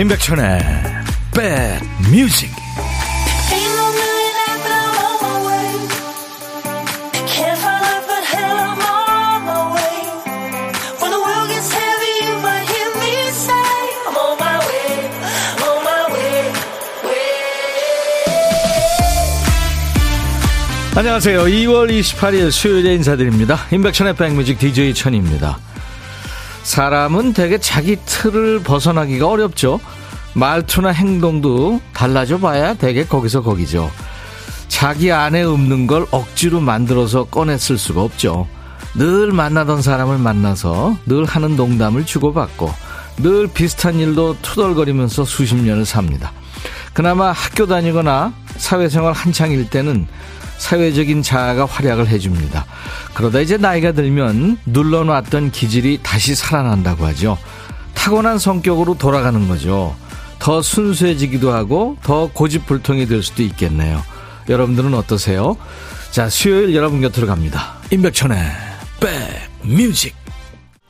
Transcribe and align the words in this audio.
임백천의 0.00 0.60
백뮤직 1.34 2.50
안녕하세요. 20.96 21.44
2월 21.44 21.90
28일 21.90 22.50
수요일에 22.50 22.94
인사드립니다. 22.94 23.58
임백천의 23.70 24.16
백뮤직 24.16 24.58
DJ 24.58 24.94
천입니다. 24.94 25.58
사람은 26.70 27.32
대개 27.32 27.58
자기 27.58 27.96
틀을 28.06 28.62
벗어나기가 28.62 29.26
어렵죠. 29.26 29.80
말투나 30.34 30.90
행동도 30.90 31.80
달라져 31.92 32.38
봐야 32.38 32.74
대개 32.74 33.04
거기서 33.04 33.42
거기죠. 33.42 33.90
자기 34.68 35.10
안에 35.10 35.42
없는 35.42 35.88
걸 35.88 36.06
억지로 36.12 36.60
만들어서 36.60 37.24
꺼냈을 37.24 37.76
수가 37.76 38.02
없죠. 38.02 38.46
늘 38.94 39.32
만나던 39.32 39.82
사람을 39.82 40.18
만나서 40.18 40.96
늘 41.06 41.24
하는 41.24 41.56
농담을 41.56 42.06
주고받고 42.06 42.72
늘 43.16 43.48
비슷한 43.48 43.96
일도 43.96 44.36
투덜거리면서 44.40 45.24
수십 45.24 45.56
년을 45.56 45.84
삽니다. 45.84 46.30
그나마 46.92 47.32
학교 47.32 47.66
다니거나 47.66 48.32
사회생활 48.60 49.14
한창일 49.14 49.68
때는 49.68 50.06
사회적인 50.58 51.22
자아가 51.22 51.64
활약을 51.64 52.06
해줍니다. 52.08 52.66
그러다 53.14 53.40
이제 53.40 53.56
나이가 53.56 53.92
들면 53.92 54.58
눌러놨던 54.66 55.50
기질이 55.50 56.00
다시 56.02 56.34
살아난다고 56.34 57.06
하죠. 57.06 57.38
타고난 57.94 58.38
성격으로 58.38 58.98
돌아가는 58.98 59.48
거죠. 59.48 59.96
더 60.38 60.62
순수해지기도 60.62 61.52
하고 61.52 61.96
더 62.02 62.30
고집불통이 62.32 63.06
될 63.06 63.22
수도 63.22 63.42
있겠네요. 63.42 64.02
여러분들은 64.48 64.94
어떠세요? 64.94 65.56
자, 66.10 66.28
수요일 66.28 66.74
여러분 66.74 67.00
곁으로 67.00 67.26
갑니다. 67.26 67.74
임백천의 67.90 68.38
백뮤직. 69.62 70.19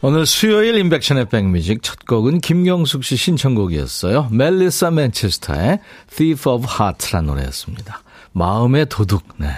오늘 0.03 0.25
수요일 0.25 0.77
임백천의 0.77 1.29
백뮤직 1.29 1.83
첫 1.83 2.07
곡은 2.07 2.41
김경숙 2.41 3.05
씨 3.05 3.17
신청곡이었어요. 3.17 4.29
멜리사 4.31 4.91
맨체스터의 4.93 5.81
Thief 6.17 6.49
of 6.49 6.67
Heart라는 6.71 7.27
노래였습니다. 7.27 8.01
마음의 8.33 8.87
도둑. 8.89 9.23
네. 9.37 9.49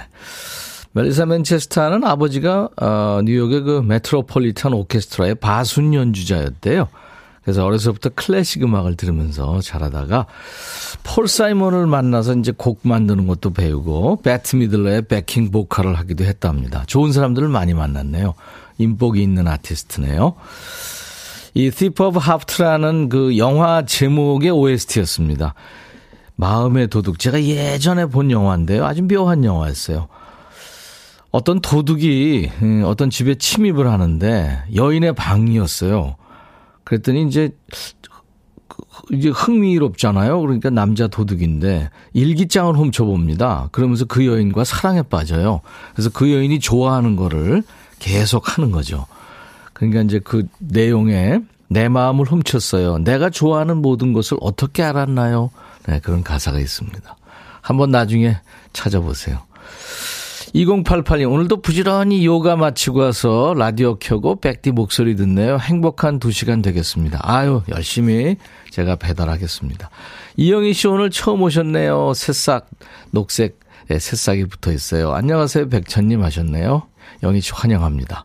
멜리사 0.94 1.26
맨체스터는 1.26 2.02
아버지가 2.02 2.70
어, 2.76 3.20
뉴욕의 3.24 3.60
그 3.60 3.82
메트로폴리탄 3.86 4.72
오케스트라의 4.72 5.36
바순 5.36 5.94
연주자였대요. 5.94 6.88
그래서 7.44 7.64
어려서부터 7.64 8.10
클래식 8.10 8.64
음악을 8.64 8.96
들으면서 8.96 9.60
자라다가 9.60 10.26
폴 11.04 11.28
사이먼을 11.28 11.86
만나서 11.86 12.34
이제 12.34 12.52
곡 12.56 12.80
만드는 12.82 13.28
것도 13.28 13.52
배우고 13.52 14.22
베트 14.22 14.56
미들러의 14.56 15.02
backing 15.02 15.52
보컬을 15.52 15.94
하기도 15.94 16.24
했답니다. 16.24 16.82
좋은 16.86 17.12
사람들을 17.12 17.46
많이 17.48 17.74
만났네요. 17.74 18.34
인복이 18.78 19.22
있는 19.22 19.46
아티스트네요. 19.48 20.34
이 21.54 21.70
Thief 21.70 22.02
of 22.02 22.18
Heart라는 22.18 23.08
그 23.08 23.36
영화 23.36 23.84
제목의 23.84 24.50
OST였습니다. 24.50 25.54
마음의 26.36 26.88
도둑. 26.88 27.18
제가 27.18 27.42
예전에 27.42 28.06
본 28.06 28.30
영화인데요. 28.30 28.84
아주 28.84 29.02
묘한 29.02 29.44
영화였어요. 29.44 30.08
어떤 31.30 31.60
도둑이 31.60 32.50
음, 32.62 32.82
어떤 32.84 33.10
집에 33.10 33.34
침입을 33.34 33.86
하는데 33.86 34.62
여인의 34.74 35.14
방이었어요. 35.14 36.16
그랬더니 36.84 37.26
이제 37.26 37.50
이제 39.10 39.28
흥미롭잖아요. 39.30 40.40
그러니까 40.40 40.70
남자 40.70 41.08
도둑인데 41.08 41.90
일기장을 42.12 42.76
훔쳐봅니다. 42.76 43.68
그러면서 43.72 44.04
그 44.04 44.26
여인과 44.26 44.64
사랑에 44.64 45.02
빠져요. 45.02 45.60
그래서 45.94 46.10
그 46.10 46.32
여인이 46.32 46.60
좋아하는 46.60 47.16
거를 47.16 47.62
계속 48.02 48.58
하는 48.58 48.72
거죠. 48.72 49.06
그러니까 49.72 50.02
이제 50.02 50.18
그 50.18 50.46
내용에 50.58 51.40
내 51.68 51.88
마음을 51.88 52.26
훔쳤어요. 52.26 52.98
내가 52.98 53.30
좋아하는 53.30 53.78
모든 53.78 54.12
것을 54.12 54.36
어떻게 54.40 54.82
알았나요? 54.82 55.50
네, 55.86 56.00
그런 56.00 56.22
가사가 56.24 56.58
있습니다. 56.58 57.16
한번 57.60 57.90
나중에 57.90 58.36
찾아보세요. 58.72 59.38
2088님, 60.54 61.32
오늘도 61.32 61.62
부지런히 61.62 62.26
요가 62.26 62.56
마치고 62.56 62.98
와서 62.98 63.54
라디오 63.56 63.94
켜고 63.94 64.36
백디 64.36 64.72
목소리 64.72 65.16
듣네요. 65.16 65.56
행복한 65.58 66.18
두 66.18 66.30
시간 66.30 66.60
되겠습니다. 66.60 67.20
아유, 67.22 67.62
열심히 67.70 68.36
제가 68.70 68.96
배달하겠습니다. 68.96 69.88
이영희 70.36 70.74
씨 70.74 70.88
오늘 70.88 71.08
처음 71.10 71.42
오셨네요. 71.42 72.12
새싹, 72.14 72.68
녹색, 73.12 73.60
네, 73.88 73.98
새싹이 73.98 74.46
붙어 74.46 74.72
있어요. 74.72 75.12
안녕하세요. 75.12 75.68
백천님 75.68 76.22
하셨네요. 76.22 76.82
영희 77.22 77.40
씨 77.40 77.52
환영합니다. 77.52 78.24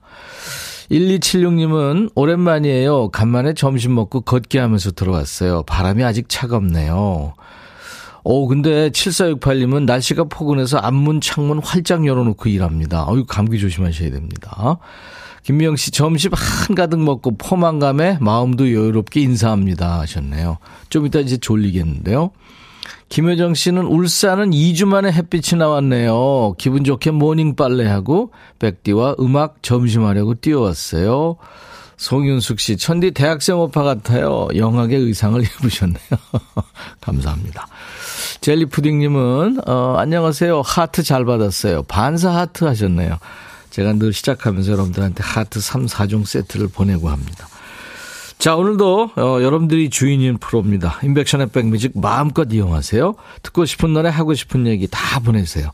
1276님은 0.92 2.12
오랜만이에요. 2.16 3.10
간만에 3.10 3.54
점심 3.54 3.96
먹고 3.96 4.22
걷기 4.22 4.58
하면서 4.58 4.92
들어왔어요. 4.92 5.64
바람이 5.64 6.04
아직 6.04 6.30
차갑네요. 6.30 7.34
오, 8.24 8.48
근데 8.48 8.90
7468님은 8.90 9.86
날씨가 9.86 10.26
포근해서 10.26 10.78
앞문, 10.78 11.22
창문 11.22 11.60
활짝 11.60 12.06
열어놓고 12.06 12.50
일합니다. 12.50 13.06
어유 13.08 13.26
감기 13.26 13.60
조심하셔야 13.60 14.12
됩니다. 14.12 14.78
김미영 15.44 15.78
씨, 15.78 15.92
점심 15.92 16.32
한가득 16.34 17.00
먹고 17.00 17.38
포만감에 17.38 18.18
마음도 18.20 18.66
여유롭게 18.66 19.22
인사합니다. 19.22 20.02
하셨네요. 20.02 20.58
좀 20.90 21.06
이따 21.06 21.20
이제 21.20 21.38
졸리겠는데요. 21.38 22.32
김효정 23.09 23.53
씨는 23.53 23.86
울산은 23.86 24.52
2주 24.52 24.86
만에 24.86 25.12
햇빛이 25.12 25.58
나왔네요. 25.58 26.56
기분 26.58 26.84
좋게 26.84 27.12
morning 27.12 27.56
빨래하고 27.56 28.31
백디와 28.59 29.16
음악 29.20 29.62
점심하려고 29.62 30.36
뛰어왔어요. 30.36 31.38
송윤숙 31.98 32.59
씨, 32.59 32.78
천디 32.78 33.12
대학생 33.12 33.59
오빠 33.59 33.81
같아요. 33.81 34.48
영하게 34.56 34.98
의상을 34.98 35.42
입으셨네요. 35.42 35.98
감사합니다. 37.02 37.68
젤리푸딩님은, 38.42 39.62
어, 39.68 39.96
안녕하세요. 39.98 40.62
하트 40.62 41.02
잘 41.02 41.25
받았어요. 41.25 41.84
반사 41.84 42.36
하트 42.36 42.66
하셨네요. 42.66 43.18
제가 43.72 43.94
늘 43.94 44.14
시작하면서 44.14 44.72
여러분들한테 44.72 45.24
하트 45.24 45.59
3, 45.59 45.88
4종 45.88 46.25
세트를 46.25 46.68
보내고 46.68 47.09
합니다. 47.09 47.48
자, 48.38 48.56
오늘도 48.56 49.12
어, 49.16 49.40
여러분들이 49.42 49.90
주인인 49.90 50.38
프로입니다. 50.38 51.00
인백션의 51.02 51.50
백뮤직 51.50 52.00
마음껏 52.00 52.48
이용하세요. 52.52 53.16
듣고 53.42 53.66
싶은 53.66 53.94
노래, 53.94 54.09
하고 54.09 54.36
싶은 54.36 54.68
얘기 54.68 54.88
다 54.88 55.20
보내세요. 55.20 55.72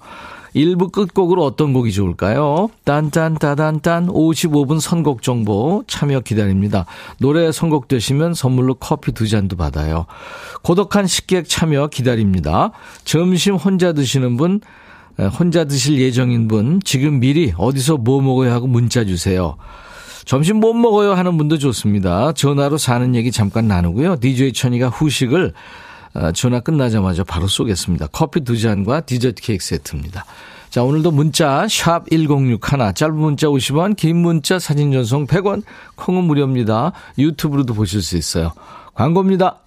1부 0.56 0.92
끝곡으로 0.92 1.44
어떤 1.44 1.74
곡이 1.74 1.92
좋을까요? 1.92 2.70
딴딴따단딴 2.86 4.08
55분 4.08 4.80
선곡 4.80 5.24
정보 5.24 5.84
참여 5.88 6.22
기다립니다. 6.22 6.86
노래 7.18 7.52
선곡되시면 7.52 8.34
선물로 8.34 8.76
커피 8.76 9.12
두 9.12 9.28
잔도 9.28 9.58
받아요. 9.58 10.06
고독한 10.62 11.08
식객 11.08 11.50
참여 11.50 11.88
기다립니다. 11.88 12.72
점심 13.04 13.56
혼자 13.56 13.94
드시는 13.94 14.38
분, 14.38 14.62
혼자 15.40 15.66
드실 15.66 16.00
예정인 16.00 16.48
분, 16.48 16.80
지금 16.86 17.20
미리 17.20 17.54
어디서 17.58 17.98
뭐 17.98 18.22
먹어야 18.22 18.54
하고 18.54 18.68
문자 18.68 19.04
주세요. 19.04 19.58
점심 20.26 20.58
못 20.58 20.74
먹어요 20.74 21.14
하는 21.14 21.38
분도 21.38 21.58
좋습니다. 21.58 22.32
전화로 22.34 22.78
사는 22.78 23.14
얘기 23.16 23.32
잠깐 23.32 23.68
나누고요. 23.68 24.18
DJ 24.20 24.54
천이가 24.54 24.90
후식을 24.90 25.54
어, 26.16 26.32
전화 26.32 26.60
끝나자마자 26.60 27.24
바로 27.24 27.48
쏘겠습니다. 27.48 28.08
커피 28.12 28.42
두 28.42 28.58
잔과 28.60 29.02
디저트 29.02 29.42
케이크 29.42 29.64
세트입니다. 29.66 30.26
자, 30.70 30.84
오늘도 30.84 31.12
문자 31.12 31.68
샵 31.68 32.10
1061, 32.10 32.94
짧은 32.96 33.16
문자 33.16 33.48
50원, 33.48 33.96
긴 33.96 34.18
문자 34.18 34.58
사진 34.58 34.92
전송 34.92 35.28
100원, 35.28 35.62
콩은 35.96 36.24
무료입니다. 36.24 36.94
유튜브로도 37.18 37.74
보실 37.76 38.02
수 38.02 38.18
있어요. 38.18 38.54
광고입니다. 38.96 39.60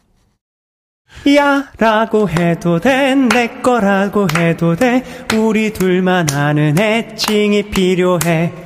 야 1.37 1.71
라고 1.79 2.29
해도 2.29 2.81
돼 2.81 3.15
내 3.15 3.61
거라고 3.63 4.27
해도 4.37 4.75
돼 4.75 5.05
우리 5.37 5.73
둘만 5.73 6.31
아는 6.33 6.79
애칭이 6.79 7.71
필요해 7.71 8.66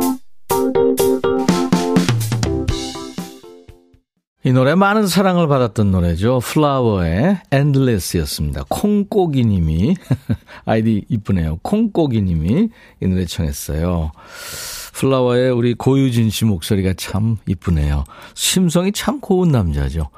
이 4.43 4.51
노래 4.51 4.73
많은 4.73 5.05
사랑을 5.05 5.47
받았던 5.47 5.91
노래죠. 5.91 6.39
플라워의 6.39 7.41
Endless였습니다. 7.51 8.63
콩고기님이 8.69 9.95
아이디 10.65 11.05
이쁘네요. 11.09 11.59
콩고기님이 11.61 12.69
이 13.01 13.07
노래 13.07 13.25
청했어요. 13.25 14.11
플라워의 14.93 15.51
우리 15.51 15.75
고유진 15.75 16.31
씨 16.31 16.45
목소리가 16.45 16.93
참 16.97 17.37
이쁘네요. 17.47 18.03
심성이 18.33 18.91
참 18.91 19.19
고운 19.21 19.51
남자죠. 19.51 20.09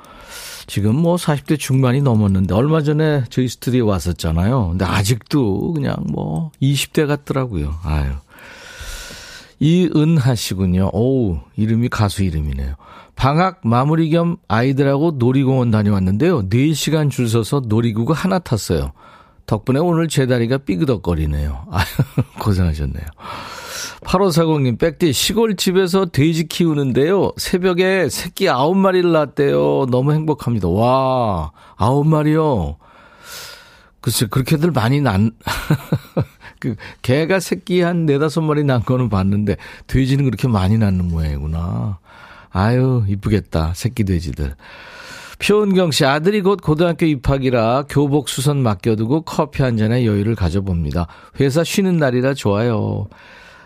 지금 0.67 0.95
뭐 0.95 1.17
40대 1.17 1.59
중반이 1.59 2.01
넘었는데 2.01 2.53
얼마 2.53 2.81
전에 2.81 3.25
저희 3.29 3.49
스튜디오에 3.49 3.81
왔었잖아요. 3.89 4.69
근데 4.69 4.85
아직도 4.85 5.73
그냥 5.73 5.97
뭐 6.07 6.51
20대 6.61 7.07
같더라고요. 7.07 7.75
아유. 7.83 8.11
이은하 9.59 10.35
씨군요. 10.35 10.89
오우, 10.93 11.39
이름이 11.57 11.89
가수 11.89 12.23
이름이네요. 12.23 12.75
방학 13.15 13.61
마무리 13.63 14.09
겸 14.09 14.37
아이들하고 14.47 15.11
놀이공원 15.17 15.71
다녀왔는데요. 15.71 16.49
4시간 16.49 17.09
줄 17.09 17.29
서서 17.29 17.61
놀이기구 17.65 18.13
하나 18.13 18.39
탔어요. 18.39 18.91
덕분에 19.45 19.79
오늘 19.79 20.07
제 20.07 20.25
다리가 20.25 20.59
삐그덕거리네요. 20.59 21.67
아유, 21.71 21.85
고생하셨네요. 22.39 23.05
8540님, 24.01 24.79
백디 24.79 25.13
시골집에서 25.13 26.07
돼지 26.07 26.47
키우는데요. 26.47 27.31
새벽에 27.37 28.09
새끼 28.09 28.45
9마리를 28.45 29.11
낳았대요. 29.11 29.87
너무 29.89 30.13
행복합니다. 30.13 30.67
와, 30.67 31.51
9마리요. 31.77 32.77
글쎄, 34.01 34.27
그렇게들 34.27 34.71
많이 34.71 34.99
난, 34.99 35.31
그, 36.59 36.75
개가 37.01 37.39
새끼 37.39 37.81
한 37.81 38.05
네다섯 38.05 38.43
마리 38.43 38.63
낳은 38.63 38.83
거는 38.83 39.09
봤는데, 39.09 39.55
돼지는 39.87 40.25
그렇게 40.25 40.47
많이 40.47 40.77
낳는 40.77 41.07
모양이구나. 41.07 41.99
아유, 42.53 43.03
이쁘겠다. 43.07 43.73
새끼 43.75 44.03
돼지들. 44.03 44.55
표은경 45.39 45.91
씨 45.91 46.05
아들이 46.05 46.41
곧 46.41 46.61
고등학교 46.61 47.05
입학이라 47.05 47.85
교복 47.89 48.29
수선 48.29 48.59
맡겨두고 48.63 49.21
커피 49.23 49.61
한 49.63 49.75
잔의 49.75 50.05
여유를 50.07 50.35
가져봅니다. 50.35 51.07
회사 51.39 51.63
쉬는 51.63 51.97
날이라 51.97 52.33
좋아요. 52.35 53.07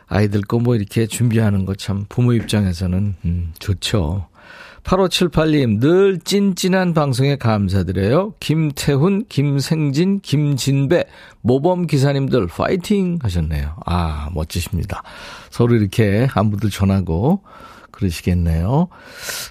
아이들 0.08 0.42
거 0.42 0.58
뭐 0.58 0.76
이렇게 0.76 1.06
준비하는 1.06 1.66
거 1.66 1.76
참 1.76 2.06
부모 2.10 2.34
입장에서는 2.34 3.16
음, 3.26 3.54
좋죠. 3.60 4.26
8578님, 4.84 5.82
늘 5.82 6.18
찐찐한 6.24 6.94
방송에 6.94 7.36
감사드려요. 7.36 8.34
김태훈, 8.40 9.26
김생진, 9.28 10.22
김진배, 10.22 11.04
모범 11.42 11.88
기사님들 11.88 12.48
파이팅 12.48 13.20
하셨네요. 13.22 13.76
아, 13.86 14.30
멋지십니다. 14.34 15.04
서로 15.50 15.76
이렇게 15.76 16.30
안부들 16.34 16.70
전하고 16.70 17.42
그러시겠네요. 17.98 18.90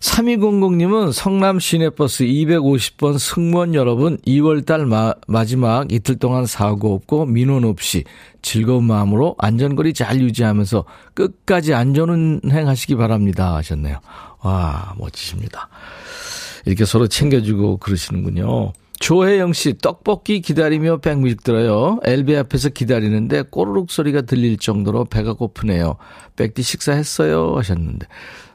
3200님은 0.00 1.12
성남 1.12 1.58
시내버스 1.58 2.24
250번 2.24 3.18
승무원 3.18 3.74
여러분 3.74 4.18
2월달 4.18 4.84
마, 4.84 5.14
마지막 5.26 5.90
이틀 5.92 6.16
동안 6.16 6.46
사고 6.46 6.94
없고 6.94 7.26
민원 7.26 7.64
없이 7.64 8.04
즐거운 8.42 8.84
마음으로 8.84 9.34
안전거리 9.38 9.92
잘 9.92 10.20
유지하면서 10.20 10.84
끝까지 11.14 11.74
안전운행 11.74 12.68
하시기 12.68 12.94
바랍니다 12.94 13.56
하셨네요. 13.56 13.98
와 14.42 14.94
멋지십니다. 14.96 15.68
이렇게 16.64 16.84
서로 16.84 17.08
챙겨주고 17.08 17.78
그러시는군요. 17.78 18.72
조혜영 18.98 19.52
씨, 19.52 19.76
떡볶이 19.78 20.40
기다리며 20.40 20.98
백뮤직 20.98 21.42
들어요. 21.44 22.00
엘베 22.04 22.36
앞에서 22.38 22.70
기다리는데 22.70 23.42
꼬르륵 23.42 23.90
소리가 23.90 24.22
들릴 24.22 24.56
정도로 24.58 25.04
배가 25.04 25.34
고프네요. 25.34 25.96
백디 26.36 26.62
식사했어요? 26.62 27.56
하셨는데. 27.56 28.06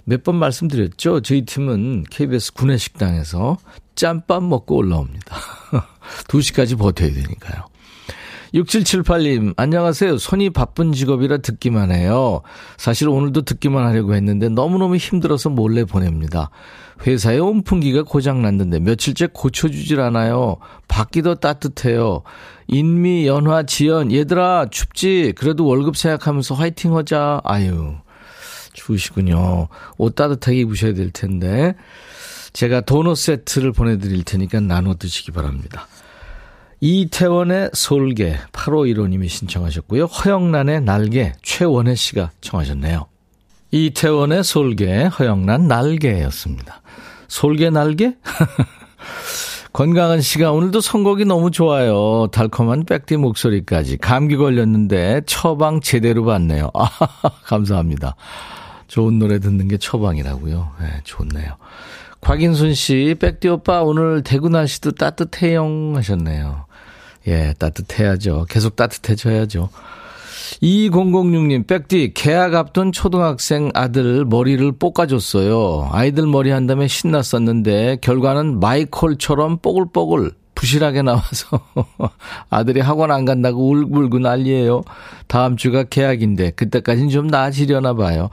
몇 0.04 0.24
번 0.24 0.36
말씀드렸죠? 0.38 1.22
저희 1.22 1.46
팀은 1.46 2.06
KBS 2.10 2.54
구내식당에서 2.54 3.58
짬밥 3.96 4.44
먹고 4.44 4.78
올라옵니다. 4.78 5.38
2시까지 6.28 6.78
버텨야 6.78 7.12
되니까요. 7.14 7.66
6778님, 8.56 9.54
안녕하세요. 9.56 10.18
손이 10.18 10.50
바쁜 10.50 10.92
직업이라 10.92 11.38
듣기만 11.38 11.92
해요. 11.92 12.42
사실 12.78 13.08
오늘도 13.08 13.44
듣기만 13.44 13.86
하려고 13.86 14.14
했는데 14.14 14.50
너무너무 14.50 14.98
힘들어서 14.98 15.50
몰래 15.50 15.86
보냅니다. 15.86 16.50
회사에 17.06 17.40
온풍기가 17.40 18.04
고장났는데 18.04 18.80
며칠째 18.80 19.30
고쳐주질 19.34 20.00
않아요. 20.00 20.58
밖이 20.88 21.24
더 21.24 21.36
따뜻해요. 21.36 22.24
인미, 22.68 23.28
연화, 23.28 23.64
지연, 23.64 24.12
얘들아, 24.12 24.68
춥지? 24.72 25.34
그래도 25.36 25.66
월급 25.66 25.98
생각하면서 25.98 26.56
화이팅 26.56 26.96
하자. 26.96 27.42
아유, 27.44 27.96
추우시군요. 28.74 29.68
옷 29.98 30.16
따뜻하게 30.16 30.60
입으셔야 30.60 30.94
될 30.94 31.12
텐데. 31.12 31.76
제가 32.54 32.82
도넛 32.82 33.18
세트를 33.18 33.72
보내드릴 33.72 34.24
테니까 34.24 34.60
나눠 34.60 34.96
드시기 34.96 35.32
바랍니다. 35.32 35.88
이태원의 36.82 37.72
솔개 37.74 38.38
8호 38.52 38.92
1호님이 38.92 39.30
신청하셨고요. 39.30 40.06
허영란의 40.06 40.82
날개 40.82 41.34
최원혜 41.44 41.96
씨가 41.96 42.32
청하셨네요. 42.42 43.11
이태원의 43.72 44.44
솔개 44.44 45.04
허영란 45.06 45.68
날개였습니다. 45.68 46.82
솔개 47.28 47.70
날개? 47.70 48.16
건강한 49.74 50.20
씨가 50.20 50.52
오늘도 50.52 50.82
선곡이 50.82 51.24
너무 51.24 51.50
좋아요. 51.50 52.28
달콤한 52.34 52.84
백디 52.84 53.16
목소리까지. 53.16 53.98
감기 53.98 54.36
걸렸는데 54.36 55.22
처방 55.26 55.80
제대로 55.80 56.26
받네요. 56.26 56.70
아, 56.76 56.90
감사합니다. 57.46 58.16
좋은 58.88 59.18
노래 59.18 59.40
듣는 59.40 59.70
게 59.70 59.78
처방이라고요. 59.78 60.72
네, 60.82 60.88
좋네요. 61.06 61.56
곽인순 62.20 62.74
씨, 62.74 63.16
백디 63.18 63.48
오빠 63.48 63.82
오늘 63.82 64.22
대구 64.24 64.50
날씨도 64.50 64.92
따뜻해용 64.92 65.96
하셨네요. 65.96 66.66
예, 67.28 67.54
따뜻해야죠. 67.58 68.48
계속 68.50 68.76
따뜻해져야죠. 68.76 69.70
2006님, 70.60 71.68
백디, 71.68 72.14
계약 72.14 72.56
앞둔 72.56 72.92
초등학생 72.92 73.72
아들 73.74 74.26
머리를 74.26 74.72
볶아줬어요. 74.74 75.90
아이들 75.92 76.28
머리 76.28 76.52
한 76.52 76.68
다음에 76.68 76.88
신났었는데, 76.88 77.98
결과는 78.02 78.60
마이콜처럼 78.60 79.60
뽀글뽀글 79.60 80.32
부실하게 80.54 81.02
나와서 81.02 81.60
아들이 82.50 82.82
학원 82.82 83.12
안 83.12 83.26
간다고 83.26 83.70
울고울고 83.70 84.20
난리예요. 84.20 84.84
다음 85.28 85.56
주가 85.58 85.84
계약인데, 85.84 86.52
그때까지는 86.52 87.10
좀 87.10 87.28
나아지려나 87.28 87.94
봐요. 87.94 88.30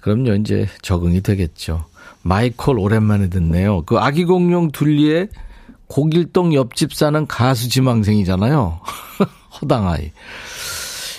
그럼요, 0.00 0.34
이제 0.34 0.66
적응이 0.82 1.20
되겠죠. 1.20 1.84
마이콜 2.22 2.78
오랜만에 2.78 3.28
듣네요. 3.28 3.82
그 3.82 3.98
아기 3.98 4.24
공룡 4.24 4.70
둘리에 4.72 5.28
고길동 5.86 6.54
옆집 6.54 6.94
사는 6.94 7.26
가수 7.26 7.68
지망생이잖아요. 7.68 8.80
허당아이. 9.60 10.12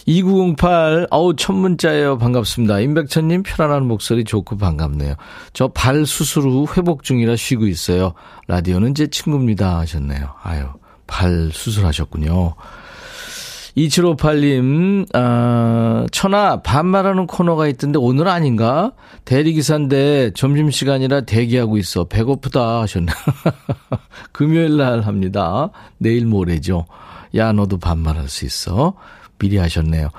2908, 0.06 1.08
어우, 1.12 1.36
첫 1.36 1.54
문자예요. 1.54 2.18
반갑습니다. 2.18 2.80
임백천님, 2.80 3.44
편안한 3.44 3.88
목소리 3.88 4.24
좋고 4.24 4.58
반갑네요. 4.58 5.16
저 5.54 5.68
발 5.68 6.06
수술 6.06 6.44
후 6.44 6.66
회복 6.76 7.04
중이라 7.04 7.36
쉬고 7.36 7.68
있어요. 7.68 8.14
라디오는 8.48 8.96
제 8.96 9.08
친구입니다. 9.08 9.78
하셨네요. 9.80 10.34
아유, 10.44 10.66
발 11.08 11.50
수술하셨군요. 11.54 12.56
2758님, 13.78 15.08
아, 15.16 16.06
천하, 16.12 16.62
반말하는 16.62 17.26
코너가 17.26 17.68
있던데 17.70 18.00
오늘 18.00 18.28
아닌가? 18.28 18.92
대리기사인데 19.24 20.32
점심시간이라 20.36 21.22
대기하고 21.22 21.78
있어. 21.78 22.04
배고프다 22.06 22.82
하셨네. 22.82 23.08
금요일 24.34 24.76
날 24.76 25.02
합니다. 25.02 25.70
내일 26.00 26.26
모레죠. 26.26 26.86
야, 27.36 27.54
너도 27.54 27.78
반말할 27.78 28.28
수 28.28 28.44
있어. 28.46 28.96
미리 29.42 29.58
하셨네요. 29.58 30.10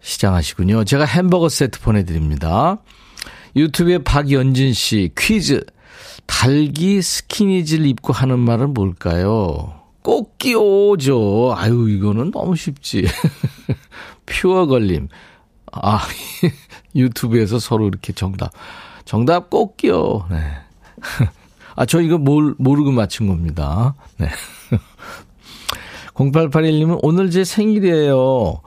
시장하시군요. 0.00 0.84
제가 0.84 1.04
햄버거 1.04 1.48
세트 1.48 1.80
보내드립니다. 1.80 2.78
유튜브에 3.56 3.98
박연진 3.98 4.72
씨, 4.72 5.10
퀴즈. 5.18 5.64
달기 6.26 7.02
스키니즈를 7.02 7.86
입고 7.86 8.12
하는 8.12 8.38
말은 8.38 8.72
뭘까요? 8.72 9.80
꼭 10.02 10.38
끼워오죠. 10.38 11.54
아유, 11.56 11.88
이거는 11.90 12.30
너무 12.30 12.56
쉽지. 12.56 13.06
퓨어 14.26 14.66
걸림. 14.66 15.08
아, 15.72 16.00
유튜브에서 16.94 17.58
서로 17.58 17.88
이렇게 17.88 18.12
정답. 18.12 18.52
정답 19.04 19.50
꼭 19.50 19.76
끼워. 19.76 20.26
네. 20.30 20.38
아, 21.76 21.84
저 21.86 22.00
이거 22.00 22.18
뭘, 22.18 22.54
모르고 22.58 22.92
맞춘 22.92 23.26
겁니다. 23.26 23.94
네. 24.18 24.28
0881님은 26.14 27.00
오늘 27.02 27.30
제 27.30 27.44
생일이에요. 27.44 28.60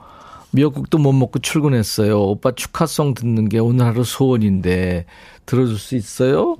미역국도 0.50 0.98
못 0.98 1.12
먹고 1.12 1.38
출근했어요. 1.40 2.20
오빠 2.20 2.52
축하송 2.52 3.14
듣는 3.14 3.48
게 3.48 3.58
오늘 3.58 3.86
하루 3.86 4.04
소원인데 4.04 5.04
들어줄 5.46 5.78
수 5.78 5.96
있어요? 5.96 6.56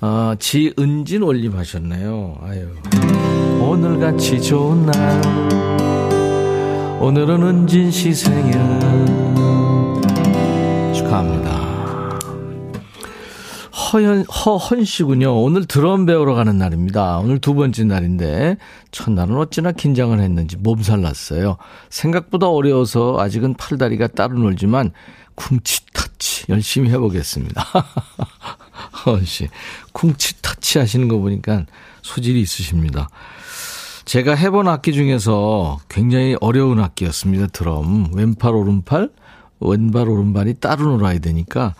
아, 0.00 0.36
지은진 0.38 1.22
올림 1.22 1.56
하셨네요. 1.56 2.38
아유. 2.42 2.68
오늘같이 3.60 4.40
좋은 4.40 4.86
날 4.86 5.22
오늘은 7.00 7.42
은진 7.42 7.90
씨 7.90 8.12
생일 8.14 8.52
축하합니다. 10.94 11.65
허현, 13.76 14.24
허헌 14.24 14.86
씨군요. 14.86 15.36
오늘 15.42 15.66
드럼 15.66 16.06
배우러 16.06 16.34
가는 16.34 16.56
날입니다. 16.56 17.18
오늘 17.18 17.38
두 17.38 17.54
번째 17.54 17.84
날인데, 17.84 18.56
첫날은 18.90 19.36
어찌나 19.36 19.72
긴장을 19.72 20.18
했는지 20.18 20.56
몸살 20.56 21.02
났어요. 21.02 21.58
생각보다 21.90 22.48
어려워서 22.48 23.16
아직은 23.18 23.54
팔다리가 23.54 24.06
따로 24.06 24.38
놀지만, 24.38 24.92
쿵치 25.34 25.82
터치 25.92 26.46
열심히 26.48 26.88
해보겠습니다. 26.90 27.62
허헌 29.04 29.26
씨. 29.26 29.48
쿵치 29.92 30.40
터치 30.40 30.78
하시는 30.78 31.06
거 31.06 31.18
보니까 31.18 31.66
소질이 32.00 32.40
있으십니다. 32.40 33.10
제가 34.06 34.34
해본 34.34 34.68
악기 34.68 34.94
중에서 34.94 35.78
굉장히 35.90 36.34
어려운 36.40 36.80
악기였습니다. 36.80 37.48
드럼. 37.48 38.08
왼팔, 38.14 38.54
오른팔, 38.54 39.10
왼발, 39.60 40.08
오른발이 40.08 40.54
따로 40.54 40.86
놀아야 40.86 41.18
되니까 41.18 41.74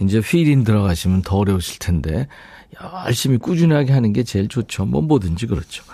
이제 0.00 0.18
휠인 0.18 0.64
들어가시면 0.64 1.22
더 1.22 1.36
어려우실 1.36 1.78
텐데 1.78 2.26
열심히 3.06 3.38
꾸준하게 3.38 3.92
하는 3.92 4.12
게 4.12 4.22
제일 4.22 4.48
좋죠. 4.48 4.86
뭐 4.86 5.02
뭐든지 5.02 5.46
그렇죠. 5.46 5.84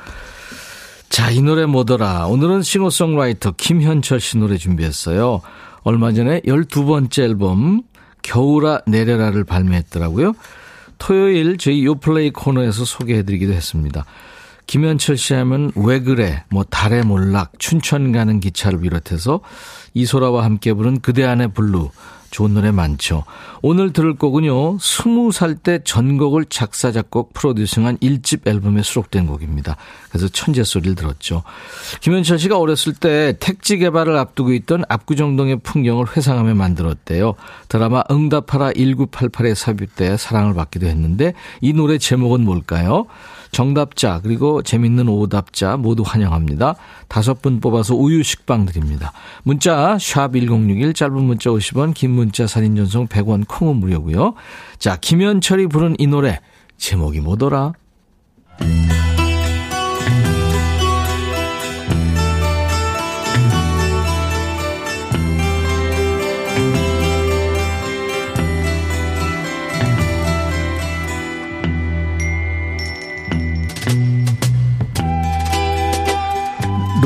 자, 1.08 1.30
이 1.30 1.40
노래 1.40 1.66
뭐더라. 1.66 2.26
오늘은 2.26 2.62
싱어송라이터 2.62 3.52
김현철 3.52 4.20
씨 4.20 4.38
노래 4.38 4.56
준비했어요. 4.58 5.40
얼마 5.82 6.12
전에 6.12 6.40
12번째 6.40 7.22
앨범 7.22 7.82
겨울아 8.22 8.80
내려라를 8.86 9.44
발매했더라고요. 9.44 10.34
토요일 10.98 11.58
저희 11.58 11.84
요플레이 11.84 12.30
코너에서 12.30 12.84
소개해드리기도 12.84 13.52
했습니다. 13.52 14.04
김현철 14.66 15.16
씨 15.16 15.32
하면 15.34 15.70
왜 15.76 16.00
그래, 16.00 16.44
뭐 16.50 16.64
달의 16.64 17.04
몰락, 17.04 17.52
춘천 17.58 18.10
가는 18.10 18.40
기차를 18.40 18.80
비롯해서 18.80 19.40
이소라와 19.94 20.44
함께 20.44 20.72
부른 20.72 21.00
그대 21.00 21.24
안의 21.24 21.52
블루, 21.52 21.90
좋은 22.30 22.54
노래 22.54 22.70
많죠. 22.70 23.24
오늘 23.62 23.92
들을 23.92 24.14
곡은요, 24.14 24.78
스무 24.80 25.32
살 25.32 25.56
때 25.56 25.80
전곡을 25.82 26.46
작사, 26.46 26.92
작곡, 26.92 27.32
프로듀싱한 27.32 27.98
1집 27.98 28.46
앨범에 28.46 28.82
수록된 28.82 29.26
곡입니다. 29.26 29.76
그래서 30.10 30.28
천재 30.28 30.62
소리를 30.64 30.94
들었죠. 30.94 31.42
김현철 32.00 32.38
씨가 32.38 32.58
어렸을 32.58 32.92
때 32.92 33.34
택지 33.40 33.78
개발을 33.78 34.16
앞두고 34.16 34.52
있던 34.52 34.84
압구정동의 34.88 35.60
풍경을 35.62 36.16
회상하며 36.16 36.54
만들었대요. 36.54 37.34
드라마 37.68 38.02
응답하라 38.10 38.72
1988에 38.72 39.54
삽입돼 39.54 40.16
사랑을 40.16 40.54
받기도 40.54 40.86
했는데 40.86 41.32
이 41.60 41.72
노래 41.72 41.98
제목은 41.98 42.44
뭘까요? 42.44 43.06
정답자 43.56 44.20
그리고 44.22 44.60
재밌는 44.60 45.08
오답자 45.08 45.78
모두 45.78 46.02
환영합니다. 46.04 46.74
다섯 47.08 47.40
분 47.40 47.58
뽑아서 47.58 47.94
우유 47.94 48.22
식빵 48.22 48.66
드립니다. 48.66 49.12
문자 49.44 49.96
샵1061 49.96 50.94
짧은 50.94 51.22
문자 51.22 51.48
50원 51.48 51.94
긴 51.94 52.10
문자 52.10 52.46
사진 52.46 52.76
전송 52.76 53.06
100원 53.06 53.48
콩은 53.48 53.76
무료고요. 53.76 54.34
자 54.78 54.98
김현철이 55.00 55.68
부른 55.68 55.96
이 55.98 56.06
노래 56.06 56.40
제목이 56.76 57.20
뭐더라? 57.20 57.72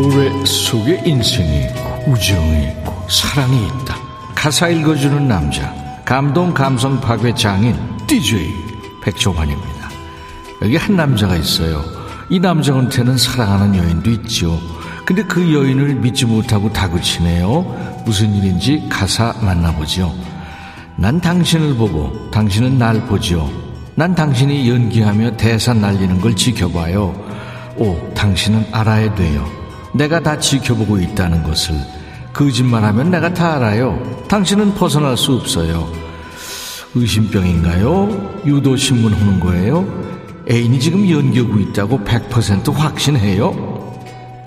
노래 0.00 0.33
속에 0.47 1.02
인생이 1.04 1.64
있고 1.64 2.11
우정이 2.11 2.69
있고 2.69 3.07
사랑이 3.11 3.66
있다. 3.66 3.99
가사 4.35 4.69
읽어주는 4.69 5.28
남자 5.28 5.75
감동 6.07 6.54
감성 6.54 6.99
파괴 6.99 7.35
장인 7.35 7.76
DJ 8.07 8.50
백종환입니다. 9.02 9.90
여기 10.62 10.76
한 10.78 10.97
남자가 10.97 11.37
있어요. 11.37 11.85
이 12.30 12.40
남자한테는 12.40 13.19
사랑하는 13.19 13.76
여인도 13.76 14.11
있죠. 14.12 14.59
근데 15.04 15.23
그 15.23 15.52
여인을 15.52 15.97
믿지 15.97 16.25
못하고 16.25 16.73
다그치네요. 16.73 18.02
무슨 18.07 18.35
일인지 18.35 18.87
가사 18.88 19.35
만나보죠. 19.42 20.14
난 20.97 21.21
당신을 21.21 21.75
보고 21.75 22.30
당신은 22.30 22.78
날 22.78 23.04
보죠. 23.04 23.52
난 23.97 24.14
당신이 24.14 24.66
연기하며 24.71 25.37
대사 25.37 25.75
날리는 25.75 26.23
걸 26.23 26.35
지켜봐요. 26.35 27.14
오, 27.76 28.14
당신은 28.14 28.69
알아야 28.73 29.14
돼요. 29.14 29.60
내가 29.92 30.20
다 30.20 30.38
지켜보고 30.38 30.99
있다는 30.99 31.42
것을 31.42 31.75
거짓말하면 32.32 33.11
내가 33.11 33.32
다 33.35 33.56
알아요. 33.56 34.25
당신은 34.28 34.75
벗어날 34.75 35.16
수 35.16 35.32
없어요. 35.32 35.90
의심병인가요? 36.94 38.42
유도신문 38.47 39.12
하는 39.12 39.40
거예요? 39.40 39.87
애인이 40.50 40.80
지금 40.80 41.09
연기하고 41.09 41.59
있다고 41.59 42.00
100% 42.00 42.73
확신해요? 42.73 43.80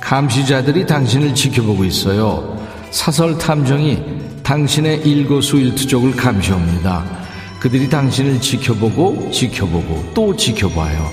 감시자들이 0.01 0.85
당신을 0.85 1.33
지켜보고 1.33 1.85
있어요. 1.85 2.57
사설 2.91 3.37
탐정이 3.37 4.03
당신의 4.43 5.01
일거수일투족을 5.01 6.15
감시합니다. 6.15 7.05
그들이 7.59 7.89
당신을 7.89 8.41
지켜보고 8.41 9.31
지켜보고 9.31 10.11
또 10.13 10.35
지켜봐요. 10.35 11.09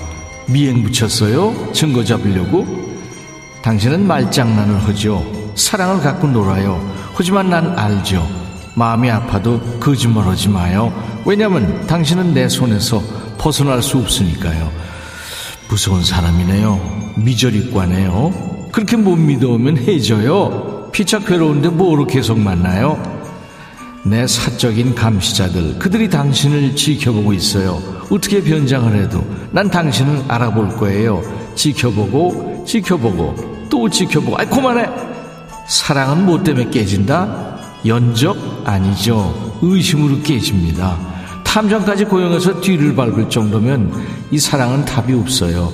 미행 0.49 0.83
붙였어요? 0.83 1.71
증거 1.71 2.03
잡으려고? 2.03 2.67
당신은 3.63 4.07
말장난을 4.07 4.87
하죠. 4.87 5.23
사랑을 5.55 6.01
갖고 6.01 6.27
놀아요. 6.27 6.81
하지만 7.13 7.49
난 7.49 7.77
알죠. 7.77 8.27
마음이 8.75 9.09
아파도 9.09 9.59
거짓말 9.79 10.27
하지 10.27 10.49
마요. 10.49 10.91
왜냐면 11.25 11.85
당신은 11.85 12.33
내 12.33 12.49
손에서 12.49 13.01
벗어날 13.37 13.81
수 13.81 13.97
없으니까요. 13.97 14.71
무서운 15.69 16.03
사람이네요. 16.03 17.13
미저리과네요. 17.17 18.69
그렇게 18.71 18.97
못 18.97 19.15
믿어오면 19.15 19.77
해져요. 19.77 20.89
피차 20.91 21.19
괴로운데 21.19 21.69
뭐로 21.69 22.07
계속 22.07 22.39
만나요? 22.39 23.01
내 24.03 24.25
사적인 24.25 24.95
감시자들, 24.95 25.77
그들이 25.77 26.09
당신을 26.09 26.75
지켜보고 26.75 27.33
있어요. 27.33 27.81
어떻게 28.09 28.41
변장을 28.41 28.95
해도 28.95 29.23
난 29.51 29.69
당신을 29.69 30.23
알아볼 30.27 30.69
거예요. 30.77 31.21
지켜보고, 31.55 32.50
지켜보고, 32.65 33.67
또 33.69 33.89
지켜보고. 33.89 34.37
아이 34.37 34.45
그만해. 34.45 34.87
사랑은 35.67 36.25
뭐 36.25 36.41
때문에 36.43 36.69
깨진다? 36.69 37.59
연적 37.85 38.37
아니죠. 38.65 39.57
의심으로 39.61 40.21
깨집니다. 40.21 40.97
탐정까지 41.43 42.05
고용해서 42.05 42.61
뒤를 42.61 42.95
밟을 42.95 43.29
정도면 43.29 43.91
이 44.31 44.39
사랑은 44.39 44.85
답이 44.85 45.13
없어요. 45.13 45.71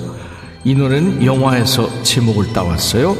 이 0.64 0.74
노래는 0.74 1.24
영화에서 1.24 2.02
제목을 2.02 2.52
따왔어요. 2.52 3.16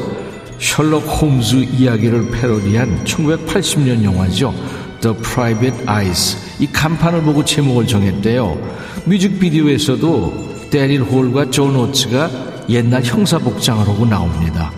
셜록 0.59 1.03
홈즈 1.21 1.55
이야기를 1.55 2.31
패러디한 2.31 3.05
1980년 3.05 4.03
영화죠. 4.03 4.53
The 5.01 5.15
Private 5.17 5.85
Eyes. 5.87 6.37
이 6.59 6.67
간판을 6.67 7.21
보고 7.23 7.45
제목을 7.45 7.87
정했대요. 7.87 8.57
뮤직비디오에서도 9.05 10.69
데릴 10.69 11.03
홀과 11.03 11.49
존 11.51 11.75
오츠가 11.77 12.29
옛날 12.69 13.03
형사복장을 13.03 13.87
하고 13.87 14.05
나옵니다. 14.05 14.71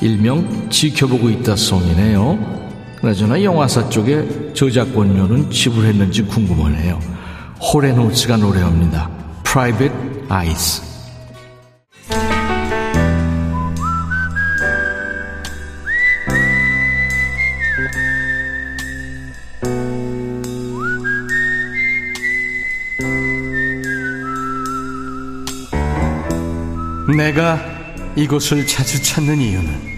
일명 0.00 0.68
지켜보고 0.70 1.30
있다 1.30 1.56
song이네요. 1.56 2.56
그나저나 3.00 3.42
영화사 3.42 3.88
쪽에 3.88 4.52
저작권료는 4.54 5.50
지불했는지 5.50 6.22
궁금하네요. 6.22 6.98
홀 7.60 7.79
앤 7.79 7.98
오츠가 7.98 8.36
노래합니다. 8.36 9.10
Private 9.44 9.94
Eyes. 10.30 10.95
내가 27.16 27.58
이곳을 28.14 28.66
자주 28.66 29.02
찾는 29.02 29.38
이유는 29.40 29.96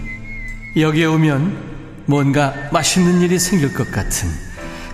여기에 0.77 1.05
오면 1.05 1.69
뭔가 2.05 2.53
맛있는 2.71 3.21
일이 3.21 3.37
생길 3.37 3.73
것 3.73 3.91
같은 3.91 4.29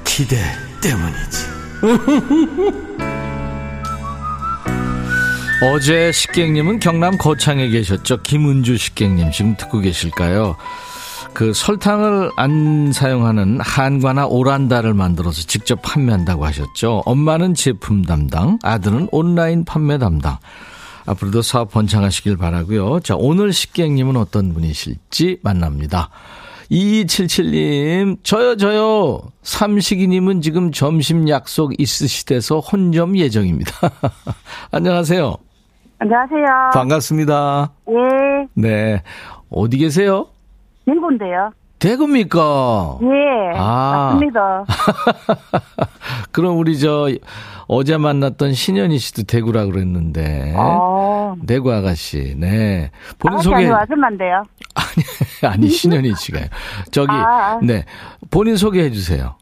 기대 0.03 0.37
때문이지. 0.81 1.45
어제 5.61 6.11
식객님은 6.11 6.79
경남 6.79 7.17
거창에 7.17 7.69
계셨죠. 7.69 8.21
김은주 8.23 8.77
식객님 8.77 9.31
지금 9.31 9.55
듣고 9.55 9.79
계실까요? 9.79 10.57
그 11.33 11.53
설탕을 11.53 12.31
안 12.37 12.91
사용하는 12.91 13.59
한과나 13.61 14.25
오란다를 14.25 14.93
만들어서 14.93 15.41
직접 15.43 15.81
판매한다고 15.81 16.45
하셨죠. 16.45 17.03
엄마는 17.05 17.53
제품 17.53 18.03
담당, 18.03 18.57
아들은 18.63 19.09
온라인 19.11 19.65
판매 19.65 19.97
담당. 19.97 20.37
앞으로도 21.05 21.41
사업 21.41 21.71
번창하시길 21.71 22.37
바라고요. 22.37 22.99
자, 23.01 23.15
오늘 23.17 23.53
식객님은 23.53 24.17
어떤 24.17 24.53
분이실지 24.53 25.39
만납니다. 25.43 26.09
2277님, 26.71 28.17
저요, 28.23 28.57
저요. 28.57 29.21
삼식이님은 29.43 30.41
지금 30.41 30.71
점심 30.71 31.29
약속 31.29 31.79
있으시대서 31.79 32.59
혼점 32.59 33.17
예정입니다. 33.17 33.71
안녕하세요. 34.71 35.35
안녕하세요. 35.99 36.45
반갑습니다. 36.73 37.71
예, 37.89 38.47
네. 38.55 39.03
어디 39.49 39.77
계세요? 39.77 40.27
대구인데요. 40.85 41.51
대구입니까? 41.79 42.99
예, 43.03 43.57
아. 43.57 44.11
맞습니다. 44.13 44.65
그럼 46.31 46.57
우리 46.57 46.79
저 46.79 47.09
어제 47.67 47.97
만났던 47.97 48.53
신현희 48.53 48.97
씨도 48.97 49.23
대구라 49.23 49.65
그랬는데. 49.65 50.53
어, 50.55 51.35
대구 51.47 51.73
아가씨, 51.73 52.35
네. 52.37 52.91
본인 53.19 53.35
아가씨 53.35 53.43
소개. 53.43 53.55
아니고 53.57 53.75
아줌마인데요. 53.75 54.43
아니, 54.75 55.53
아니, 55.53 55.67
신현희 55.69 56.13
씨가요. 56.15 56.45
저기, 56.91 57.11
아, 57.11 57.15
아. 57.55 57.59
네. 57.61 57.83
본인 58.29 58.55
소개해 58.55 58.91
주세요. 58.91 59.35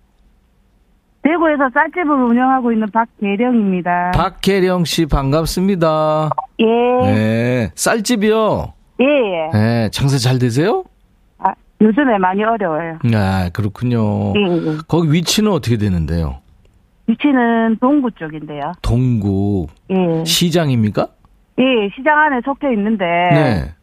대구에서 1.21 1.69
쌀집을 1.73 2.09
운영하고 2.11 2.71
있는 2.73 2.87
박계령입니다. 2.91 4.11
박혜령 4.11 4.83
씨 4.85 5.05
반갑습니다. 5.05 6.29
예, 6.59 6.65
네. 7.05 7.71
쌀집이요. 7.75 8.73
예, 8.99 9.05
예. 9.05 9.57
네. 9.57 9.89
장사 9.91 10.17
잘 10.17 10.37
되세요? 10.37 10.83
아, 11.83 11.87
요즘에 11.87 12.17
많이 12.17 12.43
어려워요. 12.43 12.99
아, 13.13 13.49
그렇군요. 13.53 14.33
예, 14.35 14.41
예. 14.71 14.77
거기 14.87 15.11
위치는 15.11 15.51
어떻게 15.51 15.77
되는데요? 15.77 16.39
위치는 17.07 17.77
동구 17.79 18.11
쪽인데요. 18.11 18.71
동구 18.81 19.67
예, 19.91 20.23
시장입니까? 20.25 21.07
예, 21.59 21.63
시장 21.95 22.17
안에 22.17 22.39
속해 22.45 22.71
있는데 22.73 23.05
네. 23.05 23.73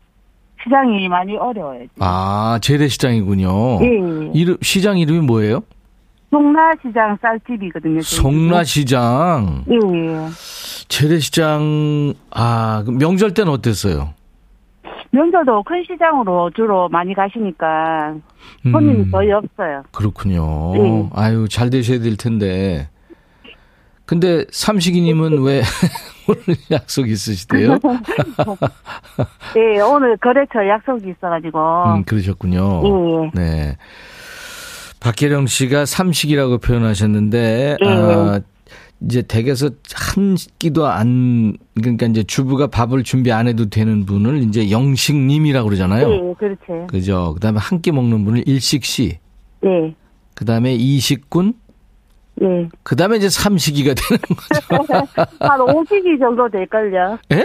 시장이 0.64 1.08
많이 1.08 1.36
어려워요. 1.36 1.80
지금. 1.80 1.94
아, 2.00 2.58
재래시장이군요. 2.62 3.80
예, 3.82 3.86
예. 3.86 4.30
이름, 4.34 4.56
시장 4.62 4.98
이름이 4.98 5.20
뭐예요? 5.20 5.62
송라시장 6.30 7.18
쌀집이거든요. 7.20 8.00
송라시장. 8.02 9.64
예, 9.68 9.74
예. 9.74 10.28
재래시장, 10.88 12.14
아, 12.30 12.82
그 12.86 12.90
명절 12.92 13.34
때는 13.34 13.52
어땠어요? 13.52 14.14
명절도 15.12 15.62
큰 15.64 15.82
시장으로 15.86 16.50
주로 16.54 16.88
많이 16.88 17.14
가시니까 17.14 18.14
손님이 18.70 19.00
음. 19.00 19.10
거의 19.10 19.32
없어요. 19.32 19.82
그렇군요. 19.90 20.72
네. 20.74 21.10
아유, 21.14 21.48
잘 21.48 21.70
되셔야 21.70 21.98
될 22.00 22.16
텐데. 22.16 22.88
근데 24.06 24.44
삼식이님은 24.50 25.42
왜 25.44 25.62
오늘 26.26 26.58
약속 26.70 27.08
있으시대요? 27.08 27.78
예, 29.56 29.80
오늘 29.86 30.16
거래처 30.16 30.66
약속이 30.66 31.10
있어가지고. 31.10 31.58
음, 31.94 32.04
그러셨군요. 32.04 32.82
예, 32.84 33.40
네. 33.40 33.76
박계령 35.00 35.46
씨가 35.46 35.86
삼식이라고 35.86 36.58
표현하셨는데, 36.58 37.76
예. 37.80 37.88
아, 37.88 38.40
이제 39.02 39.22
댁에서 39.22 39.70
한 39.94 40.36
끼도 40.58 40.86
안, 40.86 41.56
그러니까 41.74 42.06
이제 42.06 42.22
주부가 42.22 42.66
밥을 42.66 43.02
준비 43.02 43.32
안 43.32 43.48
해도 43.48 43.70
되는 43.70 44.04
분을 44.04 44.42
이제 44.42 44.70
영식님이라고 44.70 45.66
그러잖아요. 45.68 46.10
예, 46.10 46.34
그렇죠. 46.34 46.86
그죠. 46.86 47.32
그 47.34 47.40
다음에 47.40 47.58
한 47.60 47.80
끼 47.80 47.92
먹는 47.92 48.24
분을 48.24 48.46
일식씨, 48.46 49.18
예, 49.64 49.94
그 50.34 50.44
다음에 50.44 50.74
이식군, 50.74 51.54
예. 52.42 52.68
그 52.82 52.94
다음에 52.96 53.16
이제 53.16 53.28
삼식이가 53.30 53.94
되는 53.94 54.20
거죠. 54.20 55.06
한 55.40 55.60
5시기 55.60 56.18
정도 56.18 56.48
될걸요. 56.50 57.18
예? 57.32 57.42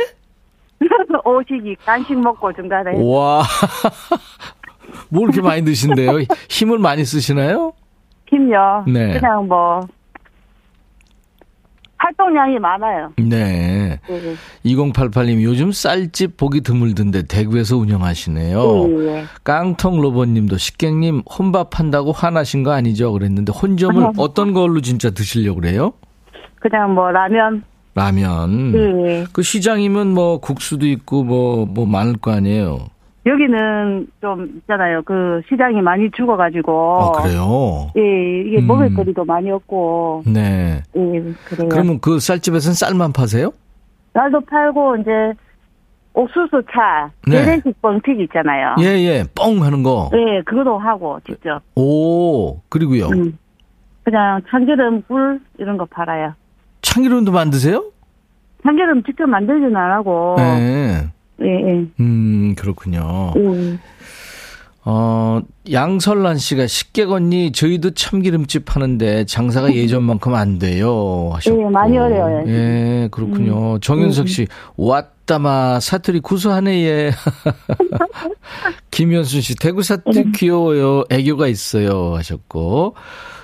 5시기. 1.24 1.78
간식 1.86 2.20
먹고 2.20 2.52
중간에. 2.54 2.92
와. 3.02 3.44
뭐 5.10 5.24
이렇게 5.24 5.42
많이 5.42 5.64
드신대요? 5.64 6.20
힘을 6.50 6.80
많이 6.80 7.04
쓰시나요? 7.06 7.74
힘요. 8.30 8.84
네. 8.88 9.14
그냥 9.20 9.48
뭐, 9.48 9.82
활동량이 11.98 12.60
많아요. 12.60 13.12
네. 13.18 14.00
예, 14.10 14.36
2088님, 14.66 15.42
요즘 15.44 15.72
쌀집 15.72 16.38
보기 16.38 16.62
드물던데 16.62 17.24
대구에서 17.24 17.78
운영하시네요. 17.78 18.88
예, 18.90 19.08
예. 19.08 19.24
깡통 19.44 20.02
로봇님도 20.02 20.58
식객님 20.58 21.22
혼밥한다고 21.22 22.12
화나신 22.12 22.64
거 22.64 22.72
아니죠? 22.72 23.12
그랬는데 23.12 23.52
혼점을 23.52 24.12
어떤 24.18 24.54
걸로 24.54 24.82
진짜 24.82 25.10
드시려고 25.10 25.62
그래요? 25.62 25.94
그냥 26.60 26.94
뭐, 26.94 27.12
라면. 27.12 27.64
라면. 27.94 28.74
예. 28.76 29.26
그 29.32 29.42
시장이면 29.42 30.14
뭐 30.14 30.40
국수도 30.40 30.86
있고 30.86 31.24
뭐, 31.24 31.66
뭐 31.66 31.86
많을 31.86 32.18
거 32.18 32.32
아니에요? 32.32 32.88
여기는 33.26 34.08
좀 34.22 34.46
있잖아요. 34.58 35.02
그 35.04 35.42
시장이 35.50 35.82
많이 35.82 36.10
죽어가지고. 36.12 36.72
어, 36.72 37.12
그래요? 37.14 37.92
예, 37.98 38.42
이게 38.48 38.60
음. 38.60 38.68
먹을거리도 38.68 39.26
많이 39.26 39.50
없고. 39.50 40.24
네. 40.28 40.84
예, 40.96 41.34
그래요. 41.46 41.70
그러면 41.70 42.00
그 42.00 42.20
쌀집에서는 42.20 42.76
쌀만 42.76 43.14
파세요? 43.14 43.52
쌀도 44.14 44.42
팔고 44.42 44.98
이제 44.98 45.12
옥수수 46.14 46.64
차, 46.72 47.10
네. 47.28 47.44
재래식 47.44 47.82
뻥튀기 47.82 48.24
있잖아요. 48.24 48.76
예, 48.80 48.86
예. 48.86 49.24
뻥 49.36 49.64
하는 49.64 49.84
거. 49.84 50.10
예, 50.14 50.42
그거도 50.44 50.78
하고 50.78 51.20
직접. 51.26 51.62
오, 51.76 52.60
그리고요. 52.70 53.08
음. 53.08 53.38
그냥 54.04 54.40
참기름, 54.50 55.02
꿀 55.08 55.42
이런 55.58 55.78
거 55.78 55.86
팔아요. 55.86 56.34
참기름도 56.84 57.32
만드세요? 57.32 57.84
참기름 58.64 59.04
직접 59.04 59.26
만들지는 59.26 59.76
안 59.76 59.92
하고. 59.92 60.36
네. 60.38 61.08
예, 61.42 61.48
예. 61.48 61.86
음, 62.00 62.56
그렇군요. 62.58 63.34
음. 63.36 63.80
어, 64.88 65.42
양설란 65.72 66.38
씨가 66.38 66.68
식객 66.68 67.10
언니, 67.12 67.52
저희도 67.52 67.96
참기름집 67.96 68.76
하는데 68.76 69.26
장사가 69.26 69.74
예전만큼 69.76 70.34
안 70.36 70.60
돼요. 70.60 71.32
하셨고. 71.34 71.60
예, 71.60 71.70
많이 71.70 71.98
어려워요. 71.98 72.44
음. 72.44 72.48
예, 72.48 73.08
그렇군요. 73.10 73.80
정윤석 73.80 74.30
씨, 74.30 74.48
왔다마, 74.78 75.80
사투리 75.80 76.20
구수하네, 76.20 76.84
예. 76.86 77.12
김현순 78.92 79.42
씨, 79.42 79.56
대구 79.56 79.82
사투리 79.82 80.20
음. 80.20 80.32
귀여워요. 80.36 81.04
애교가 81.10 81.48
있어요. 81.48 82.16
하셨고. 82.16 82.96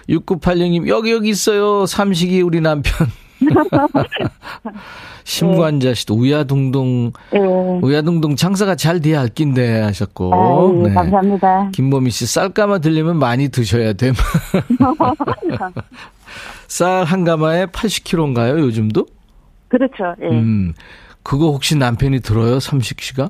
6986님, 0.09 0.87
여기, 0.87 1.11
여기 1.11 1.29
있어요. 1.29 1.85
삼식이 1.87 2.41
우리 2.41 2.61
남편. 2.61 3.07
심관자 5.23 5.93
씨도 5.93 6.15
우야둥둥, 6.15 7.11
예. 7.33 7.37
우야둥둥 7.39 8.35
장사가 8.35 8.75
잘 8.75 8.99
돼야 8.99 9.21
할 9.21 9.29
낀데 9.29 9.81
하셨고. 9.81 10.33
아, 10.33 10.73
예, 10.85 10.89
네. 10.89 10.93
감사합니다. 10.93 11.69
김보미 11.73 12.09
씨, 12.11 12.25
쌀가마 12.25 12.79
들리면 12.79 13.17
많이 13.17 13.49
드셔야 13.49 13.93
됨. 13.93 14.13
쌀 16.67 17.03
한 17.03 17.23
가마에 17.23 17.65
80kg인가요, 17.67 18.59
요즘도? 18.59 19.05
그렇죠. 19.67 20.15
예. 20.21 20.27
음. 20.29 20.73
그거 21.23 21.51
혹시 21.51 21.77
남편이 21.77 22.21
들어요, 22.21 22.59
삼식 22.59 23.01
씨가? 23.01 23.29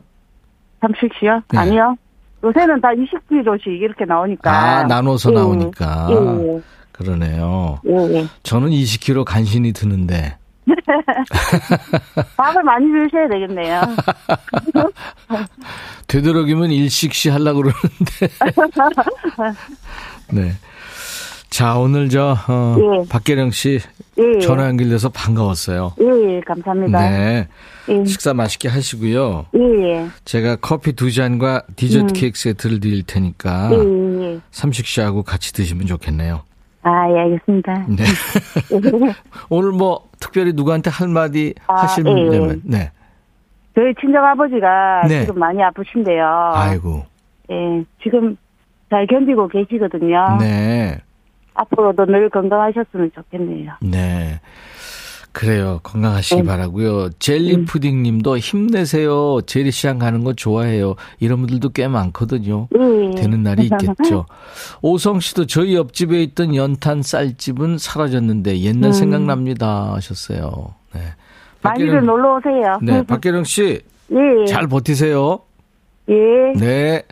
삼식 0.82 1.12
씨요? 1.20 1.42
네. 1.52 1.58
아니요. 1.60 1.96
요새는 2.44 2.82
다 2.82 2.90
20kg씩 2.90 3.68
이렇게 3.68 4.06
나오니까. 4.06 4.52
아, 4.52 4.84
나눠서 4.84 5.32
예. 5.32 5.36
나오니까. 5.36 6.08
예, 6.10 6.62
그러네요. 7.02 7.80
예, 7.88 8.20
예. 8.20 8.28
저는 8.44 8.70
20kg 8.70 9.24
간신히 9.26 9.74
드는데. 9.74 10.38
밥을 12.38 12.64
많이 12.64 12.86
주셔야 12.88 13.28
되겠네요. 13.28 13.82
되도록이면 16.08 16.72
일식시 16.72 17.30
하려고 17.30 17.64
그러는데. 17.64 18.28
네. 20.32 20.54
자, 21.50 21.78
오늘 21.78 22.08
저, 22.10 22.38
어, 22.48 22.78
예. 22.78 23.08
박계령 23.10 23.52
씨 23.52 23.80
예, 24.18 24.24
예. 24.36 24.40
전화 24.40 24.68
연결돼서 24.68 25.10
반가웠어요. 25.10 25.96
예, 26.00 26.36
예, 26.36 26.42
감사합니다. 26.42 27.10
네. 27.10 27.48
예, 27.90 28.06
식사 28.06 28.34
맛있게 28.34 28.70
하시고요. 28.70 29.48
예, 29.56 29.60
예. 29.60 30.08
제가 30.24 30.56
커피 30.58 30.94
두 30.94 31.12
잔과 31.12 31.64
디저트 31.76 32.14
케이크 32.14 32.40
세트를 32.40 32.80
드릴 32.80 33.04
테니까 33.04 33.70
음. 33.72 34.22
예. 34.22 34.40
삼식 34.52 34.86
씨하고 34.86 35.24
같이 35.24 35.52
드시면 35.54 35.88
좋겠네요. 35.88 36.44
아, 36.84 37.10
예, 37.12 37.20
알겠습니다. 37.20 37.86
네. 37.90 38.04
오늘 39.50 39.72
뭐 39.72 40.10
특별히 40.20 40.54
누구한테 40.54 40.90
할 40.90 41.08
마디 41.08 41.54
아, 41.68 41.84
하시려면 41.84 42.62
예. 42.66 42.78
네. 42.78 42.92
저희 43.76 43.94
친정아버지가 44.00 45.04
네. 45.08 45.26
지금 45.26 45.40
많이 45.40 45.62
아프신데요. 45.64 46.52
아이고. 46.54 47.06
예, 47.52 47.84
지금 48.04 48.36
잘 48.90 49.08
견디고 49.08 49.48
계시거든요. 49.48 50.38
네. 50.40 51.00
앞으로도 51.54 52.06
늘 52.06 52.30
건강하셨으면 52.30 53.12
좋겠네요. 53.14 53.74
네. 53.82 54.40
그래요. 55.34 55.80
건강하시기 55.84 56.42
음. 56.42 56.46
바라고요. 56.46 57.10
젤리 57.20 57.56
음. 57.56 57.66
푸딩 57.66 58.04
님도 58.04 58.38
힘내세요. 58.38 59.40
재래시장 59.46 59.98
가는 60.00 60.24
거 60.24 60.34
좋아해요. 60.34 60.96
이런 61.20 61.40
분들도 61.40 61.70
꽤 61.70 61.88
많거든요. 61.88 62.68
예. 62.76 63.16
되는 63.16 63.42
날이 63.42 63.64
있겠죠. 63.64 64.26
오성 64.82 65.20
씨도 65.22 65.46
저희 65.46 65.76
옆집에 65.76 66.22
있던 66.24 66.56
연탄 66.56 67.02
쌀집은 67.02 67.78
사라졌는데 67.78 68.60
옛날 68.60 68.90
음. 68.90 68.94
생각납니다 68.94 69.94
하셨어요. 69.94 70.74
네. 70.94 71.02
많이들 71.62 72.06
놀러 72.06 72.38
오세요. 72.38 72.80
네, 72.82 73.04
박계령 73.04 73.44
씨, 73.44 73.82
예. 74.12 74.46
잘 74.48 74.68
버티세요. 74.68 75.40
예. 76.10 76.14
네. 76.60 77.04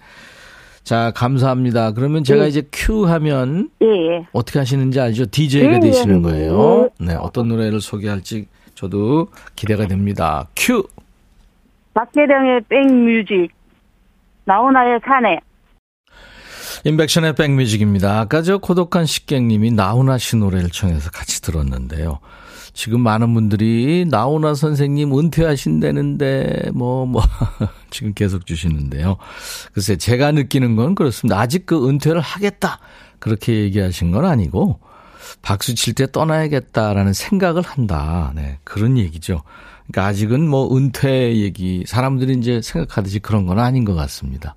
자, 0.89 1.11
감사합니다. 1.13 1.91
그러면 1.91 2.23
제가 2.23 2.45
예. 2.45 2.47
이제 2.47 2.63
큐 2.73 3.05
하면 3.05 3.69
예, 3.83 3.85
예. 3.85 4.25
어떻게 4.33 4.57
하시는지 4.57 4.99
알죠? 4.99 5.27
DJ가 5.29 5.75
예, 5.75 5.79
되시는 5.79 6.23
거예요. 6.23 6.89
네, 6.99 7.13
어떤 7.13 7.47
노래를 7.47 7.79
소개할지 7.79 8.47
저도 8.73 9.27
기대가 9.55 9.85
됩니다. 9.85 10.47
큐. 10.55 10.83
박재령의 11.93 12.61
백뮤직. 12.67 13.51
나훈아의 14.45 14.99
사내. 15.05 15.39
인백션의 16.83 17.35
백뮤직입니다. 17.35 18.21
아까 18.21 18.41
저 18.41 18.57
고독한 18.57 19.05
식객님이 19.05 19.69
나훈아 19.69 20.17
씨 20.17 20.37
노래를 20.37 20.71
청해서 20.71 21.11
같이 21.11 21.43
들었는데요. 21.43 22.17
지금 22.73 23.01
많은 23.01 23.33
분들이 23.33 24.05
나훈아 24.07 24.53
선생님 24.53 25.17
은퇴하신다는데 25.17 26.71
뭐뭐 26.73 27.21
지금 27.89 28.13
계속 28.13 28.45
주시는데요. 28.45 29.17
글쎄 29.73 29.95
제가 29.95 30.31
느끼는 30.31 30.75
건 30.75 30.95
그렇습니다. 30.95 31.39
아직 31.39 31.65
그 31.65 31.87
은퇴를 31.87 32.21
하겠다 32.21 32.79
그렇게 33.19 33.53
얘기하신 33.61 34.11
건 34.11 34.25
아니고 34.25 34.79
박수 35.41 35.75
칠 35.75 35.93
때 35.93 36.07
떠나야겠다라는 36.11 37.13
생각을 37.13 37.61
한다. 37.61 38.31
네, 38.35 38.59
그런 38.63 38.97
얘기죠. 38.97 39.41
그러니까 39.87 40.05
아직은 40.07 40.47
뭐 40.47 40.75
은퇴 40.75 41.35
얘기 41.37 41.83
사람들이 41.87 42.33
이제 42.37 42.61
생각하듯이 42.61 43.19
그런 43.19 43.45
건 43.45 43.59
아닌 43.59 43.85
것 43.85 43.95
같습니다. 43.95 44.55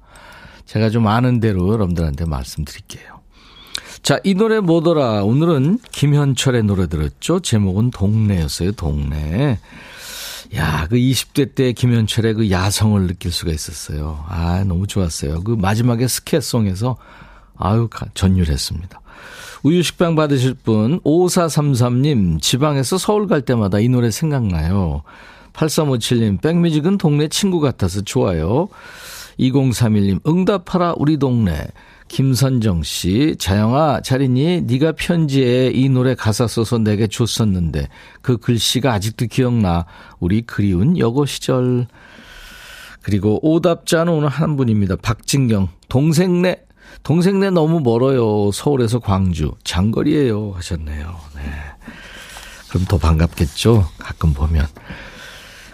제가 0.66 0.90
좀 0.90 1.06
아는 1.06 1.40
대로 1.40 1.72
여러분들한테 1.72 2.24
말씀드릴게요. 2.26 3.11
자, 4.02 4.18
이 4.24 4.34
노래 4.34 4.58
뭐더라? 4.58 5.22
오늘은 5.22 5.78
김현철의 5.92 6.64
노래 6.64 6.88
들었죠? 6.88 7.38
제목은 7.38 7.92
동네였어요, 7.92 8.72
동네. 8.72 9.60
야, 10.56 10.88
그 10.90 10.96
20대 10.96 11.54
때 11.54 11.72
김현철의 11.72 12.34
그 12.34 12.50
야성을 12.50 13.06
느낄 13.06 13.30
수가 13.30 13.52
있었어요. 13.52 14.24
아, 14.28 14.64
너무 14.66 14.88
좋았어요. 14.88 15.44
그 15.44 15.52
마지막에 15.52 16.08
스케송에서 16.08 16.96
아유, 17.56 17.88
전율했습니다. 18.14 19.00
우유식빵 19.62 20.16
받으실 20.16 20.54
분, 20.54 20.98
5433님, 21.04 22.42
지방에서 22.42 22.98
서울 22.98 23.28
갈 23.28 23.42
때마다 23.42 23.78
이 23.78 23.88
노래 23.88 24.10
생각나요. 24.10 25.04
8357님, 25.52 26.40
백뮤직은 26.40 26.98
동네 26.98 27.28
친구 27.28 27.60
같아서 27.60 28.00
좋아요. 28.00 28.68
2031님, 29.38 30.26
응답하라, 30.26 30.94
우리 30.96 31.18
동네. 31.18 31.68
김선정 32.12 32.82
씨, 32.82 33.36
자영아, 33.38 34.02
잘 34.02 34.20
있니? 34.20 34.60
네가 34.66 34.92
편지에 34.92 35.70
이 35.74 35.88
노래 35.88 36.14
가사 36.14 36.46
써서 36.46 36.76
내게 36.76 37.06
줬었는데 37.06 37.88
그 38.20 38.36
글씨가 38.36 38.92
아직도 38.92 39.28
기억나. 39.28 39.86
우리 40.20 40.42
그리운 40.42 40.98
여고 40.98 41.24
시절. 41.24 41.86
그리고 43.00 43.40
오답자는 43.40 44.12
오늘 44.12 44.28
한 44.28 44.58
분입니다. 44.58 44.96
박진경. 44.96 45.70
동생네, 45.88 46.56
동생네 47.02 47.48
너무 47.48 47.80
멀어요. 47.80 48.50
서울에서 48.52 48.98
광주. 48.98 49.52
장거리예요. 49.64 50.52
하셨네요. 50.56 51.16
네. 51.34 51.42
그럼 52.68 52.84
더 52.84 52.98
반갑겠죠? 52.98 53.88
가끔 53.98 54.34
보면. 54.34 54.66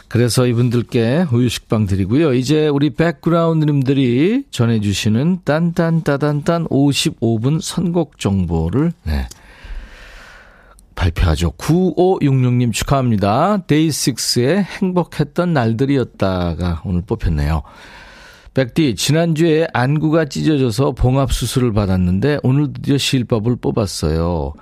그래서 0.09 0.47
이분들께 0.47 1.27
우유식빵 1.31 1.87
드리고요. 1.87 2.33
이제 2.33 2.67
우리 2.67 2.91
백그라운드님들이 2.91 4.45
전해주시는 4.51 5.41
딴딴따단딴 5.45 6.69
55분 6.69 7.61
선곡 7.61 8.19
정보를 8.19 8.93
네. 9.05 9.29
발표하죠. 10.95 11.53
9566님 11.53 12.73
축하합니다. 12.73 13.59
데이식스의 13.67 14.65
행복했던 14.65 15.53
날들이었다가 15.53 16.83
오늘 16.85 17.03
뽑혔네요. 17.03 17.63
백디, 18.55 18.97
지난주에 18.97 19.69
안구가 19.73 20.25
찢어져서 20.25 20.93
봉합수술을 20.93 21.73
받았는데 21.73 22.41
오늘 22.43 22.73
드디어 22.73 22.99
실밥을 22.99 23.57
뽑았어요. 23.57 24.55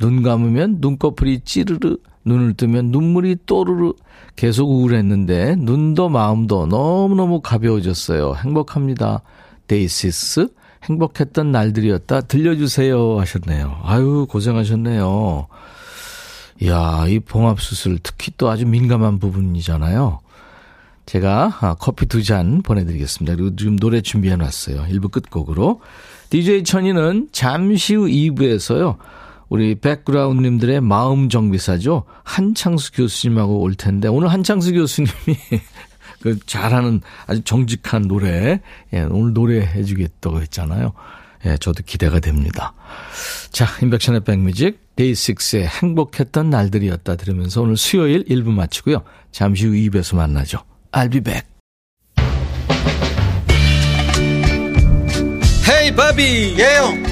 눈 0.00 0.22
감으면 0.22 0.78
눈꺼풀이 0.80 1.40
찌르르, 1.40 1.98
눈을 2.24 2.54
뜨면 2.54 2.86
눈물이 2.90 3.36
또르르, 3.46 3.92
계속 4.36 4.70
우울했는데 4.70 5.56
눈도 5.58 6.08
마음도 6.08 6.66
너무너무 6.66 7.40
가벼워졌어요. 7.40 8.34
행복합니다. 8.36 9.22
데이식스 9.68 10.48
행복했던 10.84 11.52
날들이었다. 11.52 12.22
들려주세요 12.22 13.20
하셨네요. 13.20 13.80
아유 13.84 14.26
고생하셨네요. 14.28 15.46
이야 16.60 17.06
이 17.08 17.18
봉합수술 17.20 17.98
특히 18.02 18.32
또 18.36 18.48
아주 18.50 18.66
민감한 18.66 19.18
부분이잖아요. 19.18 20.20
제가 21.06 21.58
아, 21.60 21.74
커피 21.74 22.06
두 22.06 22.22
잔 22.22 22.62
보내드리겠습니다. 22.62 23.34
그리고 23.36 23.56
지금 23.56 23.76
노래 23.76 24.00
준비해놨어요. 24.00 24.86
1부 24.88 25.10
끝곡으로. 25.10 25.80
DJ 26.30 26.64
천이는 26.64 27.28
잠시 27.32 27.94
후 27.94 28.06
2부에서요. 28.06 28.96
우리 29.52 29.74
백그라운드님들의 29.74 30.80
마음 30.80 31.28
정비사죠. 31.28 32.04
한창수 32.24 32.92
교수님하고 32.92 33.60
올 33.60 33.74
텐데 33.74 34.08
오늘 34.08 34.28
한창수 34.28 34.72
교수님이 34.72 35.12
그 36.22 36.38
잘하는 36.46 37.02
아주 37.26 37.42
정직한 37.42 38.08
노래 38.08 38.62
예, 38.94 39.00
오늘 39.02 39.34
노래 39.34 39.60
해 39.60 39.84
주겠다고 39.84 40.40
했잖아요. 40.40 40.94
예, 41.44 41.58
저도 41.58 41.82
기대가 41.84 42.18
됩니다. 42.18 42.72
자, 43.50 43.66
인백션의 43.82 44.24
백뮤직 44.24 44.96
데이식스의 44.96 45.66
행복했던 45.66 46.48
날들이었다 46.48 47.16
들으면서 47.16 47.60
오늘 47.60 47.76
수요일 47.76 48.24
1부 48.24 48.52
마치고요. 48.52 49.02
잠시 49.32 49.66
후 49.66 49.74
2부에서 49.74 50.16
만나죠. 50.16 50.60
I'll 50.92 51.12
be 51.12 51.20
back. 51.20 51.46
헤이 55.68 55.94
바비 55.94 56.56
예영 56.58 57.11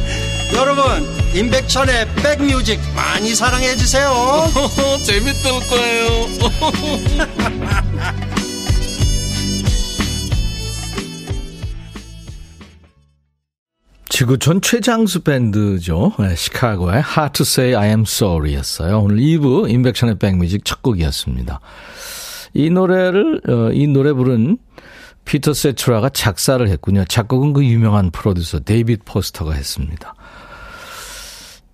여러분 0.53 0.83
임백천의 1.33 2.07
백뮤직 2.15 2.79
많이 2.95 3.33
사랑해 3.33 3.75
주세요. 3.75 4.11
재밌을 5.05 5.51
거예요. 5.69 6.27
지구촌 14.09 14.61
최장수 14.61 15.21
밴드죠. 15.21 16.11
네, 16.19 16.35
시카고의 16.35 16.97
Hard 16.97 17.33
to 17.33 17.43
Say 17.43 17.73
I 17.73 17.87
Am 17.87 18.01
Sorry였어요. 18.01 18.99
오늘 18.99 19.17
2부 19.17 19.71
임백천의 19.71 20.19
백뮤직 20.19 20.65
첫 20.65 20.83
곡이었습니다. 20.83 21.59
이 22.53 22.69
노래를 22.69 23.41
어, 23.47 23.71
이 23.71 23.87
노래 23.87 24.11
부른 24.11 24.57
피터 25.25 25.53
세트라가 25.53 26.09
작사를 26.09 26.67
했군요. 26.67 27.05
작곡은 27.05 27.53
그 27.53 27.65
유명한 27.65 28.11
프로듀서 28.11 28.59
데이빗 28.59 29.05
포스터가 29.05 29.53
했습니다. 29.53 30.13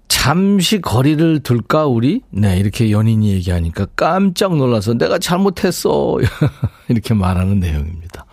잠시 0.07 0.81
거리를 0.81 1.39
둘까 1.41 1.85
우리? 1.85 2.21
네 2.29 2.57
이렇게 2.57 2.91
연인이 2.91 3.31
얘기하니까 3.33 3.87
깜짝 3.95 4.55
놀라서 4.55 4.93
내가 4.93 5.19
잘못했어 5.19 6.17
이렇게 6.89 7.13
말하는 7.13 7.59
내용입니다. 7.59 8.25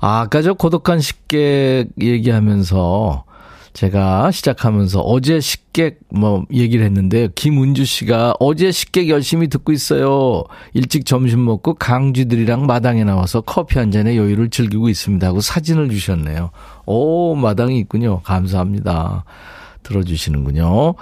아, 0.00 0.20
아까 0.20 0.42
저 0.42 0.54
고독한 0.54 1.00
식객 1.00 1.88
얘기하면서 2.00 3.24
제가 3.72 4.30
시작하면서 4.30 5.00
어제 5.00 5.40
식객 5.40 6.00
뭐 6.08 6.44
얘기를 6.52 6.84
했는데 6.84 7.28
김은주 7.34 7.84
씨가 7.84 8.34
어제 8.40 8.72
식객 8.72 9.08
열심히 9.08 9.48
듣고 9.48 9.72
있어요. 9.72 10.42
일찍 10.74 11.06
점심 11.06 11.44
먹고 11.44 11.74
강쥐들이랑 11.74 12.66
마당에 12.66 13.04
나와서 13.04 13.40
커피 13.40 13.78
한 13.78 13.90
잔에 13.90 14.16
여유를 14.16 14.50
즐기고 14.50 14.88
있습니다 14.88 15.24
하고 15.26 15.40
사진을 15.40 15.90
주셨네요. 15.90 16.50
오, 16.86 17.36
마당이 17.36 17.78
있군요. 17.78 18.20
감사합니다. 18.22 19.24
들어주시는군요. 19.88 20.94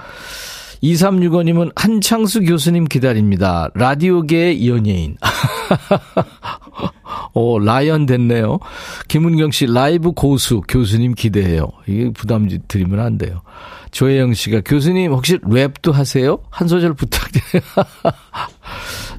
2365님은 0.83 1.73
한창수 1.75 2.43
교수님 2.43 2.85
기다립니다. 2.85 3.69
라디오계의 3.75 4.69
연예인. 4.69 5.17
오, 7.35 7.59
라이언 7.59 8.07
됐네요. 8.07 8.59
김은경 9.09 9.51
씨, 9.51 9.67
라이브 9.67 10.13
고수 10.13 10.63
교수님 10.69 11.15
기대해요. 11.15 11.69
이게 11.87 12.11
부담 12.11 12.49
드리면 12.69 13.01
안 13.01 13.19
돼요. 13.19 13.43
조혜영 13.91 14.35
씨가 14.35 14.61
교수님 14.65 15.13
혹시 15.13 15.39
랩도 15.39 15.93
하세요? 15.93 16.39
한 16.51 16.69
소절 16.69 16.95
부탁드려요. 16.95 17.63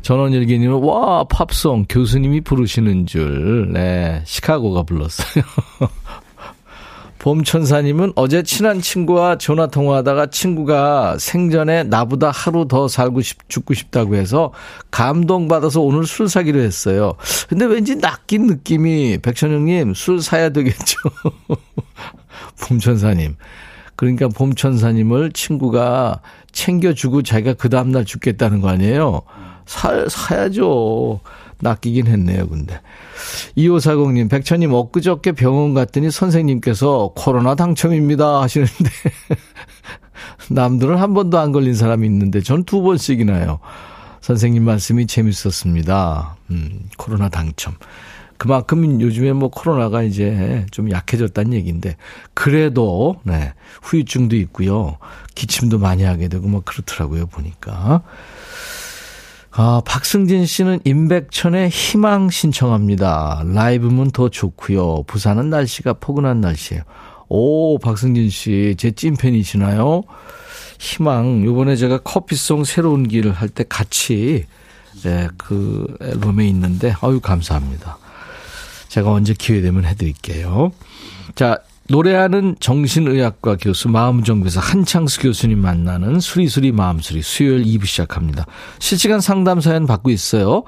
전원일기님은 0.04 0.84
와 0.84 1.24
팝송 1.24 1.86
교수님이 1.90 2.42
부르시는 2.42 3.08
줄. 3.08 3.72
네, 3.74 4.22
시카고가 4.26 4.84
불렀어요. 4.84 5.44
봄천사님은 7.20 8.14
어제 8.16 8.44
친한 8.44 8.80
친구와 8.82 9.38
전화 9.38 9.68
통화하다가 9.68 10.28
친구가 10.28 11.18
생전에 11.20 11.84
나보다 11.84 12.32
하루 12.32 12.68
더 12.68 12.88
살고 12.88 13.22
싶, 13.22 13.50
죽고 13.50 13.74
싶다고 13.74 14.16
해서 14.16 14.54
감동받아서 14.92 15.82
오늘 15.82 16.06
술 16.06 16.30
사기로 16.30 16.60
했어요. 16.60 17.14
근데 17.50 17.66
왠지 17.66 17.96
낚인 17.96 18.48
느낌이 18.48 19.20
백천영님 19.20 19.94
술 19.94 20.22
사야 20.22 20.50
되겠죠. 20.50 20.98
봄천사님. 22.68 23.36
그러니까 23.96 24.28
봄천사님을 24.28 25.32
친구가 25.32 26.22
챙겨주고 26.52 27.24
자기가 27.24 27.54
그 27.54 27.70
다음날 27.70 28.06
죽겠다는 28.06 28.62
거 28.62 28.70
아니에요? 28.70 29.24
사, 29.66 30.06
사야죠. 30.08 31.20
낚이긴 31.60 32.08
했네요, 32.08 32.48
근데. 32.48 32.80
2540님, 33.58 34.30
백천님, 34.30 34.74
엊그저께 34.74 35.32
병원 35.34 35.74
갔더니 35.74 36.12
선생님께서 36.12 37.12
코로나 37.16 37.56
당첨입니다 37.56 38.42
하시는데, 38.42 38.74
남들은 40.50 40.98
한 40.98 41.14
번도 41.14 41.38
안 41.40 41.52
걸린 41.52 41.74
사람이 41.74 42.06
있는데, 42.08 42.42
전 42.42 42.64
두 42.64 42.82
번씩이나요. 42.82 43.60
선생님 44.22 44.64
말씀이 44.64 45.08
재밌었습니다. 45.08 46.36
음, 46.52 46.90
코로나 46.98 47.30
당첨. 47.30 47.76
그만큼 48.38 49.02
요즘에 49.02 49.34
뭐 49.34 49.50
코로나가 49.50 50.04
이제 50.04 50.66
좀 50.72 50.92
약해졌다는 50.92 51.54
얘기인데, 51.54 51.96
그래도, 52.34 53.16
네, 53.24 53.54
후유증도 53.82 54.36
있고요. 54.36 54.98
기침도 55.34 55.80
많이 55.80 56.04
하게 56.04 56.28
되고, 56.28 56.48
뭐 56.48 56.62
그렇더라고요, 56.64 57.26
보니까. 57.28 58.04
아, 59.60 59.82
박승진 59.84 60.46
씨는 60.46 60.82
임백천의 60.84 61.70
희망 61.70 62.30
신청합니다. 62.30 63.42
라이브면 63.44 64.12
더 64.12 64.30
좋고요. 64.30 65.02
부산은 65.08 65.50
날씨가 65.50 65.94
포근한 65.94 66.42
날씨예요. 66.42 66.84
오, 67.28 67.80
박승진 67.80 68.30
씨, 68.30 68.76
제 68.78 68.92
찐팬이시나요? 68.92 70.04
희망. 70.78 71.44
요번에 71.44 71.76
제가 71.76 71.98
커피송 72.04 72.66
새로운 72.66 73.08
길을 73.08 73.32
할 73.32 73.50
때 73.50 73.64
같이 73.68 74.46
네, 75.04 75.28
그 75.38 75.88
앨범에 76.02 76.48
있는데 76.50 76.94
아유 77.02 77.20
감사합니다. 77.20 77.98
제가 78.90 79.12
언제 79.12 79.34
기회 79.34 79.62
되면 79.62 79.86
해드릴게요. 79.86 80.72
자, 81.34 81.58
노래하는 81.90 82.58
정신의학과 82.60 83.56
교수 83.56 83.88
마음정 83.88 84.42
교사 84.42 84.60
한창수 84.60 85.22
교수님 85.22 85.60
만나는 85.60 86.20
수리수리 86.20 86.74
마음수리 86.74 87.22
수요일 87.22 87.64
2부 87.64 87.86
시작합니다. 87.86 88.46
실시간 88.80 89.22
상담 89.22 89.62
사연 89.62 89.88
받고 89.88 90.10
있어요. 90.10 90.64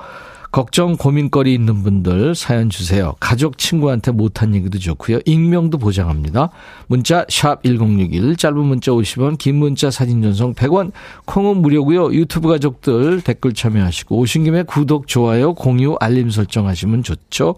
걱정 0.51 0.97
고민거리 0.97 1.53
있는 1.53 1.83
분들 1.83 2.33
사연 2.33 2.69
주세요. 2.69 3.15
가족 3.19 3.57
친구한테 3.59 4.11
못한 4.11 4.55
얘기도 4.55 4.79
좋고요. 4.79 5.19
익명도 5.25 5.77
보장합니다. 5.77 6.49
문자 6.87 7.25
샵 7.29 7.61
1061 7.63 8.35
짧은 8.35 8.57
문자 8.57 8.91
50원 8.91 9.37
긴 9.37 9.55
문자 9.57 9.91
사진 9.91 10.23
전송 10.23 10.55
100원 10.55 10.91
콩은 11.25 11.57
무료고요. 11.57 12.13
유튜브 12.13 12.49
가족들 12.49 13.21
댓글 13.21 13.53
참여하시고 13.53 14.17
오신 14.17 14.43
김에 14.43 14.63
구독 14.63 15.07
좋아요 15.07 15.53
공유 15.53 15.95
알림 15.99 16.31
설정하시면 16.31 17.03
좋죠. 17.03 17.55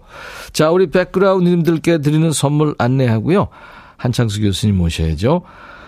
자 0.52 0.70
우리 0.70 0.90
백그라운드님들께 0.90 1.98
드리는 1.98 2.30
선물 2.30 2.74
안내하고요. 2.76 3.48
한창수 3.96 4.42
교수님 4.42 4.76
모셔야죠. 4.76 5.42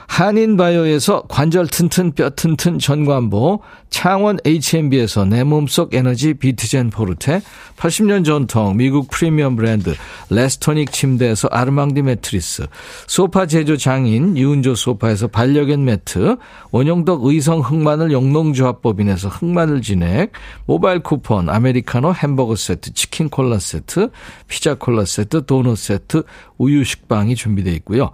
한인바이오에서 0.07 1.23
관절 1.29 1.69
튼튼 1.69 2.13
뼈 2.13 2.31
튼튼 2.31 2.79
전관보, 2.79 3.61
창원 3.91 4.39
H&B에서 4.45 5.25
내 5.25 5.45
몸속 5.45 5.95
에너지 5.95 6.35
비트젠 6.35 6.91
포르테, 6.91 7.43
80년 7.77 8.25
전통 8.25 8.77
미국 8.77 9.09
프리미엄 9.11 9.57
브랜드 9.57 9.95
레스토닉 10.31 10.93
침대에서 10.93 11.49
아르망디 11.49 12.03
매트리스, 12.03 12.67
소파 13.07 13.47
제조 13.47 13.77
장인 13.77 14.37
유운조 14.37 14.75
소파에서 14.75 15.29
반려견 15.29 15.85
매트, 15.85 16.37
원형덕 16.71 17.25
의성 17.25 17.61
흑마늘 17.61 18.13
영농조합법인에서 18.13 19.29
흑마늘 19.29 19.83
진액, 19.83 20.33
모바일 20.67 21.01
쿠폰, 21.01 21.49
아메리카노 21.49 22.15
햄버거 22.15 22.57
세트, 22.57 22.95
치킨 22.95 23.29
콜라 23.29 23.59
세트, 23.59 24.11
피자 24.49 24.75
콜라 24.75 25.05
세트, 25.05 25.47
도넛 25.47 25.79
세트, 25.79 26.23
우유 26.59 26.85
식빵이 26.85 27.35
준비되어 27.35 27.73
있고요. 27.75 28.11